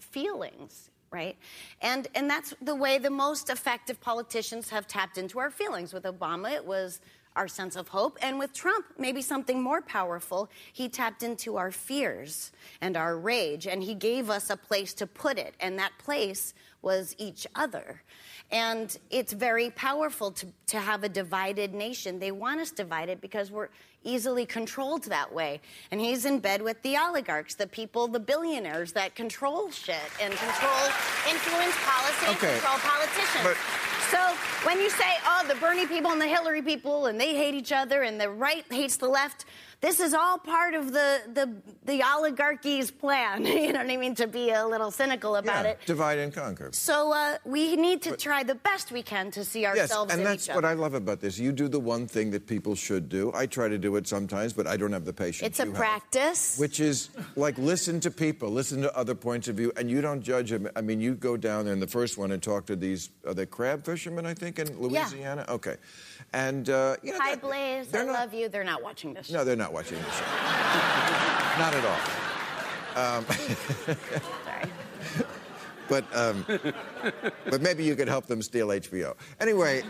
feelings 0.00 0.90
right? 1.16 1.36
And 1.80 2.06
and 2.14 2.28
that's 2.28 2.54
the 2.60 2.74
way 2.74 2.98
the 2.98 3.10
most 3.10 3.48
effective 3.48 3.98
politicians 4.00 4.68
have 4.68 4.86
tapped 4.86 5.16
into 5.16 5.38
our 5.38 5.50
feelings. 5.50 5.94
With 5.94 6.04
Obama, 6.04 6.52
it 6.52 6.64
was 6.64 7.00
our 7.34 7.48
sense 7.48 7.76
of 7.76 7.88
hope, 7.88 8.18
and 8.22 8.38
with 8.38 8.52
Trump, 8.52 8.86
maybe 8.98 9.20
something 9.20 9.62
more 9.62 9.82
powerful. 9.82 10.48
He 10.72 10.88
tapped 10.88 11.22
into 11.22 11.56
our 11.56 11.70
fears 11.70 12.52
and 12.80 12.96
our 12.96 13.18
rage, 13.18 13.66
and 13.66 13.82
he 13.82 13.94
gave 13.94 14.30
us 14.30 14.48
a 14.50 14.56
place 14.56 14.94
to 14.94 15.06
put 15.06 15.38
it, 15.38 15.54
and 15.60 15.78
that 15.78 15.92
place 15.98 16.54
was 16.82 17.14
each 17.18 17.46
other. 17.54 18.02
And 18.50 18.96
it's 19.10 19.32
very 19.32 19.70
powerful 19.70 20.30
to, 20.30 20.46
to 20.68 20.78
have 20.78 21.02
a 21.02 21.08
divided 21.08 21.74
nation. 21.74 22.18
They 22.18 22.30
want 22.30 22.60
us 22.60 22.70
divided 22.70 23.20
because 23.20 23.50
we're 23.50 23.68
easily 24.06 24.46
controlled 24.46 25.04
that 25.04 25.32
way. 25.32 25.60
And 25.90 26.00
he's 26.00 26.24
in 26.24 26.38
bed 26.38 26.62
with 26.62 26.80
the 26.82 26.96
oligarchs, 26.96 27.54
the 27.54 27.66
people, 27.66 28.08
the 28.08 28.20
billionaires 28.20 28.92
that 28.92 29.14
control 29.14 29.70
shit 29.70 29.96
and 30.22 30.32
control, 30.32 30.86
influence 31.28 31.76
policy, 31.84 32.26
okay. 32.36 32.52
and 32.52 32.62
control 32.62 32.78
politicians. 32.78 33.42
But- 33.42 33.56
so 34.10 34.18
when 34.64 34.80
you 34.80 34.88
say, 34.88 35.16
oh, 35.26 35.44
the 35.48 35.56
Bernie 35.56 35.86
people 35.86 36.12
and 36.12 36.20
the 36.20 36.28
Hillary 36.28 36.62
people, 36.62 37.06
and 37.06 37.20
they 37.20 37.34
hate 37.34 37.54
each 37.54 37.72
other, 37.72 38.02
and 38.02 38.20
the 38.20 38.30
right 38.30 38.64
hates 38.70 38.96
the 38.96 39.08
left, 39.08 39.46
this 39.80 40.00
is 40.00 40.14
all 40.14 40.38
part 40.38 40.74
of 40.74 40.92
the 40.92 41.20
the, 41.32 41.54
the 41.84 42.02
oligarchy's 42.02 42.90
plan. 42.90 43.44
you 43.46 43.72
know 43.72 43.80
what 43.80 43.90
I 43.90 43.96
mean? 43.96 44.14
To 44.16 44.26
be 44.26 44.50
a 44.50 44.66
little 44.66 44.90
cynical 44.90 45.36
about 45.36 45.64
yeah, 45.64 45.72
it. 45.72 45.80
Divide 45.86 46.18
and 46.18 46.32
conquer. 46.32 46.70
So 46.72 47.12
uh, 47.12 47.36
we 47.44 47.76
need 47.76 48.02
to 48.02 48.10
but, 48.10 48.18
try 48.18 48.42
the 48.42 48.54
best 48.54 48.90
we 48.90 49.02
can 49.02 49.30
to 49.32 49.44
see 49.44 49.66
ourselves. 49.66 50.10
Yes, 50.10 50.18
and 50.18 50.26
that's 50.26 50.48
what 50.48 50.64
I 50.64 50.72
love 50.72 50.94
about 50.94 51.20
this. 51.20 51.38
You 51.38 51.52
do 51.52 51.68
the 51.68 51.80
one 51.80 52.06
thing 52.06 52.30
that 52.30 52.46
people 52.46 52.74
should 52.74 53.08
do. 53.08 53.30
I 53.34 53.46
try 53.46 53.68
to 53.68 53.78
do 53.78 53.96
it 53.96 54.06
sometimes, 54.06 54.52
but 54.52 54.66
I 54.66 54.76
don't 54.76 54.92
have 54.92 55.04
the 55.04 55.12
patience. 55.12 55.46
It's 55.46 55.60
a 55.60 55.66
practice. 55.66 56.54
Have, 56.54 56.60
which 56.60 56.80
is 56.80 57.10
like 57.36 57.58
listen 57.58 58.00
to 58.00 58.10
people, 58.10 58.50
listen 58.50 58.82
to 58.82 58.96
other 58.96 59.14
points 59.14 59.48
of 59.48 59.56
view, 59.56 59.72
and 59.76 59.90
you 59.90 60.00
don't 60.00 60.22
judge 60.22 60.50
them. 60.50 60.68
I 60.74 60.80
mean, 60.80 61.00
you 61.00 61.14
go 61.14 61.36
down 61.36 61.64
there 61.64 61.74
in 61.74 61.80
the 61.80 61.86
first 61.86 62.16
one 62.16 62.32
and 62.32 62.42
talk 62.42 62.66
to 62.66 62.76
these 62.76 63.10
are 63.26 63.34
they 63.34 63.46
crab 63.46 63.84
fishermen? 63.84 64.26
I 64.26 64.34
think 64.34 64.58
in 64.58 64.78
Louisiana. 64.80 65.44
Yeah. 65.46 65.54
Okay, 65.54 65.76
and 66.32 66.68
uh, 66.68 66.96
you 67.02 67.12
know, 67.12 67.18
hi 67.20 67.34
Blaze, 67.36 67.94
I 67.94 68.04
not, 68.04 68.12
love 68.12 68.34
you. 68.34 68.48
They're 68.48 68.64
not 68.64 68.82
watching 68.82 69.14
this. 69.14 69.30
No, 69.30 69.44
they're 69.44 69.56
not 69.56 69.72
watching 69.72 69.98
this 69.98 70.18
show. 70.18 70.24
Not 71.58 71.74
at 71.74 71.84
all. 71.86 73.16
Um, 73.16 73.24
Sorry. 74.44 74.70
But, 75.88 76.04
um, 76.14 76.44
but 77.48 77.62
maybe 77.62 77.84
you 77.84 77.96
could 77.96 78.08
help 78.08 78.26
them 78.26 78.42
steal 78.42 78.68
HBO. 78.68 79.14
Anyway, 79.40 79.82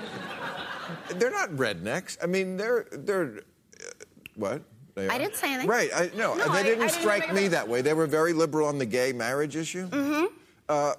they're 1.17 1.31
not 1.31 1.51
rednecks. 1.51 2.17
I 2.23 2.27
mean, 2.27 2.57
they're 2.57 2.87
they're 2.93 3.39
uh, 3.39 3.91
what? 4.37 4.63
They 4.95 5.09
I 5.09 5.19
didn't 5.19 5.37
say 5.37 5.53
anything. 5.53 5.69
Right. 5.69 5.91
I, 5.95 6.11
no, 6.17 6.35
no 6.35 6.53
they 6.53 6.63
didn't 6.63 6.83
I, 6.83 6.87
I 6.87 6.89
strike 6.89 7.23
didn't 7.23 7.37
me 7.37 7.49
that 7.49 7.69
way. 7.69 7.83
They 7.83 7.95
were 7.95 8.07
very 8.07 8.33
liberal 8.33 8.69
on 8.69 8.79
the 8.79 8.87
gay 8.87 9.13
marriage 9.13 9.57
issue. 9.57 9.89
Mm-hmm. 9.89 10.27
Uh, 10.69 10.95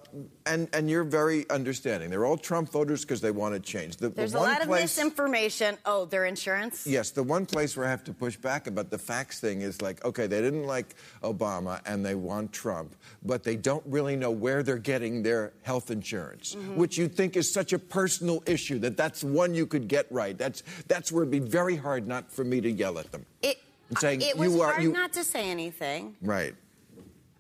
and 0.46 0.70
and 0.72 0.90
you're 0.90 1.04
very 1.04 1.50
understanding. 1.50 2.10
They're 2.10 2.26
all 2.26 2.38
Trump 2.38 2.72
voters 2.72 3.02
because 3.02 3.20
they 3.20 3.32
want 3.32 3.54
to 3.54 3.60
change. 3.60 3.98
The, 3.98 4.08
There's 4.08 4.32
the 4.32 4.40
a 4.40 4.40
lot 4.40 4.62
place, 4.62 4.98
of 4.98 5.04
misinformation. 5.04 5.78
Oh, 5.86 6.06
their 6.06 6.24
insurance. 6.24 6.88
Yes, 6.88 7.12
the 7.12 7.24
one 7.24 7.46
place 7.46 7.76
where 7.76 7.86
I 7.86 7.90
have 7.90 8.04
to 8.06 8.14
push 8.14 8.38
back 8.38 8.68
about 8.68 8.90
the 8.90 8.98
facts 8.98 9.42
thing 9.42 9.62
is 9.62 9.82
like, 9.82 10.04
okay, 10.06 10.26
they 10.26 10.42
didn't 10.42 10.64
like 10.64 10.96
Obama 11.22 11.82
and 11.86 12.06
they 12.06 12.16
want 12.16 12.54
Trump, 12.54 12.96
but 13.24 13.44
they 13.44 13.58
don't 13.58 13.84
really 13.86 14.16
know 14.16 14.32
where 14.32 14.64
they're 14.64 14.78
getting 14.78 15.22
their 15.22 15.52
health 15.64 15.92
insurance, 15.92 16.56
mm-hmm. 16.56 16.78
which 16.78 16.98
you 16.98 17.10
think 17.10 17.36
is 17.36 17.52
such 17.52 17.74
a 17.74 17.80
personal 17.80 18.42
issue 18.46 18.80
that 18.80 18.96
that's 18.96 19.22
one 19.22 19.54
you 19.54 19.66
could 19.66 19.90
get 19.90 20.10
right. 20.10 20.38
That's 20.38 20.64
that's 20.88 21.12
where 21.12 21.24
it'd 21.24 21.32
be 21.32 21.40
very 21.40 21.76
hard 21.76 22.08
not 22.08 22.32
for 22.32 22.46
me 22.46 22.62
to 22.62 22.72
yell 22.72 23.00
at 23.00 23.12
them. 23.12 23.26
It, 23.42 23.62
saying, 24.00 24.22
it 24.22 24.38
was 24.38 24.54
you 24.54 24.62
hard 24.62 24.80
are, 24.80 24.82
you... 24.82 24.94
not 24.94 25.12
to 25.14 25.26
say 25.26 25.50
anything. 25.50 26.16
Right. 26.22 26.56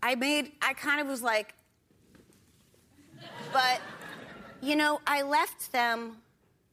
I 0.03 0.15
made. 0.15 0.51
I 0.61 0.73
kind 0.73 1.01
of 1.01 1.07
was 1.07 1.21
like 1.21 1.53
but, 3.51 3.81
you 4.61 4.75
know, 4.75 4.99
I 5.07 5.21
left 5.21 5.71
them 5.71 6.17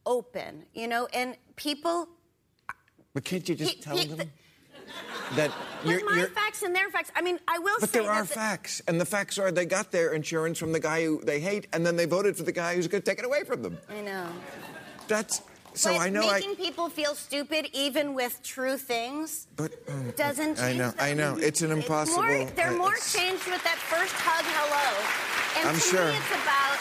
open, 0.07 0.65
you 0.75 0.89
know, 0.89 1.09
and 1.13 1.37
people. 1.57 2.09
But 3.13 3.25
can't 3.25 3.49
you 3.49 3.55
just 3.55 3.75
he, 3.75 3.81
tell 3.81 3.97
he, 3.97 4.07
them? 4.07 4.31
that 5.37 5.51
with 5.83 6.01
you're, 6.01 6.11
my 6.11 6.19
you're, 6.19 6.29
facts 6.29 6.63
and 6.63 6.75
their 6.75 6.89
facts. 6.91 7.11
I 7.15 7.23
mean, 7.23 7.39
I 7.49 7.59
will 7.59 7.77
but 7.81 7.91
say. 7.91 7.99
But 7.99 8.05
there 8.05 8.13
are 8.13 8.25
facts, 8.25 8.83
and 8.87 9.01
the 9.01 9.07
facts 9.07 9.39
are 9.39 9.51
they 9.51 9.67
got 9.67 9.91
their 9.91 10.13
insurance 10.13 10.59
from 10.59 10.73
the 10.73 10.81
guy 10.81 11.05
who 11.05 11.21
they 11.25 11.41
hate, 11.41 11.67
and 11.73 11.85
then 11.87 11.97
they 11.97 12.07
voted 12.07 12.37
for 12.37 12.43
the 12.43 12.53
guy 12.53 12.75
who's 12.75 12.87
going 12.87 13.03
to 13.03 13.11
take 13.11 13.19
it 13.19 13.25
away 13.25 13.45
from 13.45 13.63
them. 13.63 13.79
I 13.89 14.01
know. 14.01 14.27
That's 15.09 15.43
so 15.75 15.93
but 15.93 16.01
I 16.01 16.09
know 16.09 16.31
making 16.33 16.53
I, 16.53 16.55
people 16.55 16.89
feel 16.89 17.15
stupid 17.15 17.69
even 17.73 18.15
with 18.15 18.43
true 18.43 18.77
things 18.77 19.49
but, 19.57 19.73
um, 19.89 20.13
doesn't 20.17 20.61
I 20.61 20.73
know, 20.73 20.91
them. 20.91 20.95
I 20.99 21.15
know. 21.15 21.37
It's 21.37 21.63
an 21.63 21.73
impossible. 21.73 22.23
It's 22.25 22.45
more, 22.45 22.51
they're 22.57 22.77
more 22.77 22.95
changed 22.95 23.47
with 23.47 23.63
that 23.65 23.79
first 23.79 24.15
hug 24.17 24.45
hello. 24.47 24.87
And 25.61 25.69
I'm 25.69 25.75
to 25.75 25.81
sure. 25.81 26.09
me 26.09 26.17
it's 26.17 26.31
about 26.31 26.79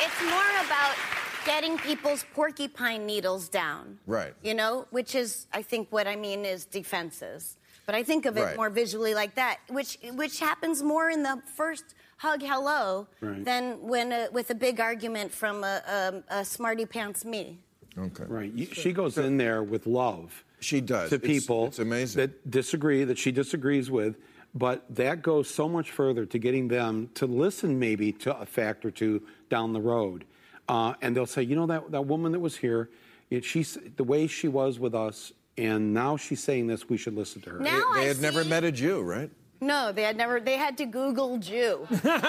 it's 0.00 0.20
more 0.30 0.66
about 0.66 0.96
getting 1.44 1.78
people's 1.78 2.24
porcupine 2.34 3.06
needles 3.06 3.48
down. 3.48 3.98
Right. 4.06 4.34
You 4.42 4.54
know, 4.54 4.86
which 4.90 5.14
is 5.14 5.46
I 5.52 5.62
think 5.62 5.88
what 5.90 6.06
I 6.06 6.16
mean 6.16 6.44
is 6.44 6.64
defenses. 6.64 7.56
But 7.84 7.96
I 7.96 8.04
think 8.04 8.26
of 8.26 8.36
it 8.36 8.42
right. 8.42 8.56
more 8.56 8.70
visually 8.70 9.14
like 9.14 9.34
that, 9.34 9.58
which 9.68 9.98
which 10.14 10.38
happens 10.38 10.82
more 10.82 11.10
in 11.10 11.22
the 11.22 11.42
first 11.56 11.84
hug 12.18 12.40
hello 12.40 13.08
right. 13.20 13.44
than 13.44 13.82
when 13.82 14.12
a, 14.12 14.28
with 14.32 14.50
a 14.50 14.54
big 14.54 14.78
argument 14.78 15.32
from 15.32 15.64
a, 15.64 15.82
a, 16.30 16.38
a 16.38 16.44
smarty 16.44 16.86
pants 16.86 17.24
me. 17.24 17.58
Okay. 17.98 18.24
Right. 18.26 18.52
She 18.72 18.92
goes 18.92 19.18
in 19.18 19.36
there 19.36 19.62
with 19.62 19.86
love. 19.86 20.44
She 20.60 20.80
does. 20.80 21.10
To 21.10 21.18
people 21.18 21.66
it's, 21.66 21.78
it's 21.78 21.86
amazing. 21.86 22.20
that 22.20 22.50
disagree, 22.50 23.04
that 23.04 23.18
she 23.18 23.32
disagrees 23.32 23.90
with. 23.90 24.16
But 24.54 24.84
that 24.94 25.22
goes 25.22 25.48
so 25.48 25.66
much 25.68 25.90
further 25.90 26.26
to 26.26 26.38
getting 26.38 26.68
them 26.68 27.08
to 27.14 27.26
listen 27.26 27.78
maybe 27.78 28.12
to 28.12 28.36
a 28.36 28.44
fact 28.44 28.84
or 28.84 28.90
two 28.90 29.22
down 29.48 29.72
the 29.72 29.80
road. 29.80 30.24
Uh, 30.68 30.94
and 31.00 31.16
they'll 31.16 31.26
say, 31.26 31.42
you 31.42 31.56
know, 31.56 31.66
that, 31.66 31.90
that 31.90 32.02
woman 32.02 32.32
that 32.32 32.40
was 32.40 32.56
here, 32.56 32.90
it, 33.30 33.44
she's, 33.44 33.78
the 33.96 34.04
way 34.04 34.26
she 34.26 34.48
was 34.48 34.78
with 34.78 34.94
us, 34.94 35.32
and 35.56 35.94
now 35.94 36.16
she's 36.16 36.42
saying 36.42 36.66
this, 36.66 36.88
we 36.88 36.98
should 36.98 37.14
listen 37.14 37.40
to 37.42 37.50
her. 37.50 37.58
Now 37.60 37.94
they, 37.94 38.00
they 38.00 38.06
had 38.08 38.16
see... 38.16 38.22
never 38.22 38.44
met 38.44 38.62
a 38.62 38.72
Jew, 38.72 39.00
right? 39.00 39.30
No, 39.62 39.92
they 39.92 40.02
had 40.02 40.16
never. 40.16 40.40
They 40.40 40.56
had 40.56 40.76
to 40.78 40.86
Google 40.86 41.38
Jew. 41.38 41.86
Listen, 41.88 42.00
there 42.02 42.26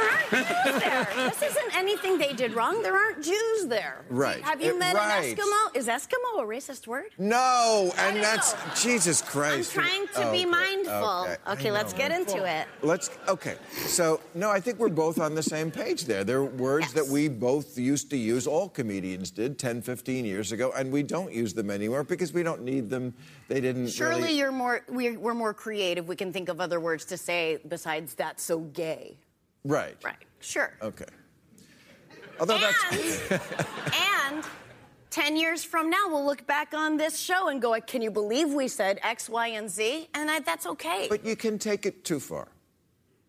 aren't 0.00 0.30
Jews 0.30 0.80
there. 0.80 1.08
This 1.16 1.42
isn't 1.42 1.76
anything 1.76 2.18
they 2.18 2.32
did 2.32 2.54
wrong. 2.54 2.82
There 2.84 2.94
aren't 2.94 3.22
Jews 3.24 3.66
there. 3.66 4.04
Right. 4.08 4.40
Have 4.44 4.60
you 4.62 4.74
It- 4.74 4.78
met 4.78 4.94
right. 4.94 5.24
an 5.24 5.36
Eskimo? 5.36 5.74
Is 5.76 5.88
Eskimo 5.88 6.38
a 6.40 6.46
racist 6.46 6.86
word? 6.86 7.06
No, 7.18 7.92
I 7.98 8.06
and 8.08 8.22
that's 8.22 8.52
know. 8.54 8.58
Jesus 8.76 9.22
Christ. 9.22 9.76
I'm 9.76 9.82
trying 9.84 10.06
to 10.14 10.30
be 10.30 10.42
Okay, 10.42 10.44
mindful. 10.46 10.92
okay, 11.24 11.36
Okay, 11.52 11.70
let's 11.72 11.92
know. 11.92 11.98
get 11.98 12.12
into 12.12 12.44
it. 12.44 12.68
Let's 12.82 13.10
okay. 13.28 13.56
So 13.86 14.20
no, 14.34 14.50
I 14.50 14.60
think 14.60 14.78
we're 14.78 14.88
both 14.88 15.18
on 15.18 15.34
the 15.34 15.42
same 15.42 15.72
page 15.72 16.04
there. 16.04 16.22
There 16.22 16.38
are 16.38 16.44
words 16.44 16.92
that 16.92 17.06
we 17.08 17.26
both 17.28 17.76
used 17.76 18.08
to 18.10 18.16
use, 18.16 18.46
all 18.46 18.68
comedians 18.68 19.32
did 19.32 19.58
10, 19.58 19.82
15 19.82 20.24
years 20.24 20.52
ago, 20.52 20.72
and 20.76 20.92
we 20.92 21.02
don't 21.02 21.32
use 21.32 21.54
them 21.54 21.70
anymore 21.72 22.04
because 22.04 22.32
we 22.32 22.44
don't 22.44 22.62
need 22.62 22.88
them. 22.88 23.14
They 23.48 23.60
didn't 23.60 23.88
Surely 23.88 24.22
really 24.22 24.38
you're 24.38 24.52
more. 24.52 24.75
We're, 24.88 25.18
we're 25.18 25.34
more 25.34 25.54
creative. 25.54 26.08
We 26.08 26.16
can 26.16 26.32
think 26.32 26.48
of 26.48 26.60
other 26.60 26.80
words 26.80 27.04
to 27.06 27.16
say 27.16 27.58
besides 27.68 28.14
"that's 28.14 28.42
so 28.42 28.60
gay." 28.60 29.16
Right. 29.64 29.96
Right. 30.04 30.16
Sure. 30.40 30.72
Okay. 30.80 31.06
Although 32.38 32.58
that's 32.58 33.30
And, 33.30 33.40
and 34.34 34.44
10 35.10 35.36
years 35.36 35.64
from 35.64 35.88
now, 35.88 36.08
we'll 36.08 36.26
look 36.26 36.46
back 36.46 36.74
on 36.74 36.96
this 36.96 37.18
show 37.18 37.48
and 37.48 37.60
go, 37.60 37.74
can 37.80 38.02
you 38.02 38.10
believe 38.10 38.52
we 38.52 38.68
said 38.68 39.00
X, 39.02 39.28
Y, 39.28 39.48
and 39.48 39.70
Z? 39.70 40.08
And 40.14 40.30
I, 40.30 40.40
that's 40.40 40.66
okay. 40.66 41.06
But 41.08 41.24
you 41.24 41.36
can 41.36 41.58
take 41.58 41.86
it 41.86 42.04
too 42.04 42.20
far, 42.20 42.48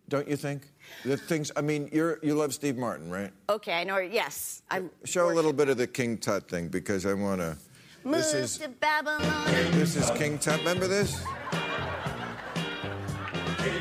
don't 0.08 0.28
you 0.28 0.36
think? 0.36 0.70
The 1.04 1.16
things. 1.16 1.50
I 1.56 1.60
mean, 1.60 1.88
you're 1.92 2.18
you 2.22 2.34
love 2.34 2.54
Steve 2.54 2.76
Martin, 2.76 3.10
right? 3.10 3.30
okay, 3.50 3.72
I 3.74 3.84
know. 3.84 3.98
Yes. 3.98 4.62
I 4.70 4.82
Show 5.04 5.30
a 5.30 5.34
little 5.34 5.52
bit 5.52 5.68
of 5.68 5.76
the 5.76 5.86
King 5.86 6.16
Tut 6.16 6.48
thing 6.48 6.68
because 6.68 7.04
I 7.04 7.12
want 7.12 7.40
to. 7.40 7.56
Move 8.08 8.16
This 8.16 8.32
is 8.32 8.58
to 8.60 8.68
Babylon. 8.70 9.44
this 9.72 9.94
is 9.94 10.10
King 10.12 10.38
Tut. 10.38 10.58
Remember 10.60 10.86
this? 10.86 11.22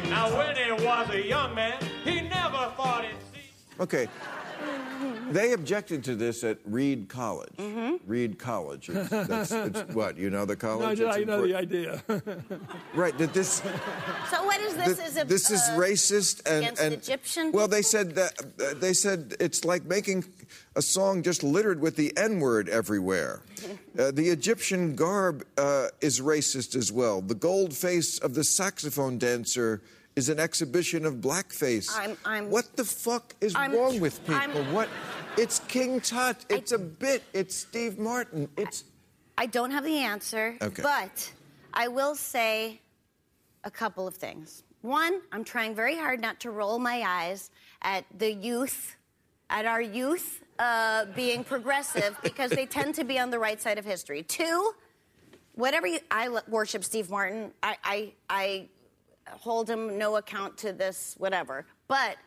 Now, 0.10 0.36
when 0.38 0.54
he 0.54 0.70
was 0.86 1.10
a 1.12 1.26
young 1.26 1.56
man, 1.56 1.82
he 2.04 2.20
never 2.20 2.74
thought 2.76 3.06
he'd 3.06 3.16
see. 3.34 3.50
Okay. 3.80 4.10
They 5.30 5.54
objected 5.54 6.04
to 6.06 6.16
this 6.16 6.44
at 6.44 6.58
Reed 6.66 7.08
College. 7.08 7.54
Mm-hmm. 7.58 7.96
Reed 8.06 8.40
College. 8.40 8.90
It's, 8.90 9.10
that's, 9.10 9.52
it's 9.52 9.82
what 9.94 10.18
you 10.18 10.30
know 10.30 10.46
the 10.46 10.56
college. 10.56 11.00
No, 11.00 11.08
It's 11.08 11.18
I 11.18 11.24
know 11.24 11.48
the 11.48 11.56
idea. 11.56 12.04
Right. 12.94 13.18
That 13.18 13.34
this. 13.34 13.62
So 14.32 14.44
what 14.44 14.60
is 14.60 14.74
this? 14.76 14.98
that 14.98 15.08
is 15.08 15.18
a, 15.18 15.26
this 15.26 15.52
is 15.52 15.62
uh, 15.62 15.78
racist 15.78 16.42
and 16.50 16.64
against 16.64 16.82
and 16.82 16.94
Egyptian 16.96 17.52
well 17.52 17.68
they 17.68 17.84
said 17.84 18.16
that 18.16 18.34
uh, 18.40 18.74
they 18.76 18.94
said 18.94 19.36
it's 19.40 19.64
like 19.64 19.86
making 19.86 20.26
a 20.78 20.82
song 20.82 21.24
just 21.24 21.44
littered 21.44 21.82
with 21.82 21.96
the 21.96 22.16
n 22.16 22.40
word 22.40 22.70
everywhere. 22.70 23.42
Uh, 23.98 24.12
the 24.12 24.30
egyptian 24.30 24.96
garb 24.96 25.44
uh, 25.58 25.88
is 26.02 26.22
racist 26.22 26.76
as 26.76 26.92
well. 26.92 27.20
The 27.20 27.34
gold 27.34 27.74
face 27.76 28.20
of 28.20 28.36
the 28.36 28.44
saxophone 28.44 29.18
dancer 29.18 29.82
is 30.16 30.30
an 30.30 30.40
exhibition 30.40 31.04
of 31.04 31.16
blackface. 31.16 31.90
I'm- 31.98 32.16
I'm- 32.24 32.52
what 32.52 32.76
the 32.78 32.86
fuck 32.86 33.34
is 33.42 33.56
I'm- 33.56 33.74
wrong 33.74 34.00
with 34.00 34.24
people? 34.28 34.64
What? 34.66 34.88
It's 35.36 35.58
king 35.68 36.00
tut. 36.00 36.46
It's 36.48 36.72
a 36.74 36.78
bit. 36.78 37.24
It's 37.34 37.56
steve 37.56 37.98
martin. 37.98 38.50
It's 38.56 38.84
I 39.36 39.48
don't 39.48 39.72
have 39.72 39.84
the 39.84 39.98
answer, 39.98 40.56
Okay. 40.62 40.84
but 40.84 41.32
I 41.74 41.88
will 41.88 42.14
say 42.14 42.80
a 43.64 43.72
couple 43.72 44.06
of 44.06 44.16
things. 44.16 44.62
One, 44.82 45.22
I'm 45.32 45.44
trying 45.44 45.74
very 45.74 45.96
hard 45.96 46.22
not 46.22 46.40
to 46.42 46.52
roll 46.52 46.78
my 46.78 47.02
eyes 47.02 47.50
at 47.82 48.06
the 48.16 48.32
youth, 48.32 48.96
at 49.50 49.66
our 49.66 49.82
youth 49.82 50.44
uh, 50.60 51.06
being 51.16 51.44
progressive 51.44 52.18
because 52.24 52.52
they 52.52 52.66
tend 52.66 52.96
to 52.96 53.04
be 53.04 53.20
on 53.20 53.30
the 53.30 53.40
right 53.40 53.62
side 53.62 53.78
of 53.78 53.86
history. 53.86 54.24
Two, 54.24 54.74
whatever 55.54 55.88
you, 55.88 56.00
I 56.12 56.30
worship 56.48 56.84
Steve 56.84 57.10
Martin. 57.10 57.52
I, 57.62 57.78
I, 57.84 58.14
I 58.30 58.70
hold 59.30 59.70
him 59.70 59.98
no 59.98 60.16
account 60.16 60.58
to 60.60 60.74
this, 60.74 61.16
whatever. 61.18 61.66
But 61.88 62.18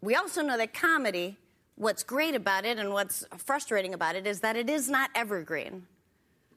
we 0.00 0.14
also 0.14 0.42
know 0.42 0.56
that 0.56 0.74
comedy, 0.74 1.36
what's 1.76 2.02
great 2.02 2.34
about 2.34 2.64
it 2.64 2.78
and 2.78 2.92
what's 2.92 3.24
frustrating 3.36 3.94
about 3.94 4.16
it 4.16 4.26
is 4.26 4.40
that 4.40 4.56
it 4.56 4.68
is 4.68 4.88
not 4.88 5.10
evergreen. 5.14 5.86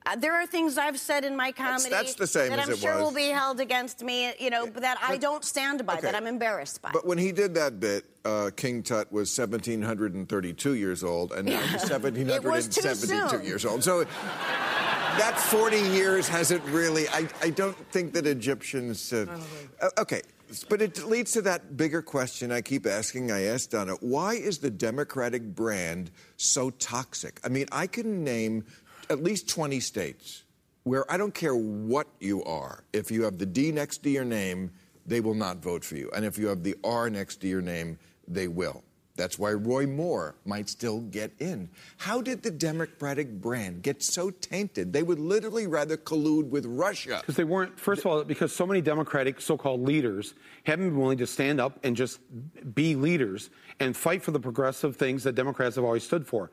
Uh, 0.04 0.16
there 0.16 0.34
are 0.34 0.48
things 0.48 0.80
I've 0.80 1.00
said 1.00 1.26
in 1.26 1.36
my 1.36 1.52
comedy 1.52 1.92
that's 1.92 2.16
the 2.16 2.26
same 2.26 2.50
that 2.50 2.60
as 2.60 2.68
I'm 2.68 2.74
it 2.74 2.80
sure 2.80 2.96
was. 2.96 3.04
will 3.04 3.16
be 3.16 3.28
held 3.28 3.60
against 3.60 4.04
me, 4.04 4.34
you 4.40 4.50
know, 4.50 4.66
that 4.66 4.98
I 5.02 5.18
don't 5.18 5.46
stand 5.46 5.86
by, 5.86 6.02
that. 6.02 6.16
I'm 6.16 6.26
embarrassed 6.26 6.82
by. 6.82 6.90
But 6.92 7.06
when 7.06 7.20
he 7.20 7.32
did 7.32 7.54
that 7.54 7.80
bit, 7.80 8.06
uh, 8.26 8.50
King 8.56 8.82
Tut 8.82 9.12
was 9.12 9.38
1,732 9.38 10.74
years 10.74 11.04
old, 11.04 11.34
and 11.34 11.48
now 11.48 11.62
he's 11.62 11.84
It 11.92 12.44
1,772 12.44 13.48
years 13.48 13.64
old. 13.64 13.84
So 13.84 14.04
that 14.04 15.40
40 15.40 15.78
years 15.78 16.28
hasn't 16.28 16.64
really. 16.66 17.08
I, 17.10 17.28
I 17.42 17.50
don't 17.52 17.78
think 17.92 18.14
that 18.14 18.26
Egyptians. 18.26 19.14
Uh, 19.14 19.26
uh, 19.82 19.90
okay. 20.00 20.22
But 20.68 20.82
it 20.82 21.06
leads 21.06 21.32
to 21.34 21.42
that 21.44 21.78
bigger 21.78 22.02
question 22.02 22.52
I 22.52 22.62
keep 22.62 22.86
asking. 22.86 23.32
I 23.32 23.44
asked 23.44 23.72
Donna, 23.72 23.94
why 24.02 24.34
is 24.34 24.58
the 24.58 24.70
Democratic 24.70 25.44
brand 25.44 26.12
so 26.36 26.72
toxic? 26.72 27.40
I 27.46 27.48
mean, 27.48 27.68
I 27.72 27.88
can 27.88 28.26
name 28.26 28.66
at 29.12 29.24
least 29.24 29.50
20 29.50 29.80
states 29.80 30.44
where 30.84 31.10
I 31.12 31.18
don't 31.18 31.34
care 31.34 31.56
what 31.56 32.08
you 32.20 32.44
are. 32.44 32.84
If 32.94 33.12
you 33.12 33.24
have 33.24 33.38
the 33.38 33.46
D 33.46 33.72
next 33.72 34.00
to 34.00 34.10
your 34.10 34.26
name, 34.26 34.72
they 35.06 35.20
will 35.20 35.36
not 35.36 35.58
vote 35.58 35.84
for 35.84 35.96
you. 35.96 36.10
And 36.16 36.26
if 36.26 36.38
you 36.38 36.48
have 36.48 36.64
the 36.64 36.76
R 36.84 37.10
next 37.10 37.38
to 37.42 37.48
your 37.48 37.62
name, 37.62 38.00
they 38.28 38.48
will. 38.48 38.84
That's 39.16 39.38
why 39.38 39.52
Roy 39.52 39.86
Moore 39.86 40.36
might 40.46 40.70
still 40.70 41.02
get 41.02 41.34
in. 41.40 41.70
How 41.98 42.22
did 42.22 42.42
the 42.42 42.52
Democratic 42.52 43.42
brand 43.42 43.84
get 43.84 44.02
so 44.02 44.30
tainted? 44.30 44.94
They 44.94 45.04
would 45.04 45.20
literally 45.20 45.68
rather 45.68 45.98
collude 45.98 46.50
with 46.50 46.66
Russia. 46.66 47.20
Because 47.20 47.36
they 47.36 47.44
weren't, 47.44 47.80
first 47.80 48.00
of 48.00 48.06
all, 48.08 48.24
because 48.24 48.56
so 48.56 48.66
many 48.66 48.82
Democratic 48.82 49.42
so 49.42 49.58
called 49.58 49.82
leaders 49.82 50.34
haven't 50.64 50.90
been 50.90 50.98
willing 50.98 51.18
to 51.18 51.28
stand 51.28 51.60
up 51.60 51.78
and 51.84 51.96
just 51.96 52.20
be 52.74 52.96
leaders 52.96 53.50
and 53.80 53.96
fight 53.96 54.24
for 54.24 54.32
the 54.32 54.40
progressive 54.40 54.96
things 54.96 55.24
that 55.24 55.36
Democrats 55.36 55.76
have 55.76 55.86
always 55.86 56.04
stood 56.04 56.26
for. 56.26 56.52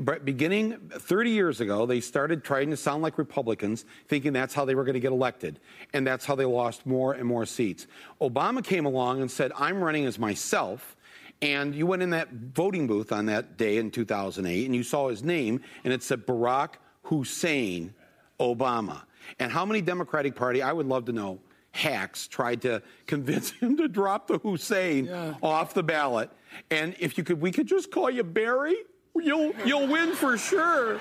But 0.00 0.24
beginning 0.24 0.78
30 0.90 1.30
years 1.30 1.60
ago, 1.60 1.86
they 1.86 2.00
started 2.00 2.44
trying 2.44 2.70
to 2.70 2.76
sound 2.76 3.02
like 3.02 3.18
Republicans, 3.18 3.84
thinking 4.08 4.32
that's 4.32 4.54
how 4.54 4.64
they 4.64 4.74
were 4.74 4.84
going 4.84 4.94
to 4.94 5.00
get 5.00 5.12
elected. 5.12 5.60
And 5.92 6.06
that's 6.06 6.24
how 6.24 6.34
they 6.34 6.44
lost 6.44 6.84
more 6.86 7.12
and 7.12 7.24
more 7.24 7.46
seats. 7.46 7.86
Obama 8.20 8.62
came 8.62 8.86
along 8.86 9.20
and 9.20 9.30
said, 9.30 9.52
I'm 9.56 9.82
running 9.82 10.04
as 10.06 10.18
myself. 10.18 10.96
And 11.40 11.74
you 11.74 11.86
went 11.86 12.02
in 12.02 12.10
that 12.10 12.30
voting 12.32 12.86
booth 12.86 13.12
on 13.12 13.26
that 13.26 13.56
day 13.56 13.76
in 13.76 13.90
2008 13.92 14.66
and 14.66 14.74
you 14.74 14.82
saw 14.82 15.08
his 15.08 15.22
name 15.22 15.60
and 15.84 15.92
it 15.92 16.02
said 16.02 16.26
Barack 16.26 16.74
Hussein 17.04 17.94
Obama. 18.40 19.02
And 19.38 19.52
how 19.52 19.64
many 19.64 19.80
Democratic 19.80 20.34
Party, 20.34 20.62
I 20.62 20.72
would 20.72 20.86
love 20.86 21.04
to 21.06 21.12
know, 21.12 21.38
hacks 21.70 22.26
tried 22.26 22.62
to 22.62 22.82
convince 23.06 23.50
him 23.60 23.76
to 23.76 23.88
drop 23.88 24.26
the 24.26 24.38
Hussein 24.38 25.04
Yeah. 25.06 25.34
off 25.42 25.74
the 25.74 25.82
ballot. 25.82 26.30
And 26.70 26.96
if 26.98 27.16
you 27.18 27.24
could, 27.24 27.40
we 27.40 27.52
could 27.52 27.66
just 27.68 27.90
call 27.90 28.10
you 28.10 28.24
Barry, 28.24 28.76
you'll, 29.22 29.52
you'll 29.64 29.86
win 29.86 30.14
for 30.14 30.36
sure. 30.38 31.00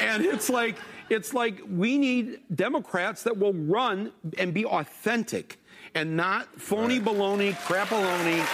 And 0.00 0.24
it's 0.24 0.50
like, 0.50 0.76
it's 1.10 1.34
like 1.34 1.60
we 1.68 1.98
need 1.98 2.40
Democrats 2.54 3.22
that 3.24 3.36
will 3.38 3.52
run 3.52 4.12
and 4.38 4.52
be 4.54 4.64
authentic 4.64 5.58
and 5.94 6.16
not 6.16 6.48
phony 6.60 7.00
baloney, 7.00 7.52
crapaloni 7.52 8.44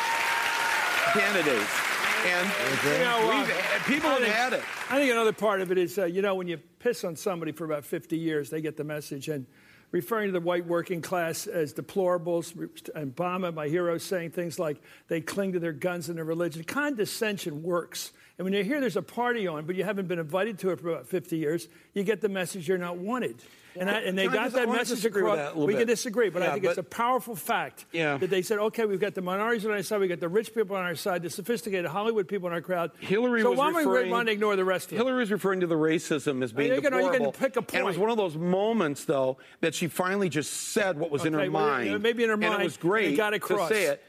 candidates. 1.13 1.81
And 2.27 2.51
You 2.85 3.05
know, 3.05 3.33
uh, 3.33 3.39
we've, 3.39 3.87
people 3.87 4.11
I 4.11 4.21
have 4.21 4.25
had 4.25 4.53
it. 4.53 4.63
I 4.91 4.99
think 4.99 5.11
another 5.11 5.33
part 5.33 5.63
of 5.63 5.73
it 5.73 5.79
is, 5.79 5.99
uh, 5.99 6.05
you 6.05 6.21
know, 6.21 6.35
when 6.35 6.49
you 6.49 6.59
piss 6.79 7.03
on 7.05 7.17
somebody 7.17 7.53
for 7.53 7.65
about 7.65 7.85
50 7.85 8.19
years, 8.19 8.51
they 8.51 8.61
get 8.61 8.77
the 8.77 8.85
message. 8.85 9.29
And 9.29 9.47
referring 9.91 10.29
to 10.29 10.33
the 10.33 10.41
white 10.41 10.67
working 10.67 11.01
class 11.01 11.47
as 11.47 11.73
deplorables, 11.73 12.55
and 12.95 13.15
Obama, 13.15 13.53
my 13.53 13.69
hero, 13.69 13.97
saying 13.99 14.31
things 14.33 14.59
like 14.59 14.81
they 15.09 15.21
cling 15.21 15.53
to 15.53 15.59
their 15.59 15.73
guns 15.73 16.09
and 16.09 16.19
their 16.19 16.25
religion. 16.25 16.63
Condescension 16.65 17.63
works. 17.63 18.13
And 18.41 18.47
when 18.47 18.55
you 18.55 18.64
hear 18.64 18.80
there's 18.80 18.97
a 18.97 19.03
party 19.03 19.47
on, 19.47 19.66
but 19.66 19.76
you 19.76 19.84
haven't 19.84 20.09
been 20.09 20.18
invited 20.18 20.59
to 20.61 20.70
it 20.70 20.80
for 20.80 20.88
about 20.88 21.07
50 21.07 21.36
years, 21.36 21.68
you 21.93 22.03
get 22.05 22.22
the 22.22 22.28
message 22.30 22.66
you're 22.66 22.78
not 22.78 22.97
wanted. 22.97 23.36
And, 23.78 23.91
I, 23.91 24.01
and 24.01 24.16
they 24.16 24.26
I 24.28 24.32
got 24.32 24.53
that 24.53 24.66
message 24.66 25.05
across. 25.05 25.36
that 25.36 25.55
we 25.59 25.74
can 25.74 25.86
disagree, 25.86 26.30
but 26.30 26.41
I 26.41 26.47
Yeah, 26.47 26.53
think 26.55 26.64
it's 26.64 26.78
a 26.78 26.82
powerful 26.82 27.36
fact 27.36 27.84
Yeah. 27.93 28.16
that 28.16 28.30
they 28.30 28.41
said, 28.41 28.59
okay, 28.59 28.86
we've 28.86 28.99
got 28.99 29.14
the 29.14 29.20
minorities 29.20 29.66
on 29.66 29.72
our 29.72 29.82
side, 29.82 30.01
we've 30.01 30.09
got 30.09 30.20
the 30.20 30.28
rich 30.30 30.55
people 30.55 30.74
on 30.74 30.84
our 30.84 30.95
side, 30.95 31.22
the 31.22 31.28
sophisticated 31.28 31.84
Hollywood 31.84 32.28
people 32.28 32.49
in 32.49 32.55
our 32.55 32.62
crowd. 32.62 32.93
Hillary 33.01 33.43
so 33.43 33.51
was 33.51 33.59
why 33.59 33.72
don't 33.72 33.93
we 34.05 34.11
want 34.11 34.28
to 34.28 34.32
ignore 34.32 34.57
the 34.57 34.64
rest 34.64 34.91
of? 34.91 34.97
Hillary 34.97 35.18
was 35.18 35.30
referring 35.30 35.61
to 35.61 35.66
the 35.66 35.74
racism 35.76 36.43
as 36.43 36.51
being 36.51 36.72
you 36.74 36.80
can- 36.80 36.95
you 36.95 37.11
can 37.11 37.32
pick 37.32 37.57
a 37.57 37.61
point. 37.61 37.74
And 37.74 37.82
it 37.82 37.84
was 37.84 37.99
one 37.99 38.09
of 38.09 38.16
those 38.16 38.36
moments, 38.38 39.05
though, 39.05 39.36
that 39.61 39.74
she 39.74 39.86
finally 39.86 40.30
just 40.30 40.51
said 40.72 40.99
what 40.99 41.11
was 41.11 41.26
in 41.26 41.34
her 41.34 41.41
well, 41.41 41.51
mind. 41.51 42.03
maybe 42.03 42.24
in 42.24 42.30
her 42.30 42.38
mind. 42.38 42.55
and 42.55 42.62
it 42.62 42.64
was 42.64 42.78
great 42.78 43.18
got 43.18 43.30
to 43.30 43.36
across. 43.36 43.68
say 43.68 43.84
it. 43.84 44.03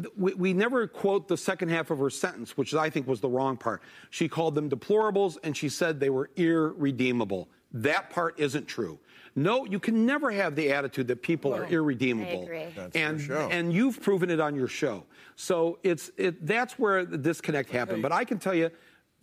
Well, 0.00 0.12
th- 0.12 0.14
we, 0.16 0.34
we 0.34 0.52
never 0.52 0.86
quote 0.86 1.28
the 1.28 1.36
second 1.36 1.70
half 1.70 1.90
of 1.90 1.98
her 1.98 2.10
sentence, 2.10 2.56
which 2.56 2.74
I 2.74 2.90
think 2.90 3.06
was 3.06 3.20
the 3.20 3.28
wrong 3.28 3.56
part. 3.56 3.82
She 4.10 4.28
called 4.28 4.54
them 4.54 4.68
deplorables, 4.68 5.38
and 5.42 5.56
she 5.56 5.68
said 5.68 6.00
they 6.00 6.10
were 6.10 6.30
irredeemable. 6.36 7.48
That 7.72 8.10
part 8.10 8.38
isn't 8.38 8.66
true. 8.66 8.98
No, 9.36 9.64
you 9.64 9.78
can 9.78 10.04
never 10.04 10.30
have 10.30 10.56
the 10.56 10.72
attitude 10.72 11.06
that 11.08 11.22
people 11.22 11.54
are 11.54 11.64
irredeemable. 11.66 12.40
I 12.40 12.42
agree. 12.42 12.66
That's 12.74 12.96
and 12.96 13.18
your 13.20 13.26
show. 13.26 13.48
and 13.50 13.72
you've 13.72 14.02
proven 14.02 14.28
it 14.28 14.40
on 14.40 14.56
your 14.56 14.66
show. 14.66 15.04
So 15.36 15.78
it's 15.82 16.10
it, 16.16 16.44
that's 16.44 16.78
where 16.78 17.04
the 17.04 17.16
disconnect 17.16 17.70
happened. 17.70 18.02
But 18.02 18.12
I 18.12 18.24
can 18.24 18.38
tell 18.38 18.54
you, 18.54 18.70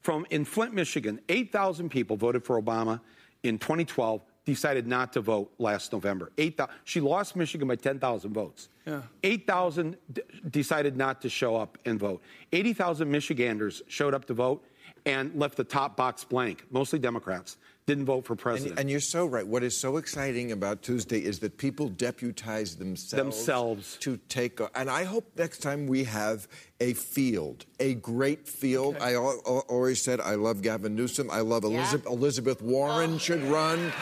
from 0.01 0.25
in 0.29 0.45
Flint, 0.45 0.73
Michigan, 0.73 1.19
8,000 1.27 1.89
people 1.89 2.15
voted 2.15 2.45
for 2.45 2.61
Obama 2.61 3.01
in 3.43 3.59
2012. 3.59 4.21
Decided 4.51 4.87
not 4.87 5.11
to 5.13 5.19
vote 5.21 5.51
last 5.59 5.91
November. 5.91 6.31
8, 6.37 6.59
she 6.85 7.01
lost 7.01 7.35
Michigan 7.35 7.67
by 7.67 7.75
10,000 7.75 8.33
votes. 8.33 8.69
Yeah. 8.85 9.01
8,000 9.23 9.97
d- 10.13 10.21
decided 10.49 10.95
not 10.95 11.21
to 11.21 11.29
show 11.29 11.57
up 11.57 11.77
and 11.85 11.99
vote. 11.99 12.21
80,000 12.53 13.11
Michiganders 13.11 13.81
showed 13.87 14.13
up 14.13 14.23
to 14.25 14.33
vote 14.33 14.63
and 15.05 15.35
left 15.35 15.57
the 15.57 15.65
top 15.65 15.97
box 15.97 16.23
blank, 16.23 16.63
mostly 16.71 16.97
Democrats 16.97 17.57
didn't 17.87 18.05
vote 18.05 18.25
for 18.25 18.35
president. 18.35 18.71
And, 18.71 18.81
and, 18.81 18.91
you're 18.91 18.99
so 18.99 19.25
right. 19.25 19.47
What 19.47 19.63
is 19.63 19.75
so 19.75 19.95
exciting 19.95 20.51
about 20.51 20.81
Tuesday 20.81 21.19
is 21.19 21.39
that 21.39 21.57
people 21.57 21.87
deputize 21.87 22.75
themselves, 22.75 23.37
themselves. 23.37 23.97
to 24.01 24.17
take. 24.27 24.59
A, 24.59 24.69
and 24.75 24.89
I 24.89 25.05
hope 25.05 25.31
next 25.37 25.59
time 25.59 25.87
we 25.87 26.03
have 26.03 26.49
a 26.81 26.93
field, 26.93 27.65
a 27.79 27.95
great 27.95 28.45
field. 28.45 28.97
Okay. 28.97 29.05
I 29.05 29.15
always 29.15 30.01
said 30.01 30.19
I 30.19 30.35
love 30.35 30.61
Gavin 30.61 30.95
Newsom. 30.95 31.31
I 31.31 31.39
love 31.39 31.63
Elizabeth, 31.63 32.05
yeah. 32.05 32.11
Elizabeth 32.11 32.61
Warren 32.61 33.13
oh. 33.13 33.17
should 33.17 33.41
run. 33.43 33.93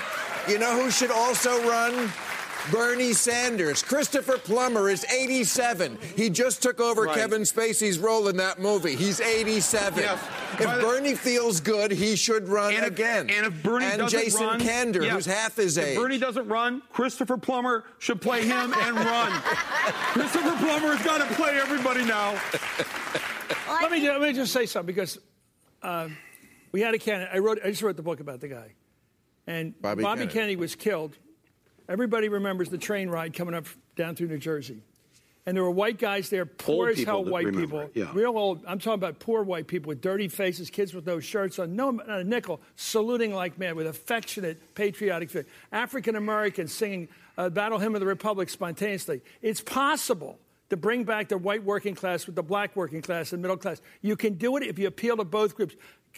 You 0.49 0.57
know 0.57 0.81
who 0.81 0.89
should 0.89 1.11
also 1.11 1.51
run? 1.69 2.11
Bernie 2.71 3.13
Sanders. 3.13 3.83
Christopher 3.83 4.37
Plummer 4.37 4.89
is 4.89 5.05
87. 5.05 5.97
He 6.15 6.29
just 6.29 6.61
took 6.61 6.79
over 6.79 7.03
right. 7.03 7.15
Kevin 7.15 7.41
Spacey's 7.41 7.99
role 7.99 8.27
in 8.27 8.37
that 8.37 8.59
movie. 8.59 8.95
He's 8.95 9.21
87. 9.21 9.99
Yes. 9.99 10.19
If 10.53 10.81
Bernie 10.81 11.15
feels 11.15 11.59
good, 11.59 11.91
he 11.91 12.15
should 12.15 12.47
run 12.47 12.73
and 12.73 12.85
if, 12.85 12.91
again. 12.91 13.29
And 13.29 13.45
if 13.45 13.63
Bernie 13.63 13.85
and 13.85 13.99
doesn't 13.99 14.17
run. 14.17 14.23
And 14.23 14.33
Jason 14.33 14.47
run, 14.47 14.59
Kander, 14.61 15.03
yes. 15.03 15.13
who's 15.13 15.25
half 15.25 15.55
his 15.55 15.77
age. 15.77 15.95
If 15.95 16.01
Bernie 16.01 16.17
doesn't 16.17 16.47
run, 16.47 16.81
Christopher 16.91 17.37
Plummer 17.37 17.83
should 17.99 18.21
play 18.21 18.45
him 18.45 18.73
and 18.73 18.95
run. 18.95 19.31
Christopher 20.13 20.55
Plummer 20.57 20.95
has 20.95 21.05
got 21.05 21.27
to 21.27 21.35
play 21.35 21.59
everybody 21.59 22.03
now. 22.05 22.39
let 23.81 23.91
me 23.91 24.07
let 24.07 24.21
me 24.21 24.33
just 24.33 24.53
say 24.53 24.65
something 24.65 24.93
because 24.93 25.19
uh, 25.81 26.09
we 26.71 26.81
had 26.81 26.93
a 26.93 26.99
candidate. 26.99 27.33
I 27.33 27.39
wrote. 27.39 27.59
I 27.63 27.69
just 27.69 27.81
wrote 27.81 27.95
the 27.95 28.03
book 28.03 28.19
about 28.19 28.39
the 28.39 28.47
guy, 28.47 28.73
and 29.45 29.79
Bobby, 29.81 30.03
Bobby 30.03 30.19
Kennedy. 30.19 30.33
Kennedy 30.33 30.55
was 30.55 30.75
killed 30.75 31.17
Everybody 31.87 32.29
remembers 32.29 32.69
the 32.69 32.77
train 32.77 33.09
ride 33.09 33.33
coming 33.33 33.53
up 33.53 33.65
down 33.95 34.15
through 34.15 34.27
New 34.27 34.37
Jersey. 34.37 34.81
And 35.47 35.55
there 35.55 35.63
were 35.63 35.71
white 35.71 35.99
guys 35.99 36.29
there, 36.29 36.47
poor 36.47 36.87
old 36.89 36.97
as 36.97 37.03
hell 37.03 37.23
white 37.23 37.53
people. 37.53 37.87
Yeah. 37.93 38.09
Real 38.13 38.35
old. 38.35 38.63
I'm 38.65 38.79
talking 38.79 38.95
about 38.95 39.19
poor 39.19 39.43
white 39.43 39.67
people 39.67 39.89
with 39.89 40.01
dirty 40.01 40.27
faces, 40.27 40.71
kids 40.71 40.91
with 40.91 41.05
no 41.05 41.19
shirts 41.19 41.59
on, 41.59 41.75
no 41.75 41.91
not 41.91 42.09
a 42.09 42.23
nickel, 42.23 42.61
saluting 42.75 43.31
like 43.31 43.59
mad 43.59 43.75
with 43.75 43.85
affectionate, 43.85 44.73
patriotic 44.73 45.29
feeling. 45.29 45.47
African 45.71 46.15
Americans 46.15 46.73
singing 46.73 47.09
a 47.37 47.51
Battle 47.51 47.77
Hymn 47.77 47.93
of 47.93 48.01
the 48.01 48.07
Republic 48.07 48.49
spontaneously. 48.49 49.21
It's 49.43 49.61
possible 49.61 50.39
to 50.69 50.77
bring 50.77 51.03
back 51.03 51.29
the 51.29 51.37
white 51.37 51.63
working 51.63 51.93
class 51.93 52.25
with 52.25 52.35
the 52.35 52.41
black 52.41 52.75
working 52.75 53.03
class 53.03 53.31
and 53.31 53.39
middle 53.39 53.57
class. 53.57 53.81
You 54.01 54.15
can 54.15 54.33
do 54.33 54.57
it 54.57 54.63
if 54.63 54.79
you 54.79 54.87
appeal 54.87 55.15
to 55.17 55.25
both 55.25 55.55
groups. 55.55 55.75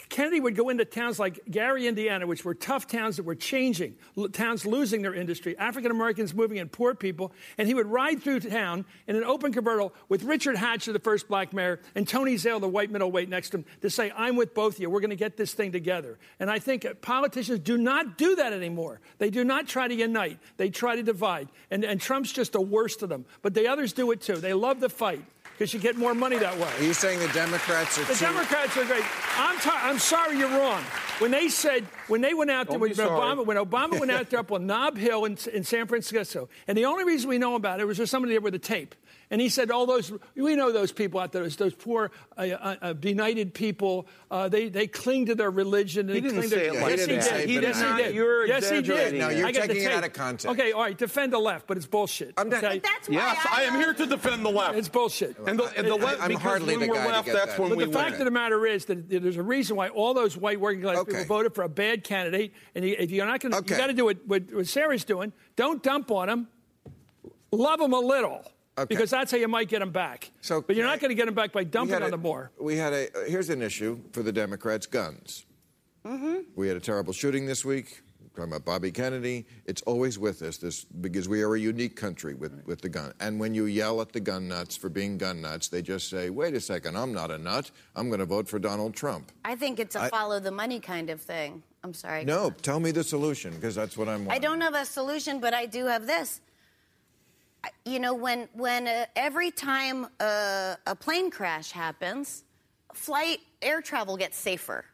Kennedy 0.09 0.39
would 0.39 0.55
go 0.55 0.69
into 0.69 0.85
towns 0.85 1.19
like 1.19 1.39
Gary, 1.49 1.87
Indiana, 1.87 2.25
which 2.25 2.45
were 2.45 2.53
tough 2.53 2.87
towns 2.87 3.17
that 3.17 3.23
were 3.23 3.35
changing, 3.35 3.95
towns 4.31 4.65
losing 4.65 5.01
their 5.01 5.13
industry, 5.13 5.57
African 5.57 5.91
Americans 5.91 6.33
moving 6.33 6.57
in, 6.57 6.69
poor 6.69 6.95
people, 6.95 7.33
and 7.57 7.67
he 7.67 7.73
would 7.73 7.87
ride 7.87 8.21
through 8.21 8.39
town 8.41 8.85
in 9.07 9.15
an 9.15 9.23
open 9.23 9.51
convertible 9.51 9.93
with 10.07 10.23
Richard 10.23 10.55
Hatcher, 10.55 10.93
the 10.93 10.99
first 10.99 11.27
black 11.27 11.51
mayor, 11.51 11.79
and 11.95 12.07
Tony 12.07 12.37
Zale, 12.37 12.59
the 12.59 12.67
white 12.67 12.91
middleweight, 12.91 13.27
next 13.27 13.49
to 13.49 13.57
him, 13.57 13.65
to 13.81 13.89
say, 13.89 14.11
I'm 14.15 14.35
with 14.35 14.53
both 14.53 14.75
of 14.75 14.81
you. 14.81 14.89
We're 14.89 15.01
going 15.01 15.09
to 15.09 15.15
get 15.15 15.35
this 15.35 15.53
thing 15.53 15.71
together. 15.71 16.17
And 16.39 16.49
I 16.49 16.59
think 16.59 16.85
uh, 16.85 16.93
politicians 16.95 17.59
do 17.59 17.77
not 17.77 18.17
do 18.17 18.35
that 18.37 18.53
anymore. 18.53 19.01
They 19.17 19.29
do 19.29 19.43
not 19.43 19.67
try 19.67 19.87
to 19.87 19.95
unite, 19.95 20.39
they 20.57 20.69
try 20.69 20.95
to 20.95 21.03
divide. 21.03 21.49
And, 21.69 21.83
and 21.83 21.99
Trump's 21.99 22.31
just 22.31 22.53
the 22.53 22.61
worst 22.61 23.03
of 23.03 23.09
them. 23.09 23.25
But 23.41 23.53
the 23.53 23.67
others 23.67 23.93
do 23.93 24.11
it 24.11 24.21
too. 24.21 24.37
They 24.37 24.53
love 24.53 24.79
the 24.79 24.89
fight 24.89 25.25
because 25.57 25.73
you 25.73 25.79
get 25.79 25.95
more 25.97 26.13
money 26.13 26.37
that 26.37 26.55
way. 26.59 26.69
Are 26.77 26.83
you 26.83 26.93
saying 26.93 27.17
the 27.19 27.27
Democrats 27.29 27.97
are 27.97 28.03
The 28.03 28.13
too- 28.13 28.25
Democrats 28.25 28.77
are 28.77 28.85
great. 28.85 29.03
I'm, 29.39 29.57
ta- 29.57 29.81
I'm 29.83 29.97
sorry 29.97 30.37
you're 30.37 30.49
wrong. 30.49 30.83
When 31.17 31.31
they 31.31 31.49
said, 31.49 31.83
when 32.07 32.21
they 32.21 32.35
went 32.35 32.51
out 32.51 32.69
there, 32.69 32.77
when 32.77 32.91
Obama, 32.91 33.43
when 33.43 33.57
Obama 33.57 33.99
went 33.99 34.11
out 34.11 34.29
there 34.29 34.39
up 34.41 34.51
on 34.51 34.67
Nob 34.67 34.97
Hill 34.97 35.25
in, 35.25 35.35
in 35.51 35.63
San 35.63 35.87
Francisco, 35.87 36.47
and 36.67 36.77
the 36.77 36.85
only 36.85 37.05
reason 37.05 37.27
we 37.27 37.39
know 37.39 37.55
about 37.55 37.79
it 37.79 37.87
was 37.87 37.97
there's 37.97 38.11
somebody 38.11 38.33
there 38.35 38.41
with 38.41 38.53
a 38.53 38.59
tape. 38.59 38.93
And 39.29 39.41
he 39.41 39.49
said, 39.49 39.71
all 39.71 39.85
those, 39.85 40.11
we 40.35 40.55
know 40.55 40.71
those 40.71 40.93
people 40.93 41.19
out 41.19 41.33
there, 41.33 41.43
those, 41.43 41.57
those 41.57 41.73
poor, 41.73 42.11
uh, 42.37 42.41
uh, 42.41 42.75
uh 42.81 42.93
benighted 42.93 43.53
people, 43.53 44.07
uh, 44.31 44.47
they, 44.47 44.69
they 44.69 44.87
cling 44.87 45.25
to 45.25 45.35
their 45.35 45.51
religion. 45.51 46.07
He 46.07 46.21
didn't 46.21 46.43
say 46.43 46.67
it 46.67 46.75
like 46.75 46.97
yes, 46.97 47.05
he 47.05 47.15
did. 47.17 47.49
He 47.49 47.55
did. 47.55 47.63
Yes, 47.63 47.81
he 47.81 48.03
did. 48.03 48.15
You're 48.15 48.45
yes, 48.47 48.69
he 48.69 48.81
did. 48.81 49.15
No, 49.15 49.27
you're 49.27 49.51
taking 49.51 49.83
it 49.83 49.91
out 49.91 50.05
of 50.05 50.13
context. 50.13 50.47
Okay, 50.47 50.71
all 50.71 50.83
right, 50.83 50.97
defend 50.97 51.33
the 51.33 51.39
left, 51.39 51.67
but 51.67 51.75
it's 51.75 51.85
bullshit. 51.85 52.35
I'm 52.37 52.47
not, 52.47 52.63
okay? 52.63 52.79
That's 52.79 53.09
why 53.09 53.15
yes, 53.15 53.45
I, 53.51 53.61
I 53.61 53.65
am 53.65 53.73
here 53.75 53.93
to 53.93 54.05
defend 54.05 54.45
the 54.45 54.49
left. 54.49 54.77
It's 54.77 54.87
bullshit. 54.87 55.37
And 55.39 55.59
the, 55.59 55.65
and 55.77 55.87
the 55.87 55.95
left, 55.95 56.21
I'm 56.21 56.29
because 56.29 56.43
hardly 56.43 56.77
when 56.77 56.87
the 56.87 56.93
we're 56.93 56.95
guy 56.95 57.03
to 57.07 57.11
left, 57.11 57.25
get 57.25 57.33
that's 57.33 57.51
that. 57.51 57.59
when 57.59 57.69
But 57.69 57.77
we 57.79 57.85
the 57.85 57.91
fact 57.91 58.11
win. 58.11 58.21
of 58.21 58.25
the 58.25 58.31
matter 58.31 58.65
is 58.65 58.85
that 58.85 59.09
there's 59.09 59.37
a 59.37 59.43
reason 59.43 59.75
why 59.75 59.89
all 59.89 60.13
those 60.13 60.37
white 60.37 60.59
working 60.59 60.81
class 60.81 60.97
Okay. 60.99 61.11
people 61.11 61.25
voted 61.25 61.53
for 61.53 61.63
a 61.65 61.69
bad 61.69 62.05
candidate. 62.05 62.53
And 62.75 62.85
if 62.85 63.11
you're 63.11 63.25
not 63.25 63.41
going 63.41 63.51
to, 63.51 63.57
Okay. 63.57 63.75
you 63.75 63.81
got 63.81 63.87
to 63.87 63.93
do 63.93 64.05
what, 64.05 64.25
what, 64.25 64.53
what 64.53 64.67
Sarah's 64.67 65.03
doing. 65.03 65.33
Don't 65.57 65.83
dump 65.83 66.11
on 66.11 66.27
them. 66.27 66.47
Love 67.51 67.79
them 67.79 67.91
a 67.93 67.99
little. 67.99 68.49
Okay. 68.77 68.85
Because 68.87 69.09
that's 69.09 69.31
how 69.31 69.37
you 69.37 69.47
might 69.47 69.69
get 69.69 69.79
them 69.79 69.91
back. 69.91 70.31
So 70.41 70.61
but 70.61 70.75
you're 70.75 70.85
not 70.85 70.99
going 70.99 71.09
to 71.09 71.15
get 71.15 71.25
them 71.25 71.33
back 71.33 71.51
by 71.51 71.63
dumping 71.63 71.95
on 71.95 72.03
a- 72.03 72.11
them 72.11 72.21
more. 72.21 72.51
We 72.59 72.77
had 72.77 72.93
a. 72.93 73.07
uh, 73.07 73.25
here's 73.25 73.49
an 73.49 73.61
issue 73.61 73.99
for 74.11 74.21
the 74.21 74.31
Democrats: 74.31 74.85
guns. 74.85 75.45
Mm-hmm. 76.05 76.37
We 76.55 76.67
had 76.67 76.77
a 76.77 76.79
terrible 76.79 77.13
shooting 77.13 77.45
this 77.45 77.65
week. 77.65 78.01
Talking 78.35 78.51
about 78.51 78.65
Bobby 78.65 78.91
Kennedy, 78.91 79.47
it's 79.65 79.81
always 79.83 80.19
with 80.19 80.43
us. 80.43 80.57
This 80.57 80.83
because 80.85 81.27
we 81.27 81.41
are 81.41 81.55
a 81.55 81.59
unique 81.59 81.95
country 81.95 82.35
with, 82.35 82.53
with 82.67 82.81
the 82.81 82.89
gun. 82.89 83.11
And 83.19 83.39
when 83.39 83.55
you 83.55 83.65
yell 83.65 83.99
at 83.99 84.13
the 84.13 84.19
gun 84.19 84.47
nuts 84.47 84.77
for 84.77 84.89
being 84.89 85.17
gun 85.17 85.41
nuts, 85.41 85.69
they 85.69 85.81
just 85.81 86.07
say, 86.07 86.29
"Wait 86.29 86.53
a 86.53 86.61
second, 86.61 86.95
I'm 86.95 87.11
not 87.11 87.31
a 87.31 87.39
nut. 87.39 87.71
I'm 87.95 88.09
going 88.09 88.19
to 88.19 88.27
vote 88.27 88.47
for 88.47 88.59
Donald 88.59 88.93
Trump." 88.93 89.31
I 89.43 89.55
think 89.55 89.79
it's 89.79 89.95
a 89.95 90.03
I- 90.03 90.09
follow 90.09 90.39
the 90.39 90.51
money 90.51 90.79
kind 90.79 91.09
of 91.09 91.19
thing. 91.19 91.63
I'm 91.83 91.95
sorry. 91.95 92.25
No, 92.25 92.51
tell 92.61 92.79
me 92.79 92.91
the 92.91 93.03
solution 93.03 93.55
because 93.55 93.73
that's 93.73 93.97
what 93.97 94.07
I'm. 94.07 94.29
I 94.29 94.37
don't 94.37 94.61
have 94.61 94.75
a 94.75 94.85
solution, 94.85 95.39
but 95.39 95.55
I 95.55 95.65
do 95.65 95.87
have 95.87 96.05
this. 96.05 96.39
You 97.85 97.99
know, 97.99 98.13
when 98.13 98.49
when 98.53 98.87
uh, 98.87 99.05
every 99.15 99.51
time 99.51 100.07
uh, 100.19 100.75
a 100.85 100.95
plane 100.95 101.29
crash 101.31 101.71
happens, 101.71 102.43
flight 102.93 103.39
air 103.61 103.81
travel 103.81 104.17
gets 104.17 104.37
safer 104.37 104.85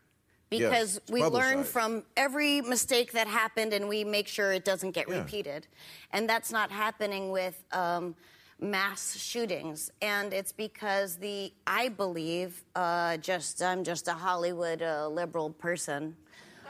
because 0.49 0.97
it's 0.97 1.11
we 1.11 1.23
learn 1.23 1.63
from 1.63 2.03
every 2.15 2.61
mistake 2.61 3.11
that 3.13 3.27
happened 3.27 3.73
and 3.73 3.87
we 3.87 4.03
make 4.03 4.27
sure 4.27 4.51
it 4.51 4.65
doesn't 4.65 4.91
get 4.91 5.07
Yeah. 5.09 5.19
repeated. 5.19 5.67
And 6.11 6.29
that's 6.29 6.51
not 6.51 6.71
happening 6.71 7.31
with 7.31 7.63
um, 7.71 8.15
mass 8.59 9.15
shootings. 9.17 9.91
And 10.01 10.33
it's 10.33 10.51
because 10.51 11.17
the 11.17 11.51
I 11.65 11.89
believe 11.89 12.63
uh, 12.75 13.17
just 13.17 13.61
I'm 13.61 13.83
just 13.83 14.07
a 14.07 14.13
Hollywood 14.13 14.81
uh, 14.81 15.07
liberal 15.07 15.49
person. 15.49 16.15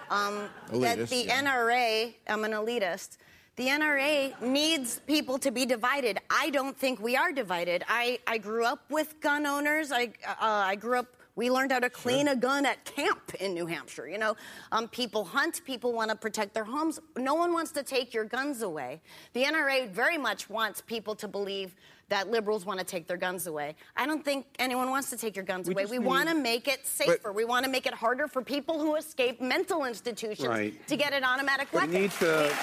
Um, 0.10 0.50
that 0.72 1.10
the 1.10 1.26
yeah. 1.26 1.42
NRA, 1.42 2.14
I'm 2.28 2.44
an 2.44 2.52
elitist. 2.52 3.18
The 3.56 3.68
NRA 3.68 4.42
needs 4.42 5.00
people 5.06 5.38
to 5.38 5.52
be 5.52 5.64
divided. 5.66 6.18
I 6.32 6.50
don't 6.50 6.76
think 6.76 7.00
we 7.00 7.16
are 7.16 7.32
divided. 7.32 7.84
I, 7.88 8.18
I 8.26 8.40
grew 8.40 8.66
up 8.66 8.80
with 8.90 9.20
gun 9.22 9.46
owners. 9.46 9.92
I, 9.92 10.06
uh, 10.28 10.36
I 10.40 10.76
grew 10.76 10.98
up, 10.98 11.06
we 11.36 11.52
learned 11.52 11.72
how 11.72 11.80
to 11.80 11.90
clean 11.92 12.30
a 12.30 12.36
gun 12.36 12.66
at 12.66 12.84
camp 12.84 13.36
in 13.40 13.54
New 13.54 13.68
Hampshire. 13.68 14.08
You 14.08 14.18
know, 14.18 14.36
um, 14.72 14.88
people 14.88 15.24
hunt, 15.24 15.62
people 15.66 15.94
want 15.94 16.10
to 16.10 16.16
protect 16.16 16.56
their 16.56 16.64
homes. 16.64 17.00
No 17.16 17.36
one 17.36 17.54
wants 17.54 17.72
to 17.74 17.84
take 17.84 18.12
your 18.12 18.26
guns 18.26 18.64
away. 18.64 19.02
The 19.34 19.44
NRA 19.44 19.88
very 19.90 20.18
much 20.18 20.50
wants 20.50 20.82
people 20.82 21.14
to 21.16 21.28
believe 21.28 21.76
that 22.10 22.30
liberals 22.30 22.66
want 22.66 22.80
to 22.80 22.86
take 22.86 23.08
their 23.08 23.18
guns 23.18 23.48
away. 23.48 23.76
I 23.96 24.06
don't 24.06 24.24
think 24.26 24.46
anyone 24.60 24.90
wants 24.90 25.10
to 25.12 25.18
take 25.18 25.36
your 25.36 25.46
guns 25.46 25.68
We 25.68 25.74
away. 25.74 25.86
We 25.86 26.00
want 26.00 26.28
to 26.30 26.36
make 26.36 26.68
it 26.68 26.86
safer. 26.86 27.32
we 27.32 27.46
want 27.46 27.66
to 27.66 27.72
make 27.72 27.86
it 27.88 27.94
harder 27.94 28.28
for 28.28 28.42
people 28.44 28.80
who 28.80 28.96
escape 28.96 29.42
mental 29.42 29.86
institutions 29.86 30.48
Right. 30.48 30.88
to 30.88 30.96
get 30.98 31.14
an 31.14 31.24
automatic 31.24 31.70
But 31.72 31.84
weapon. 31.84 31.94
need 32.02 32.12
to- 32.14 32.56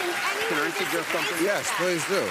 I 0.00 0.06
don't 0.06 0.42
think 0.42 0.52
anyone 0.52 0.72
Can 0.72 0.82
I 0.82 0.84
suggest 0.84 1.08
something? 1.10 1.44
Yes, 1.44 1.70
please 1.76 2.04
do. 2.08 2.26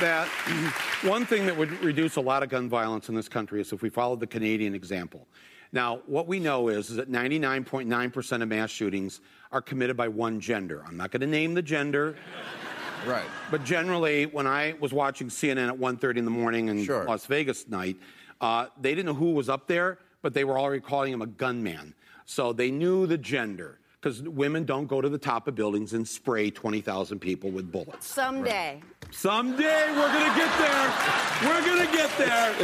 that 0.00 0.28
one 1.08 1.24
thing 1.26 1.46
that 1.46 1.56
would 1.56 1.70
reduce 1.82 2.16
a 2.16 2.20
lot 2.20 2.42
of 2.42 2.48
gun 2.48 2.68
violence 2.68 3.08
in 3.08 3.14
this 3.14 3.28
country 3.28 3.60
is 3.60 3.72
if 3.72 3.82
we 3.82 3.88
followed 3.88 4.20
the 4.20 4.26
Canadian 4.26 4.74
example. 4.74 5.26
Now, 5.70 6.00
what 6.06 6.26
we 6.26 6.40
know 6.40 6.68
is, 6.68 6.88
is 6.90 6.96
that 6.96 7.10
99.9% 7.12 8.42
of 8.42 8.48
mass 8.48 8.70
shootings 8.70 9.20
are 9.52 9.60
committed 9.60 9.96
by 9.96 10.08
one 10.08 10.40
gender. 10.40 10.82
I'm 10.86 10.96
not 10.96 11.10
going 11.10 11.20
to 11.20 11.26
name 11.26 11.52
the 11.54 11.62
gender, 11.62 12.16
Right. 13.06 13.26
but 13.50 13.64
generally, 13.64 14.26
when 14.26 14.46
I 14.46 14.74
was 14.80 14.92
watching 14.92 15.28
CNN 15.28 15.68
at 15.68 15.78
1.30 15.78 16.16
in 16.16 16.24
the 16.24 16.30
morning 16.30 16.68
in 16.68 16.84
Sure. 16.84 17.04
Las 17.04 17.26
Vegas 17.26 17.68
night, 17.68 17.96
uh, 18.40 18.66
they 18.80 18.94
didn't 18.94 19.06
know 19.06 19.14
who 19.14 19.32
was 19.32 19.48
up 19.48 19.66
there, 19.66 19.98
but 20.22 20.32
they 20.34 20.44
were 20.44 20.58
already 20.58 20.80
calling 20.80 21.12
him 21.12 21.22
a 21.22 21.26
gunman. 21.26 21.94
So 22.24 22.52
they 22.52 22.70
knew 22.70 23.06
the 23.06 23.18
gender. 23.18 23.78
Because 24.00 24.22
women 24.22 24.64
don't 24.64 24.86
go 24.86 25.00
to 25.00 25.08
the 25.08 25.18
top 25.18 25.48
of 25.48 25.56
buildings 25.56 25.92
and 25.92 26.06
spray 26.06 26.50
20,000 26.50 27.18
people 27.18 27.50
with 27.50 27.72
bullets. 27.72 28.06
Someday. 28.06 28.80
Someday 29.10 29.88
we're 29.90 30.12
gonna 30.12 30.36
get 30.36 30.58
there. 30.58 30.94
We're 31.42 31.66
gonna 31.66 31.92
get 31.92 32.16
there. 32.16 32.54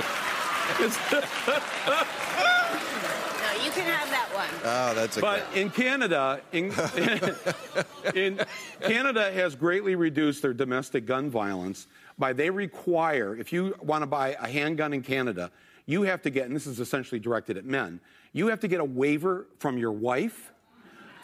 No, 0.80 0.84
you 3.64 3.70
can 3.72 3.84
have 3.84 4.08
that 4.10 4.30
one. 4.32 4.48
Oh, 4.64 4.94
that's 4.94 5.16
a. 5.16 5.20
but 5.20 5.44
in 5.54 5.70
Canada, 5.70 6.40
in, 6.52 6.72
in 8.14 8.40
Canada 8.80 9.30
has 9.32 9.54
greatly 9.54 9.94
reduced 9.94 10.40
their 10.40 10.54
domestic 10.54 11.04
gun 11.04 11.30
violence 11.30 11.86
by 12.18 12.32
they 12.32 12.48
require 12.48 13.36
if 13.36 13.52
you 13.52 13.74
want 13.82 14.02
to 14.02 14.06
buy 14.06 14.36
a 14.40 14.48
handgun 14.48 14.94
in 14.94 15.02
Canada, 15.02 15.50
you 15.84 16.02
have 16.02 16.22
to 16.22 16.30
get 16.30 16.46
and 16.46 16.56
this 16.56 16.66
is 16.66 16.80
essentially 16.80 17.18
directed 17.18 17.58
at 17.58 17.64
men. 17.64 18.00
You 18.32 18.46
have 18.46 18.60
to 18.60 18.68
get 18.68 18.80
a 18.80 18.84
waiver 18.84 19.46
from 19.58 19.76
your 19.76 19.92
wife, 19.92 20.53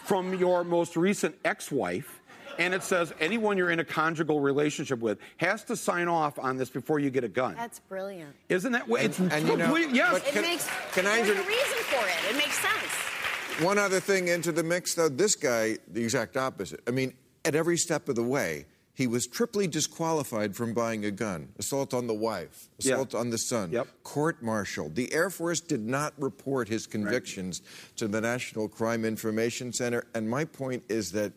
from 0.04 0.34
your 0.34 0.64
most 0.64 0.96
recent 0.96 1.36
ex-wife, 1.44 2.20
and 2.58 2.74
it 2.74 2.82
says 2.82 3.12
anyone 3.20 3.56
you're 3.56 3.70
in 3.70 3.80
a 3.80 3.84
conjugal 3.84 4.40
relationship 4.40 4.98
with 4.98 5.18
has 5.38 5.64
to 5.64 5.76
sign 5.76 6.08
off 6.08 6.38
on 6.38 6.56
this 6.56 6.68
before 6.68 6.98
you 6.98 7.10
get 7.10 7.24
a 7.24 7.28
gun. 7.28 7.54
That's 7.54 7.78
brilliant. 7.78 8.34
Isn't 8.48 8.72
that? 8.72 8.84
It's 8.88 9.18
and, 9.18 9.32
and 9.32 9.48
you 9.48 9.56
know, 9.56 9.76
yes. 9.76 10.22
It 10.34 10.42
makes. 10.42 10.68
Can 10.92 11.06
I? 11.06 11.22
There's 11.22 11.38
a 11.38 11.42
reason 11.42 11.78
for 11.84 12.04
it. 12.06 12.34
It 12.34 12.36
makes 12.36 12.58
sense. 12.58 13.64
One 13.64 13.78
other 13.78 14.00
thing 14.00 14.28
into 14.28 14.52
the 14.52 14.62
mix, 14.62 14.94
though. 14.94 15.08
This 15.08 15.34
guy, 15.34 15.76
the 15.88 16.02
exact 16.02 16.36
opposite. 16.36 16.80
I 16.86 16.90
mean, 16.90 17.14
at 17.44 17.54
every 17.54 17.76
step 17.76 18.08
of 18.08 18.16
the 18.16 18.22
way, 18.22 18.66
he 19.00 19.06
was 19.06 19.26
triply 19.26 19.66
disqualified 19.66 20.54
from 20.54 20.74
buying 20.74 21.06
a 21.06 21.10
gun 21.10 21.48
assault 21.58 21.94
on 21.94 22.06
the 22.06 22.12
wife, 22.12 22.68
assault 22.78 23.14
yeah. 23.14 23.20
on 23.20 23.30
the 23.30 23.38
son, 23.38 23.72
yep. 23.72 23.88
court 24.02 24.42
martial. 24.42 24.90
The 24.90 25.10
Air 25.10 25.30
Force 25.30 25.58
did 25.58 25.80
not 25.80 26.12
report 26.18 26.68
his 26.68 26.86
convictions 26.86 27.62
right. 27.64 27.96
to 27.96 28.08
the 28.08 28.20
National 28.20 28.68
Crime 28.68 29.06
Information 29.06 29.72
Center. 29.72 30.04
And 30.14 30.28
my 30.28 30.44
point 30.44 30.82
is 30.90 31.12
that 31.12 31.32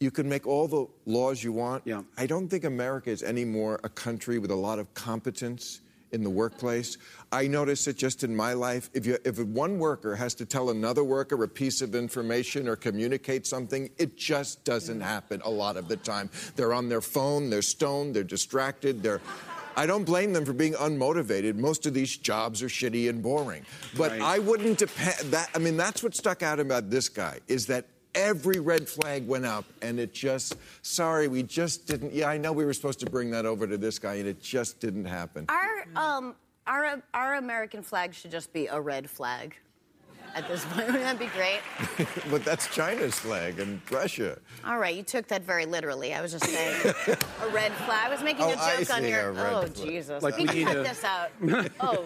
you 0.00 0.10
can 0.10 0.26
make 0.26 0.46
all 0.46 0.68
the 0.68 0.86
laws 1.04 1.44
you 1.44 1.52
want. 1.52 1.82
Yeah. 1.84 2.00
I 2.16 2.26
don't 2.26 2.48
think 2.48 2.64
America 2.64 3.10
is 3.10 3.22
anymore 3.22 3.78
a 3.84 3.90
country 3.90 4.38
with 4.38 4.50
a 4.50 4.56
lot 4.56 4.78
of 4.78 4.94
competence 4.94 5.82
in 6.16 6.24
the 6.24 6.30
workplace. 6.30 6.98
I 7.30 7.46
notice 7.46 7.86
it 7.86 7.96
just 7.96 8.24
in 8.24 8.34
my 8.34 8.54
life. 8.54 8.90
If, 8.94 9.06
you, 9.06 9.18
if 9.24 9.38
one 9.38 9.78
worker 9.78 10.16
has 10.16 10.34
to 10.36 10.46
tell 10.46 10.70
another 10.70 11.04
worker 11.04 11.40
a 11.44 11.48
piece 11.48 11.82
of 11.82 11.94
information 11.94 12.66
or 12.66 12.74
communicate 12.74 13.46
something, 13.46 13.90
it 13.98 14.16
just 14.16 14.64
doesn't 14.64 15.00
happen 15.00 15.40
a 15.44 15.50
lot 15.50 15.76
of 15.76 15.86
the 15.86 15.96
time. 15.96 16.30
They're 16.56 16.72
on 16.72 16.88
their 16.88 17.00
phone, 17.02 17.50
they're 17.50 17.62
stoned, 17.62 18.16
they're 18.16 18.24
distracted, 18.24 19.02
they're. 19.02 19.20
I 19.78 19.84
don't 19.84 20.04
blame 20.04 20.32
them 20.32 20.46
for 20.46 20.54
being 20.54 20.72
unmotivated. 20.72 21.56
Most 21.56 21.84
of 21.84 21.92
these 21.92 22.16
jobs 22.16 22.62
are 22.62 22.68
shitty 22.68 23.10
and 23.10 23.22
boring. 23.22 23.66
But 23.94 24.12
right. 24.12 24.22
I 24.22 24.38
wouldn't 24.38 24.78
depend 24.78 25.32
that 25.32 25.50
I 25.54 25.58
mean 25.58 25.76
that's 25.76 26.02
what 26.02 26.14
stuck 26.14 26.42
out 26.42 26.58
about 26.58 26.88
this 26.88 27.10
guy 27.10 27.40
is 27.46 27.66
that 27.66 27.84
every 28.16 28.58
red 28.58 28.88
flag 28.88 29.26
went 29.28 29.46
up, 29.46 29.64
and 29.82 30.00
it 30.00 30.12
just, 30.12 30.56
sorry, 30.82 31.28
we 31.28 31.42
just 31.44 31.86
didn't. 31.86 32.12
Yeah, 32.12 32.28
I 32.28 32.38
know 32.38 32.52
we 32.52 32.64
were 32.64 32.72
supposed 32.72 32.98
to 33.00 33.06
bring 33.10 33.30
that 33.30 33.46
over 33.46 33.66
to 33.66 33.76
this 33.76 33.98
guy, 33.98 34.14
and 34.14 34.26
it 34.26 34.42
just 34.42 34.80
didn't 34.80 35.04
happen. 35.04 35.44
Our, 35.48 35.86
um, 35.94 36.34
our, 36.66 37.00
our 37.14 37.34
American 37.36 37.82
flag 37.82 38.14
should 38.14 38.30
just 38.32 38.52
be 38.52 38.66
a 38.66 38.80
red 38.80 39.08
flag 39.08 39.54
at 40.36 40.46
this 40.48 40.64
point. 40.66 40.86
Wouldn't 40.86 41.02
that 41.02 41.18
be 41.18 41.26
great? 41.26 41.60
but 42.30 42.44
that's 42.44 42.68
China's 42.68 43.14
flag 43.14 43.58
and 43.58 43.80
Russia. 43.90 44.38
All 44.64 44.78
right, 44.78 44.94
you 44.94 45.02
took 45.02 45.26
that 45.28 45.42
very 45.42 45.66
literally. 45.66 46.14
I 46.14 46.20
was 46.20 46.32
just 46.32 46.44
saying 46.44 46.94
a 47.42 47.48
red 47.48 47.72
flag. 47.72 48.06
I 48.06 48.10
was 48.10 48.22
making 48.22 48.44
oh, 48.44 48.50
a 48.50 48.76
joke 48.78 48.94
on 48.94 49.04
your. 49.04 49.30
Oh 49.30 49.62
flag. 49.62 49.74
Jesus! 49.74 50.22
Like 50.22 50.36
we, 50.36 50.44
we 50.44 50.48
can 50.48 50.64
cut 50.66 50.72
to... 50.74 50.82
this 50.82 51.04
out. 51.04 51.30
oh. 51.80 52.04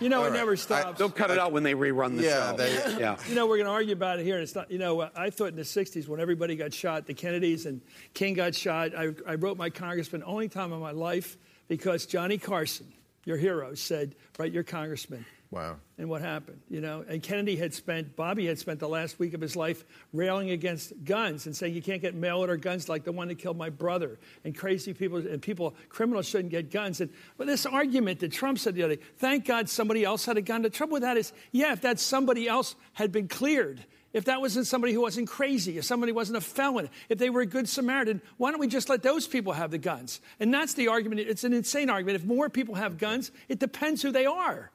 You 0.00 0.08
know, 0.08 0.18
All 0.18 0.24
it 0.24 0.30
right. 0.30 0.36
never 0.36 0.56
stops. 0.56 0.86
I, 0.86 0.92
they'll 0.92 1.10
cut 1.10 1.30
it 1.30 1.38
out 1.38 1.52
when 1.52 1.62
they 1.62 1.74
rerun 1.74 2.16
the 2.16 2.24
yeah, 2.24 2.50
show. 2.50 2.56
They, 2.56 3.00
yeah. 3.00 3.16
You 3.28 3.34
know, 3.34 3.46
we're 3.46 3.56
going 3.56 3.66
to 3.66 3.72
argue 3.72 3.92
about 3.92 4.18
it 4.18 4.24
here, 4.24 4.34
and 4.34 4.42
it's 4.42 4.54
not. 4.54 4.70
You 4.70 4.78
know, 4.78 5.00
uh, 5.00 5.10
I 5.14 5.30
thought 5.30 5.48
in 5.50 5.56
the 5.56 5.62
'60s 5.62 6.08
when 6.08 6.20
everybody 6.20 6.56
got 6.56 6.72
shot, 6.72 7.06
the 7.06 7.14
Kennedys 7.14 7.66
and 7.66 7.80
King 8.14 8.34
got 8.34 8.54
shot. 8.54 8.94
I, 8.96 9.10
I 9.26 9.34
wrote 9.34 9.56
my 9.56 9.70
congressman 9.70 10.22
only 10.24 10.48
time 10.48 10.72
in 10.72 10.80
my 10.80 10.90
life 10.92 11.36
because 11.68 12.06
Johnny 12.06 12.38
Carson, 12.38 12.86
your 13.24 13.36
hero, 13.36 13.74
said, 13.74 14.14
"Write 14.38 14.52
your 14.52 14.64
congressman." 14.64 15.24
Wow. 15.50 15.76
And 15.96 16.08
what 16.08 16.22
happened, 16.22 16.60
you 16.68 16.80
know? 16.80 17.04
And 17.08 17.22
Kennedy 17.22 17.56
had 17.56 17.72
spent, 17.72 18.16
Bobby 18.16 18.46
had 18.46 18.58
spent 18.58 18.80
the 18.80 18.88
last 18.88 19.18
week 19.18 19.32
of 19.32 19.40
his 19.40 19.54
life 19.54 19.84
railing 20.12 20.50
against 20.50 20.92
guns 21.04 21.46
and 21.46 21.56
saying 21.56 21.74
you 21.74 21.82
can't 21.82 22.02
get 22.02 22.14
mail 22.14 22.38
order 22.38 22.56
guns 22.56 22.88
like 22.88 23.04
the 23.04 23.12
one 23.12 23.28
that 23.28 23.38
killed 23.38 23.56
my 23.56 23.70
brother. 23.70 24.18
And 24.44 24.56
crazy 24.56 24.92
people 24.92 25.18
and 25.18 25.40
people, 25.40 25.74
criminals 25.88 26.26
shouldn't 26.26 26.50
get 26.50 26.70
guns. 26.70 27.00
And 27.00 27.10
but 27.38 27.46
this 27.46 27.64
argument 27.64 28.20
that 28.20 28.32
Trump 28.32 28.58
said 28.58 28.74
the 28.74 28.82
other 28.82 28.96
day, 28.96 29.02
thank 29.18 29.46
God 29.46 29.68
somebody 29.68 30.04
else 30.04 30.26
had 30.26 30.36
a 30.36 30.42
gun. 30.42 30.62
The 30.62 30.70
trouble 30.70 30.94
with 30.94 31.02
that 31.02 31.16
is, 31.16 31.32
yeah, 31.52 31.72
if 31.72 31.82
that 31.82 32.00
somebody 32.00 32.48
else 32.48 32.74
had 32.92 33.12
been 33.12 33.28
cleared, 33.28 33.84
if 34.12 34.24
that 34.24 34.40
wasn't 34.40 34.66
somebody 34.66 34.92
who 34.92 35.02
wasn't 35.02 35.28
crazy, 35.28 35.78
if 35.78 35.84
somebody 35.84 36.10
wasn't 36.10 36.38
a 36.38 36.40
felon, 36.40 36.88
if 37.08 37.18
they 37.18 37.30
were 37.30 37.42
a 37.42 37.46
good 37.46 37.68
Samaritan, 37.68 38.20
why 38.36 38.50
don't 38.50 38.60
we 38.60 38.66
just 38.66 38.88
let 38.88 39.02
those 39.02 39.26
people 39.26 39.52
have 39.52 39.70
the 39.70 39.78
guns? 39.78 40.20
And 40.40 40.52
that's 40.52 40.74
the 40.74 40.88
argument. 40.88 41.20
It's 41.20 41.44
an 41.44 41.52
insane 41.52 41.90
argument. 41.90 42.16
If 42.16 42.24
more 42.26 42.48
people 42.48 42.74
have 42.74 42.98
guns, 42.98 43.30
it 43.48 43.58
depends 43.58 44.02
who 44.02 44.10
they 44.10 44.26
are. 44.26 44.70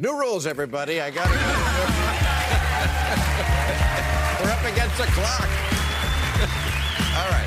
New 0.00 0.18
rules, 0.18 0.46
everybody. 0.46 0.98
I 1.02 1.10
got 1.10 1.26
it. 1.26 1.32
We're 4.40 4.50
up 4.50 4.64
against 4.64 4.96
the 4.96 5.04
clock. 5.12 5.42
All 7.18 7.28
right. 7.28 7.46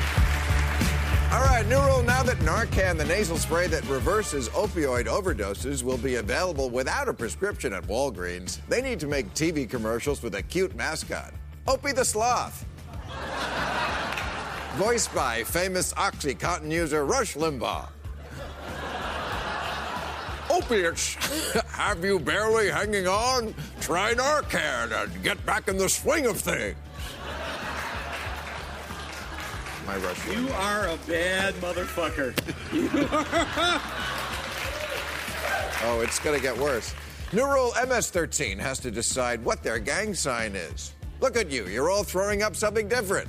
All 1.32 1.42
right, 1.42 1.66
new 1.66 1.80
rule 1.80 2.04
now 2.04 2.22
that 2.22 2.38
Narcan, 2.42 2.96
the 2.96 3.06
nasal 3.06 3.38
spray 3.38 3.66
that 3.66 3.84
reverses 3.88 4.48
opioid 4.50 5.06
overdoses, 5.06 5.82
will 5.82 5.98
be 5.98 6.14
available 6.14 6.70
without 6.70 7.08
a 7.08 7.12
prescription 7.12 7.72
at 7.72 7.82
Walgreens, 7.88 8.60
they 8.68 8.80
need 8.80 9.00
to 9.00 9.08
make 9.08 9.34
TV 9.34 9.68
commercials 9.68 10.22
with 10.22 10.36
a 10.36 10.42
cute 10.42 10.76
mascot 10.76 11.34
Opie 11.66 11.90
the 11.90 12.04
Sloth. 12.04 12.64
Voiced 14.76 15.12
by 15.12 15.42
famous 15.42 15.92
Oxycontin 15.94 16.70
user 16.70 17.04
Rush 17.04 17.34
Limbaugh 17.34 17.88
opiates 20.54 21.14
have 21.70 22.04
you 22.04 22.18
barely 22.18 22.70
hanging 22.70 23.06
on? 23.06 23.54
Try 23.80 24.14
Narcan 24.14 25.02
and 25.02 25.22
get 25.22 25.44
back 25.44 25.68
in 25.68 25.76
the 25.76 25.88
swing 25.88 26.26
of 26.26 26.38
things. 26.38 26.76
My 29.86 29.96
Rush. 29.98 30.34
You 30.34 30.48
are 30.50 30.88
a 30.88 30.96
bad 31.06 31.54
motherfucker. 31.54 32.34
oh, 35.84 36.00
it's 36.00 36.18
going 36.18 36.34
to 36.34 36.42
get 36.42 36.56
worse. 36.56 36.94
New 37.32 37.44
rule 37.44 37.72
MS-13 37.86 38.58
has 38.58 38.78
to 38.78 38.90
decide 38.90 39.44
what 39.44 39.62
their 39.62 39.78
gang 39.78 40.14
sign 40.14 40.56
is. 40.56 40.94
Look 41.20 41.36
at 41.36 41.50
you. 41.50 41.66
You're 41.66 41.90
all 41.90 42.04
throwing 42.04 42.42
up 42.42 42.56
something 42.56 42.88
different. 42.88 43.28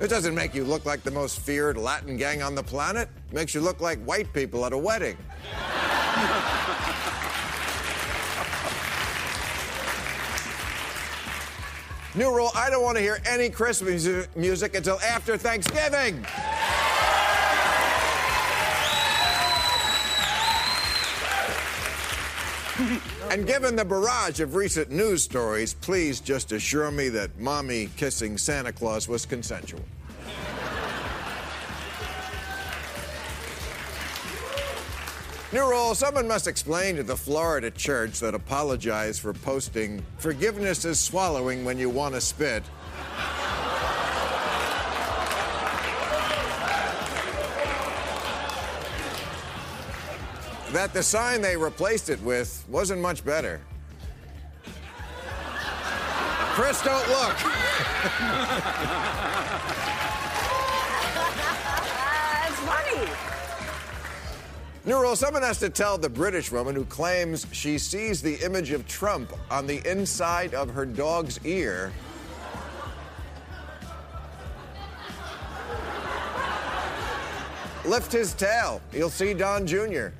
It 0.00 0.08
doesn't 0.08 0.34
make 0.34 0.54
you 0.54 0.64
look 0.64 0.84
like 0.84 1.02
the 1.02 1.10
most 1.10 1.40
feared 1.40 1.76
Latin 1.76 2.16
gang 2.16 2.42
on 2.42 2.54
the 2.54 2.62
planet. 2.62 3.08
It 3.28 3.34
makes 3.34 3.54
you 3.54 3.60
look 3.60 3.80
like 3.80 4.02
white 4.04 4.32
people 4.32 4.66
at 4.66 4.72
a 4.72 4.78
wedding. 4.78 5.16
New 12.14 12.34
rule 12.34 12.50
I 12.56 12.70
don't 12.70 12.82
want 12.82 12.96
to 12.96 13.02
hear 13.02 13.20
any 13.24 13.48
Christmas 13.48 14.26
music 14.34 14.74
until 14.74 14.98
after 15.00 15.36
Thanksgiving. 15.36 16.26
and 23.30 23.46
given 23.46 23.76
the 23.76 23.84
barrage 23.84 24.40
of 24.40 24.54
recent 24.54 24.90
news 24.90 25.22
stories, 25.22 25.74
please 25.74 26.20
just 26.20 26.52
assure 26.52 26.90
me 26.90 27.08
that 27.10 27.38
mommy 27.38 27.88
kissing 27.96 28.36
Santa 28.36 28.72
Claus 28.72 29.06
was 29.06 29.24
consensual. 29.24 29.82
New 35.52 35.68
rule 35.68 35.96
someone 35.96 36.28
must 36.28 36.46
explain 36.46 36.94
to 36.94 37.02
the 37.02 37.16
Florida 37.16 37.72
church 37.72 38.20
that 38.20 38.36
apologized 38.36 39.20
for 39.20 39.32
posting 39.32 40.00
forgiveness 40.18 40.84
is 40.84 41.00
swallowing 41.00 41.64
when 41.64 41.76
you 41.76 41.90
want 41.90 42.14
to 42.14 42.20
spit. 42.20 42.62
that 50.72 50.92
the 50.92 51.02
sign 51.02 51.40
they 51.42 51.56
replaced 51.56 52.10
it 52.10 52.22
with 52.22 52.64
wasn't 52.68 53.00
much 53.00 53.24
better. 53.24 53.60
Chris, 56.54 56.80
don't 56.82 57.08
look. 57.08 57.36
Neural, 64.86 65.14
someone 65.14 65.42
has 65.42 65.58
to 65.58 65.68
tell 65.68 65.98
the 65.98 66.08
British 66.08 66.50
woman 66.50 66.74
who 66.74 66.86
claims 66.86 67.46
she 67.52 67.76
sees 67.76 68.22
the 68.22 68.36
image 68.42 68.70
of 68.70 68.88
Trump 68.88 69.30
on 69.50 69.66
the 69.66 69.86
inside 69.88 70.54
of 70.54 70.70
her 70.70 70.86
dog's 70.86 71.38
ear. 71.44 71.92
Lift 77.84 78.10
his 78.10 78.32
tail. 78.32 78.80
You'll 78.92 79.10
see 79.10 79.34
Don 79.34 79.66
Jr. 79.66 80.08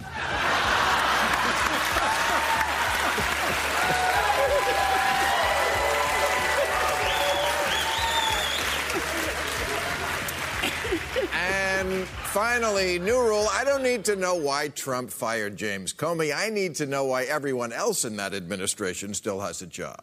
And 11.33 12.07
finally, 12.31 12.99
new 13.01 13.21
rule 13.21 13.47
I 13.51 13.65
don't 13.65 13.83
need 13.83 14.05
to 14.05 14.15
know 14.15 14.37
why 14.37 14.69
Trump 14.69 15.11
fired 15.11 15.57
James 15.57 15.93
Comey. 15.93 16.35
I 16.35 16.49
need 16.49 16.77
to 16.77 16.87
know 16.87 17.05
why 17.05 17.25
everyone 17.25 17.73
else 17.73 18.05
in 18.05 18.17
that 18.17 18.35
administration 18.35 19.15
still 19.15 19.41
has 19.41 19.63
a 19.63 19.67
job. 19.67 20.03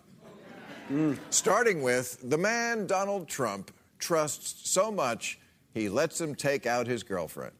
Mm. 0.91 1.17
Starting 1.29 1.81
with 1.81 2.29
the 2.29 2.37
man 2.37 2.85
Donald 2.85 3.29
Trump 3.29 3.71
trusts 3.97 4.69
so 4.69 4.91
much, 4.91 5.39
he 5.73 5.87
lets 5.87 6.19
him 6.19 6.35
take 6.35 6.65
out 6.65 6.85
his 6.85 7.03
girlfriend. 7.03 7.53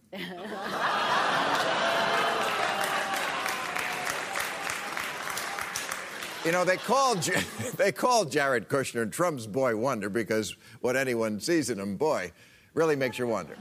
You 6.46 6.52
know, 6.54 6.64
they 6.64 6.78
called, 6.78 7.22
they 7.78 7.92
called 7.92 8.32
Jared 8.32 8.70
Kushner 8.70 9.12
Trump's 9.12 9.46
boy 9.46 9.76
wonder 9.76 10.10
because 10.10 10.56
what 10.80 10.96
anyone 10.96 11.40
sees 11.42 11.70
in 11.70 11.80
him, 11.80 11.98
boy, 11.98 12.32
really 12.74 12.96
makes 12.96 13.20
you 13.20 13.28
wonder. 13.28 13.58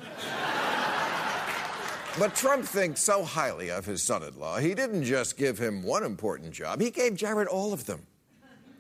But 2.19 2.35
Trump 2.35 2.65
thinks 2.65 3.03
so 3.03 3.23
highly 3.25 3.71
of 3.71 3.85
his 3.85 4.03
son 4.03 4.23
in 4.23 4.39
law, 4.41 4.57
he 4.57 4.75
didn't 4.75 5.05
just 5.05 5.37
give 5.37 5.59
him 5.59 5.83
one 5.83 6.03
important 6.03 6.51
job, 6.53 6.81
he 6.81 6.91
gave 6.91 7.15
Jared 7.15 7.47
all 7.47 7.75
of 7.75 7.85
them. 7.85 8.07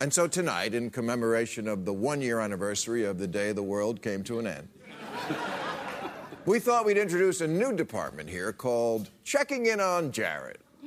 And 0.00 0.10
so 0.12 0.26
tonight, 0.26 0.72
in 0.72 0.88
commemoration 0.88 1.68
of 1.68 1.84
the 1.84 1.92
one 1.92 2.22
year 2.22 2.40
anniversary 2.40 3.04
of 3.04 3.18
the 3.18 3.26
day 3.26 3.52
the 3.52 3.62
world 3.62 4.00
came 4.00 4.24
to 4.24 4.38
an 4.38 4.46
end, 4.46 4.68
we 6.46 6.58
thought 6.58 6.86
we'd 6.86 6.96
introduce 6.96 7.42
a 7.42 7.46
new 7.46 7.74
department 7.74 8.30
here 8.30 8.54
called 8.54 9.10
Checking 9.22 9.66
In 9.66 9.80
on 9.80 10.12
Jared. 10.12 10.56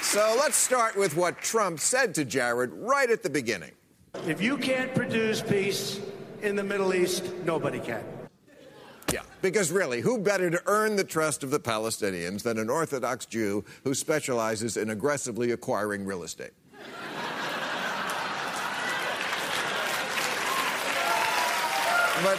so 0.00 0.36
let's 0.38 0.56
start 0.56 0.96
with 0.96 1.16
what 1.16 1.40
Trump 1.40 1.80
said 1.80 2.14
to 2.14 2.24
Jared 2.24 2.70
right 2.72 3.10
at 3.10 3.24
the 3.24 3.30
beginning. 3.30 3.72
If 4.26 4.40
you 4.40 4.56
can't 4.56 4.94
produce 4.94 5.40
peace 5.40 6.00
in 6.42 6.56
the 6.56 6.64
Middle 6.64 6.94
East, 6.94 7.32
nobody 7.44 7.78
can. 7.78 8.02
Yeah, 9.12 9.22
because 9.40 9.70
really, 9.70 10.00
who 10.00 10.18
better 10.18 10.50
to 10.50 10.60
earn 10.66 10.96
the 10.96 11.04
trust 11.04 11.44
of 11.44 11.50
the 11.50 11.60
Palestinians 11.60 12.42
than 12.42 12.58
an 12.58 12.68
Orthodox 12.68 13.26
Jew 13.26 13.64
who 13.84 13.94
specializes 13.94 14.76
in 14.76 14.90
aggressively 14.90 15.52
acquiring 15.52 16.04
real 16.04 16.24
estate? 16.24 16.52
but, 22.22 22.38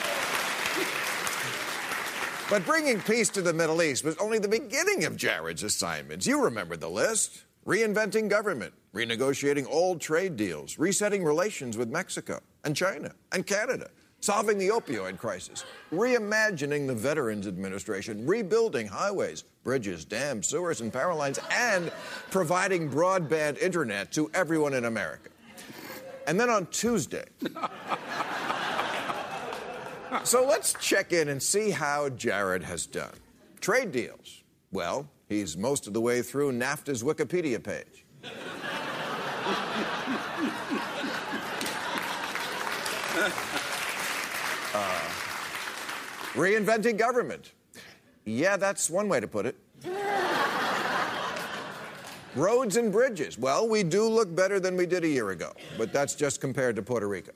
but 2.49 2.65
bringing 2.65 2.99
peace 3.01 3.29
to 3.29 3.41
the 3.41 3.53
Middle 3.53 3.81
East 3.81 4.03
was 4.03 4.17
only 4.17 4.39
the 4.39 4.47
beginning 4.47 5.05
of 5.05 5.15
Jared's 5.15 5.63
assignments. 5.63 6.27
You 6.27 6.43
remember 6.43 6.75
the 6.75 6.89
list 6.89 7.43
reinventing 7.67 8.29
government, 8.29 8.73
renegotiating 8.95 9.67
old 9.69 9.99
trade 9.99 10.37
deals, 10.37 10.79
resetting 10.79 11.23
relations 11.23 11.77
with 11.77 11.89
Mexico 11.89 12.39
and 12.63 12.75
China 12.75 13.11
and 13.33 13.45
Canada, 13.45 13.89
solving 14.21 14.57
the 14.57 14.69
opioid 14.69 15.17
crisis, 15.17 15.65
reimagining 15.91 16.87
the 16.87 16.95
Veterans 16.95 17.45
Administration, 17.45 18.25
rebuilding 18.25 18.87
highways, 18.87 19.43
bridges, 19.63 20.05
dams, 20.05 20.47
sewers, 20.47 20.79
and 20.79 20.93
power 20.93 21.13
lines, 21.13 21.39
and 21.51 21.91
providing 22.31 22.89
broadband 22.89 23.59
internet 23.59 24.13
to 24.13 24.31
everyone 24.33 24.73
in 24.73 24.85
America. 24.85 25.29
And 26.25 26.39
then 26.39 26.49
on 26.49 26.67
Tuesday, 26.67 27.25
so 30.23 30.45
let's 30.45 30.73
check 30.75 31.11
in 31.11 31.27
and 31.27 31.43
see 31.43 31.71
how 31.71 32.09
Jared 32.09 32.63
has 32.63 32.85
done. 32.85 33.13
Trade 33.59 33.91
deals. 33.91 34.43
Well, 34.71 35.09
He's 35.27 35.57
most 35.57 35.87
of 35.87 35.93
the 35.93 36.01
way 36.01 36.21
through 36.21 36.53
NAFTA's 36.53 37.03
Wikipedia 37.03 37.61
page. 37.61 38.05
uh, 44.73 44.99
reinventing 46.33 46.97
government. 46.97 47.51
Yeah, 48.23 48.57
that's 48.57 48.89
one 48.89 49.09
way 49.09 49.19
to 49.19 49.27
put 49.27 49.45
it. 49.45 49.57
Roads 52.35 52.77
and 52.77 52.91
bridges. 52.91 53.37
Well, 53.37 53.67
we 53.67 53.83
do 53.83 54.07
look 54.07 54.33
better 54.35 54.59
than 54.59 54.77
we 54.77 54.85
did 54.85 55.03
a 55.03 55.07
year 55.07 55.31
ago, 55.31 55.53
but 55.77 55.91
that's 55.91 56.13
just 56.13 56.39
compared 56.39 56.75
to 56.75 56.83
Puerto 56.83 57.07
Rico. 57.07 57.31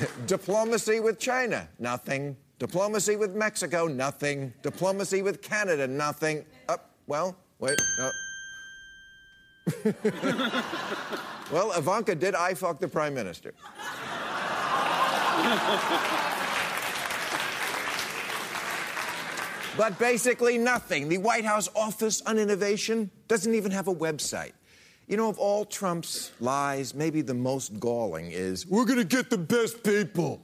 Diplomacy 0.26 1.00
with 1.00 1.18
China. 1.18 1.68
Nothing. 1.78 2.36
Diplomacy 2.58 3.16
with 3.16 3.34
Mexico, 3.34 3.86
nothing. 3.86 4.52
Diplomacy 4.62 5.20
with 5.20 5.42
Canada, 5.42 5.86
nothing. 5.86 6.44
Up, 6.68 6.88
oh, 6.88 6.92
well, 7.06 7.36
wait, 7.58 7.78
no. 7.98 8.10
well, 11.52 11.72
Ivanka 11.72 12.14
did 12.14 12.34
I 12.34 12.54
fuck 12.54 12.80
the 12.80 12.88
prime 12.88 13.12
minister. 13.12 13.52
but 19.76 19.98
basically 19.98 20.56
nothing. 20.56 21.10
The 21.10 21.18
White 21.18 21.44
House 21.44 21.68
Office 21.76 22.22
on 22.22 22.38
Innovation 22.38 23.10
doesn't 23.28 23.54
even 23.54 23.70
have 23.72 23.88
a 23.88 23.94
website. 23.94 24.52
You 25.08 25.16
know, 25.16 25.28
of 25.28 25.38
all 25.38 25.64
Trump's 25.64 26.32
lies, 26.40 26.94
maybe 26.94 27.20
the 27.20 27.34
most 27.34 27.78
galling 27.78 28.30
is 28.30 28.66
we're 28.66 28.86
going 28.86 28.98
to 28.98 29.04
get 29.04 29.30
the 29.30 29.38
best 29.38 29.82
people. 29.84 30.40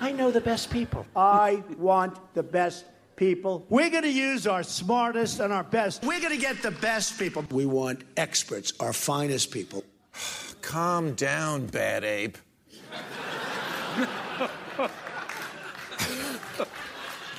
I 0.00 0.12
know 0.12 0.30
the 0.30 0.40
best 0.40 0.70
people. 0.70 1.06
I 1.14 1.62
want 1.76 2.16
the 2.32 2.42
best 2.42 2.86
people. 3.16 3.66
We're 3.68 3.90
going 3.90 4.04
to 4.04 4.10
use 4.10 4.46
our 4.46 4.62
smartest 4.62 5.40
and 5.40 5.52
our 5.52 5.62
best. 5.62 6.02
We're 6.02 6.20
going 6.20 6.34
to 6.34 6.40
get 6.40 6.62
the 6.62 6.70
best 6.70 7.18
people. 7.18 7.44
We 7.50 7.66
want 7.66 8.04
experts, 8.16 8.72
our 8.80 8.94
finest 8.94 9.50
people. 9.50 9.84
Calm 10.62 11.12
down, 11.14 11.66
bad 11.66 12.04
ape. 12.04 12.38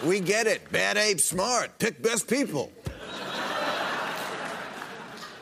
we 0.06 0.20
get 0.20 0.46
it. 0.46 0.72
Bad 0.72 0.98
ape 0.98 1.20
smart. 1.20 1.80
Pick 1.80 2.04
best 2.04 2.28
people. 2.28 2.72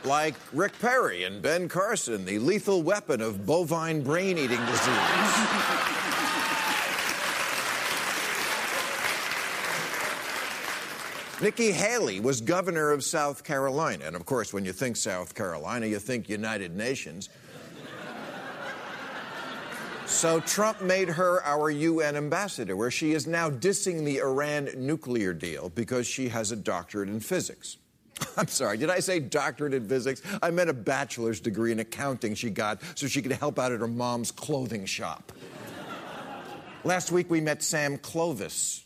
like 0.05 0.35
Rick 0.53 0.79
Perry 0.79 1.25
and 1.25 1.41
Ben 1.41 1.67
Carson, 1.67 2.23
the 2.23 2.39
lethal 2.39 2.81
weapon 2.81 3.19
of 3.21 3.45
bovine 3.45 4.03
brain 4.03 4.37
eating 4.37 4.65
disease. 4.65 5.95
Nikki 11.41 11.71
Haley 11.71 12.19
was 12.19 12.41
governor 12.41 12.91
of 12.91 13.03
South 13.03 13.45
Carolina. 13.45 14.05
And 14.05 14.15
of 14.15 14.25
course, 14.25 14.53
when 14.53 14.65
you 14.65 14.73
think 14.73 14.97
South 14.97 15.33
Carolina, 15.35 15.85
you 15.85 15.99
think 15.99 16.27
United 16.27 16.75
Nations. 16.75 17.29
So 20.05 20.39
Trump 20.41 20.81
made 20.81 21.07
her 21.07 21.41
our 21.45 21.69
UN 21.69 22.17
ambassador, 22.17 22.75
where 22.75 22.89
she 22.89 23.13
is 23.13 23.27
now 23.27 23.49
dissing 23.49 24.03
the 24.03 24.17
Iran 24.17 24.69
nuclear 24.75 25.33
deal 25.33 25.69
because 25.69 26.07
she 26.07 26.27
has 26.29 26.51
a 26.51 26.55
doctorate 26.55 27.09
in 27.09 27.19
physics. 27.19 27.77
I'm 28.37 28.47
sorry, 28.47 28.77
did 28.77 28.89
I 28.89 28.99
say 28.99 29.19
doctorate 29.19 29.73
in 29.73 29.87
physics? 29.87 30.21
I 30.41 30.49
meant 30.49 30.69
a 30.69 30.73
bachelor's 30.73 31.39
degree 31.39 31.71
in 31.71 31.79
accounting 31.79 32.33
she 32.33 32.49
got 32.49 32.81
so 32.95 33.07
she 33.07 33.21
could 33.21 33.31
help 33.33 33.59
out 33.59 33.71
at 33.71 33.79
her 33.79 33.87
mom's 33.87 34.31
clothing 34.31 34.85
shop. 34.85 35.31
Last 36.83 37.11
week 37.11 37.29
we 37.29 37.39
met 37.39 37.61
Sam 37.61 37.97
Clovis, 37.97 38.83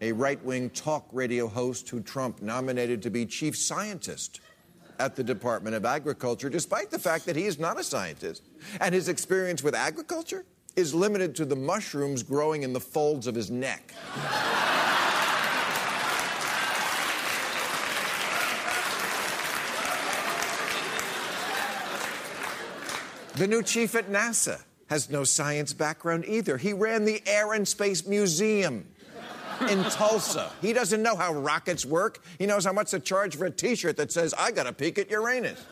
a 0.00 0.12
right 0.12 0.42
wing 0.44 0.70
talk 0.70 1.06
radio 1.12 1.48
host 1.48 1.88
who 1.88 2.00
Trump 2.00 2.40
nominated 2.42 3.02
to 3.02 3.10
be 3.10 3.26
chief 3.26 3.56
scientist 3.56 4.40
at 4.98 5.16
the 5.16 5.24
Department 5.24 5.76
of 5.76 5.84
Agriculture, 5.84 6.48
despite 6.48 6.90
the 6.90 6.98
fact 6.98 7.24
that 7.26 7.36
he 7.36 7.44
is 7.44 7.58
not 7.58 7.78
a 7.78 7.84
scientist. 7.84 8.42
And 8.80 8.94
his 8.94 9.08
experience 9.08 9.62
with 9.62 9.74
agriculture 9.74 10.44
is 10.76 10.94
limited 10.94 11.34
to 11.36 11.44
the 11.44 11.56
mushrooms 11.56 12.22
growing 12.22 12.62
in 12.62 12.72
the 12.72 12.80
folds 12.80 13.26
of 13.26 13.34
his 13.34 13.50
neck. 13.50 13.92
the 23.34 23.46
new 23.46 23.62
chief 23.62 23.94
at 23.94 24.10
NASA 24.10 24.60
has 24.88 25.10
no 25.10 25.22
science 25.22 25.72
background 25.72 26.24
either. 26.26 26.56
He 26.56 26.72
ran 26.72 27.04
the 27.04 27.22
Air 27.26 27.52
and 27.52 27.66
Space 27.66 28.06
Museum 28.06 28.84
in 29.62 29.82
Tulsa. 29.84 30.50
He 30.60 30.72
doesn't 30.72 31.02
know 31.02 31.16
how 31.16 31.32
rockets 31.34 31.84
work. 31.84 32.22
He 32.38 32.46
knows 32.46 32.64
how 32.64 32.72
much 32.72 32.90
to 32.92 33.00
charge 33.00 33.36
for 33.36 33.46
a 33.46 33.50
t 33.50 33.74
shirt 33.74 33.96
that 33.96 34.12
says, 34.12 34.34
I 34.38 34.50
got 34.50 34.66
a 34.66 34.72
peek 34.72 34.98
at 34.98 35.10
Uranus. 35.10 35.64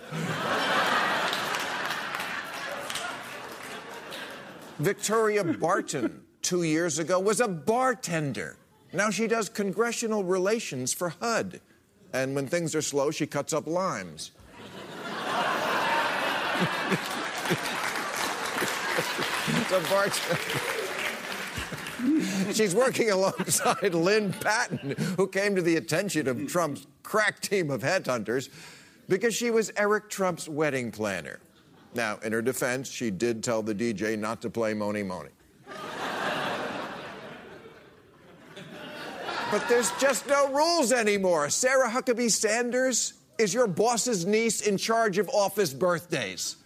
Victoria 4.79 5.43
Barton, 5.43 6.23
two 6.43 6.63
years 6.63 6.99
ago, 6.99 7.19
was 7.19 7.41
a 7.41 7.49
bartender. 7.49 8.57
Now 8.93 9.11
she 9.11 9.27
does 9.27 9.49
congressional 9.49 10.23
relations 10.25 10.93
for 10.93 11.11
HUD. 11.21 11.61
And 12.13 12.35
when 12.35 12.47
things 12.47 12.75
are 12.75 12.83
slow, 12.83 13.11
she 13.11 13.27
cuts 13.27 13.53
up 13.53 13.67
limes. 13.67 14.33
it's 19.49 19.73
a 19.73 19.81
bartender. 19.91 20.41
She's 22.53 22.75
working 22.75 23.11
alongside 23.11 23.95
Lynn 23.95 24.33
Patton, 24.33 24.95
who 25.17 25.27
came 25.27 25.57
to 25.57 25.63
the 25.63 25.77
attention 25.77 26.29
of 26.29 26.47
Trump's 26.47 26.87
crack 27.03 27.41
team 27.41 27.71
of 27.71 27.83
headhunters 27.83 28.49
because 29.09 29.35
she 29.35 29.51
was 29.51 29.73
Eric 29.77 30.09
Trump's 30.11 30.49
wedding 30.49 30.91
planner. 30.91 31.41
Now, 31.95 32.19
in 32.23 32.33
her 32.33 32.43
defense, 32.43 32.91
she 32.91 33.11
did 33.11 33.43
tell 33.43 33.63
the 33.63 33.75
DJ 33.75 34.19
not 34.19 34.43
to 34.43 34.51
play 34.51 34.75
Mony 34.75 35.03
Mony. 35.03 35.31
but 39.51 39.67
there's 39.69 39.91
just 39.93 40.27
no 40.27 40.53
rules 40.53 40.93
anymore. 40.93 41.49
Sarah 41.49 41.89
Huckabee 41.89 42.31
Sanders 42.31 43.15
is 43.39 43.55
your 43.55 43.67
boss's 43.67 44.27
niece 44.27 44.61
in 44.61 44.77
charge 44.77 45.19
of 45.19 45.29
office 45.31 45.73
birthdays. 45.73 46.57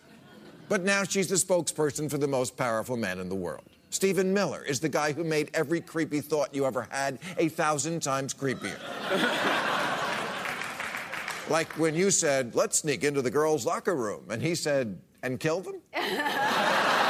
But 0.69 0.85
now 0.85 1.05
she's 1.05 1.29
the 1.29 1.35
spokesperson 1.35 2.11
for 2.11 2.19
the 2.19 2.29
most 2.29 2.57
powerful 2.57 2.97
man 2.97 3.19
in 3.19 3.29
the 3.29 3.35
world. 3.35 3.70
Stephen 3.91 4.33
Miller 4.33 4.63
is 4.63 4.81
the 4.81 4.89
guy 4.89 5.13
who 5.13 5.25
made 5.25 5.51
every 5.53 5.81
creepy 5.81 6.21
thought 6.21 6.55
you 6.55 6.65
ever 6.65 6.87
had 6.91 7.19
a 7.39 7.49
thousand 7.49 8.01
times 8.01 8.33
creepier. 8.33 8.79
like 11.51 11.69
when 11.73 11.97
you 11.97 12.13
said, 12.13 12.55
let's 12.55 12.79
sneak 12.79 13.03
into 13.03 13.21
the 13.21 13.31
girls' 13.31 13.67
locker 13.67 13.97
room, 13.97 14.25
and 14.31 14.41
he 14.41 14.55
said, 14.55 14.97
and 15.25 15.41
kill 15.41 15.61
them? 15.61 15.81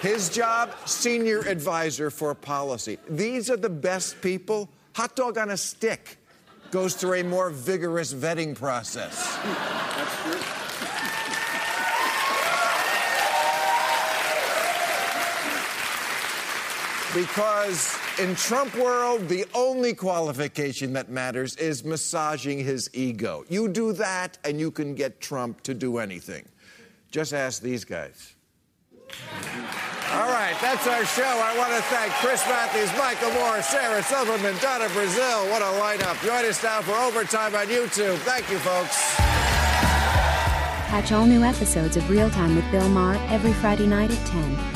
His 0.00 0.28
job, 0.28 0.72
senior 0.84 1.40
advisor 1.40 2.10
for 2.10 2.34
policy. 2.34 2.98
These 3.08 3.50
are 3.50 3.56
the 3.56 3.68
best 3.68 4.20
people. 4.20 4.68
Hot 4.94 5.16
dog 5.16 5.36
on 5.36 5.50
a 5.50 5.56
stick 5.56 6.18
goes 6.70 6.94
through 6.94 7.14
a 7.14 7.24
more 7.24 7.50
vigorous 7.50 8.14
vetting 8.14 8.54
process. 8.54 9.36
That's 9.42 10.22
true. 10.22 10.65
Because 17.14 17.96
in 18.18 18.34
Trump 18.34 18.74
world, 18.76 19.28
the 19.28 19.44
only 19.54 19.94
qualification 19.94 20.92
that 20.94 21.08
matters 21.08 21.56
is 21.56 21.84
massaging 21.84 22.58
his 22.58 22.90
ego. 22.92 23.44
You 23.48 23.68
do 23.68 23.92
that, 23.94 24.38
and 24.44 24.58
you 24.60 24.70
can 24.70 24.94
get 24.94 25.20
Trump 25.20 25.62
to 25.62 25.74
do 25.74 25.98
anything. 25.98 26.44
Just 27.10 27.32
ask 27.32 27.62
these 27.62 27.84
guys. 27.84 28.34
All 30.12 30.28
right, 30.28 30.56
that's 30.60 30.86
our 30.86 31.04
show. 31.04 31.22
I 31.24 31.56
want 31.58 31.72
to 31.74 31.82
thank 31.82 32.12
Chris 32.14 32.46
Matthews, 32.46 32.90
Michael 32.98 33.32
Moore, 33.32 33.62
Sarah 33.62 34.02
Silverman, 34.02 34.54
Donna 34.60 34.86
Brazile. 34.86 35.50
What 35.50 35.62
a 35.62 35.72
lineup. 35.80 36.20
Join 36.24 36.44
us 36.44 36.62
now 36.62 36.80
for 36.82 36.92
Overtime 36.92 37.54
on 37.54 37.66
YouTube. 37.66 38.16
Thank 38.18 38.50
you, 38.50 38.58
folks. 38.58 39.16
Catch 40.90 41.12
all 41.12 41.26
new 41.26 41.42
episodes 41.42 41.96
of 41.96 42.08
Real 42.08 42.30
Time 42.30 42.54
with 42.54 42.70
Bill 42.70 42.88
Maher 42.88 43.16
every 43.28 43.52
Friday 43.54 43.86
night 43.86 44.10
at 44.10 44.26
10 44.26 44.75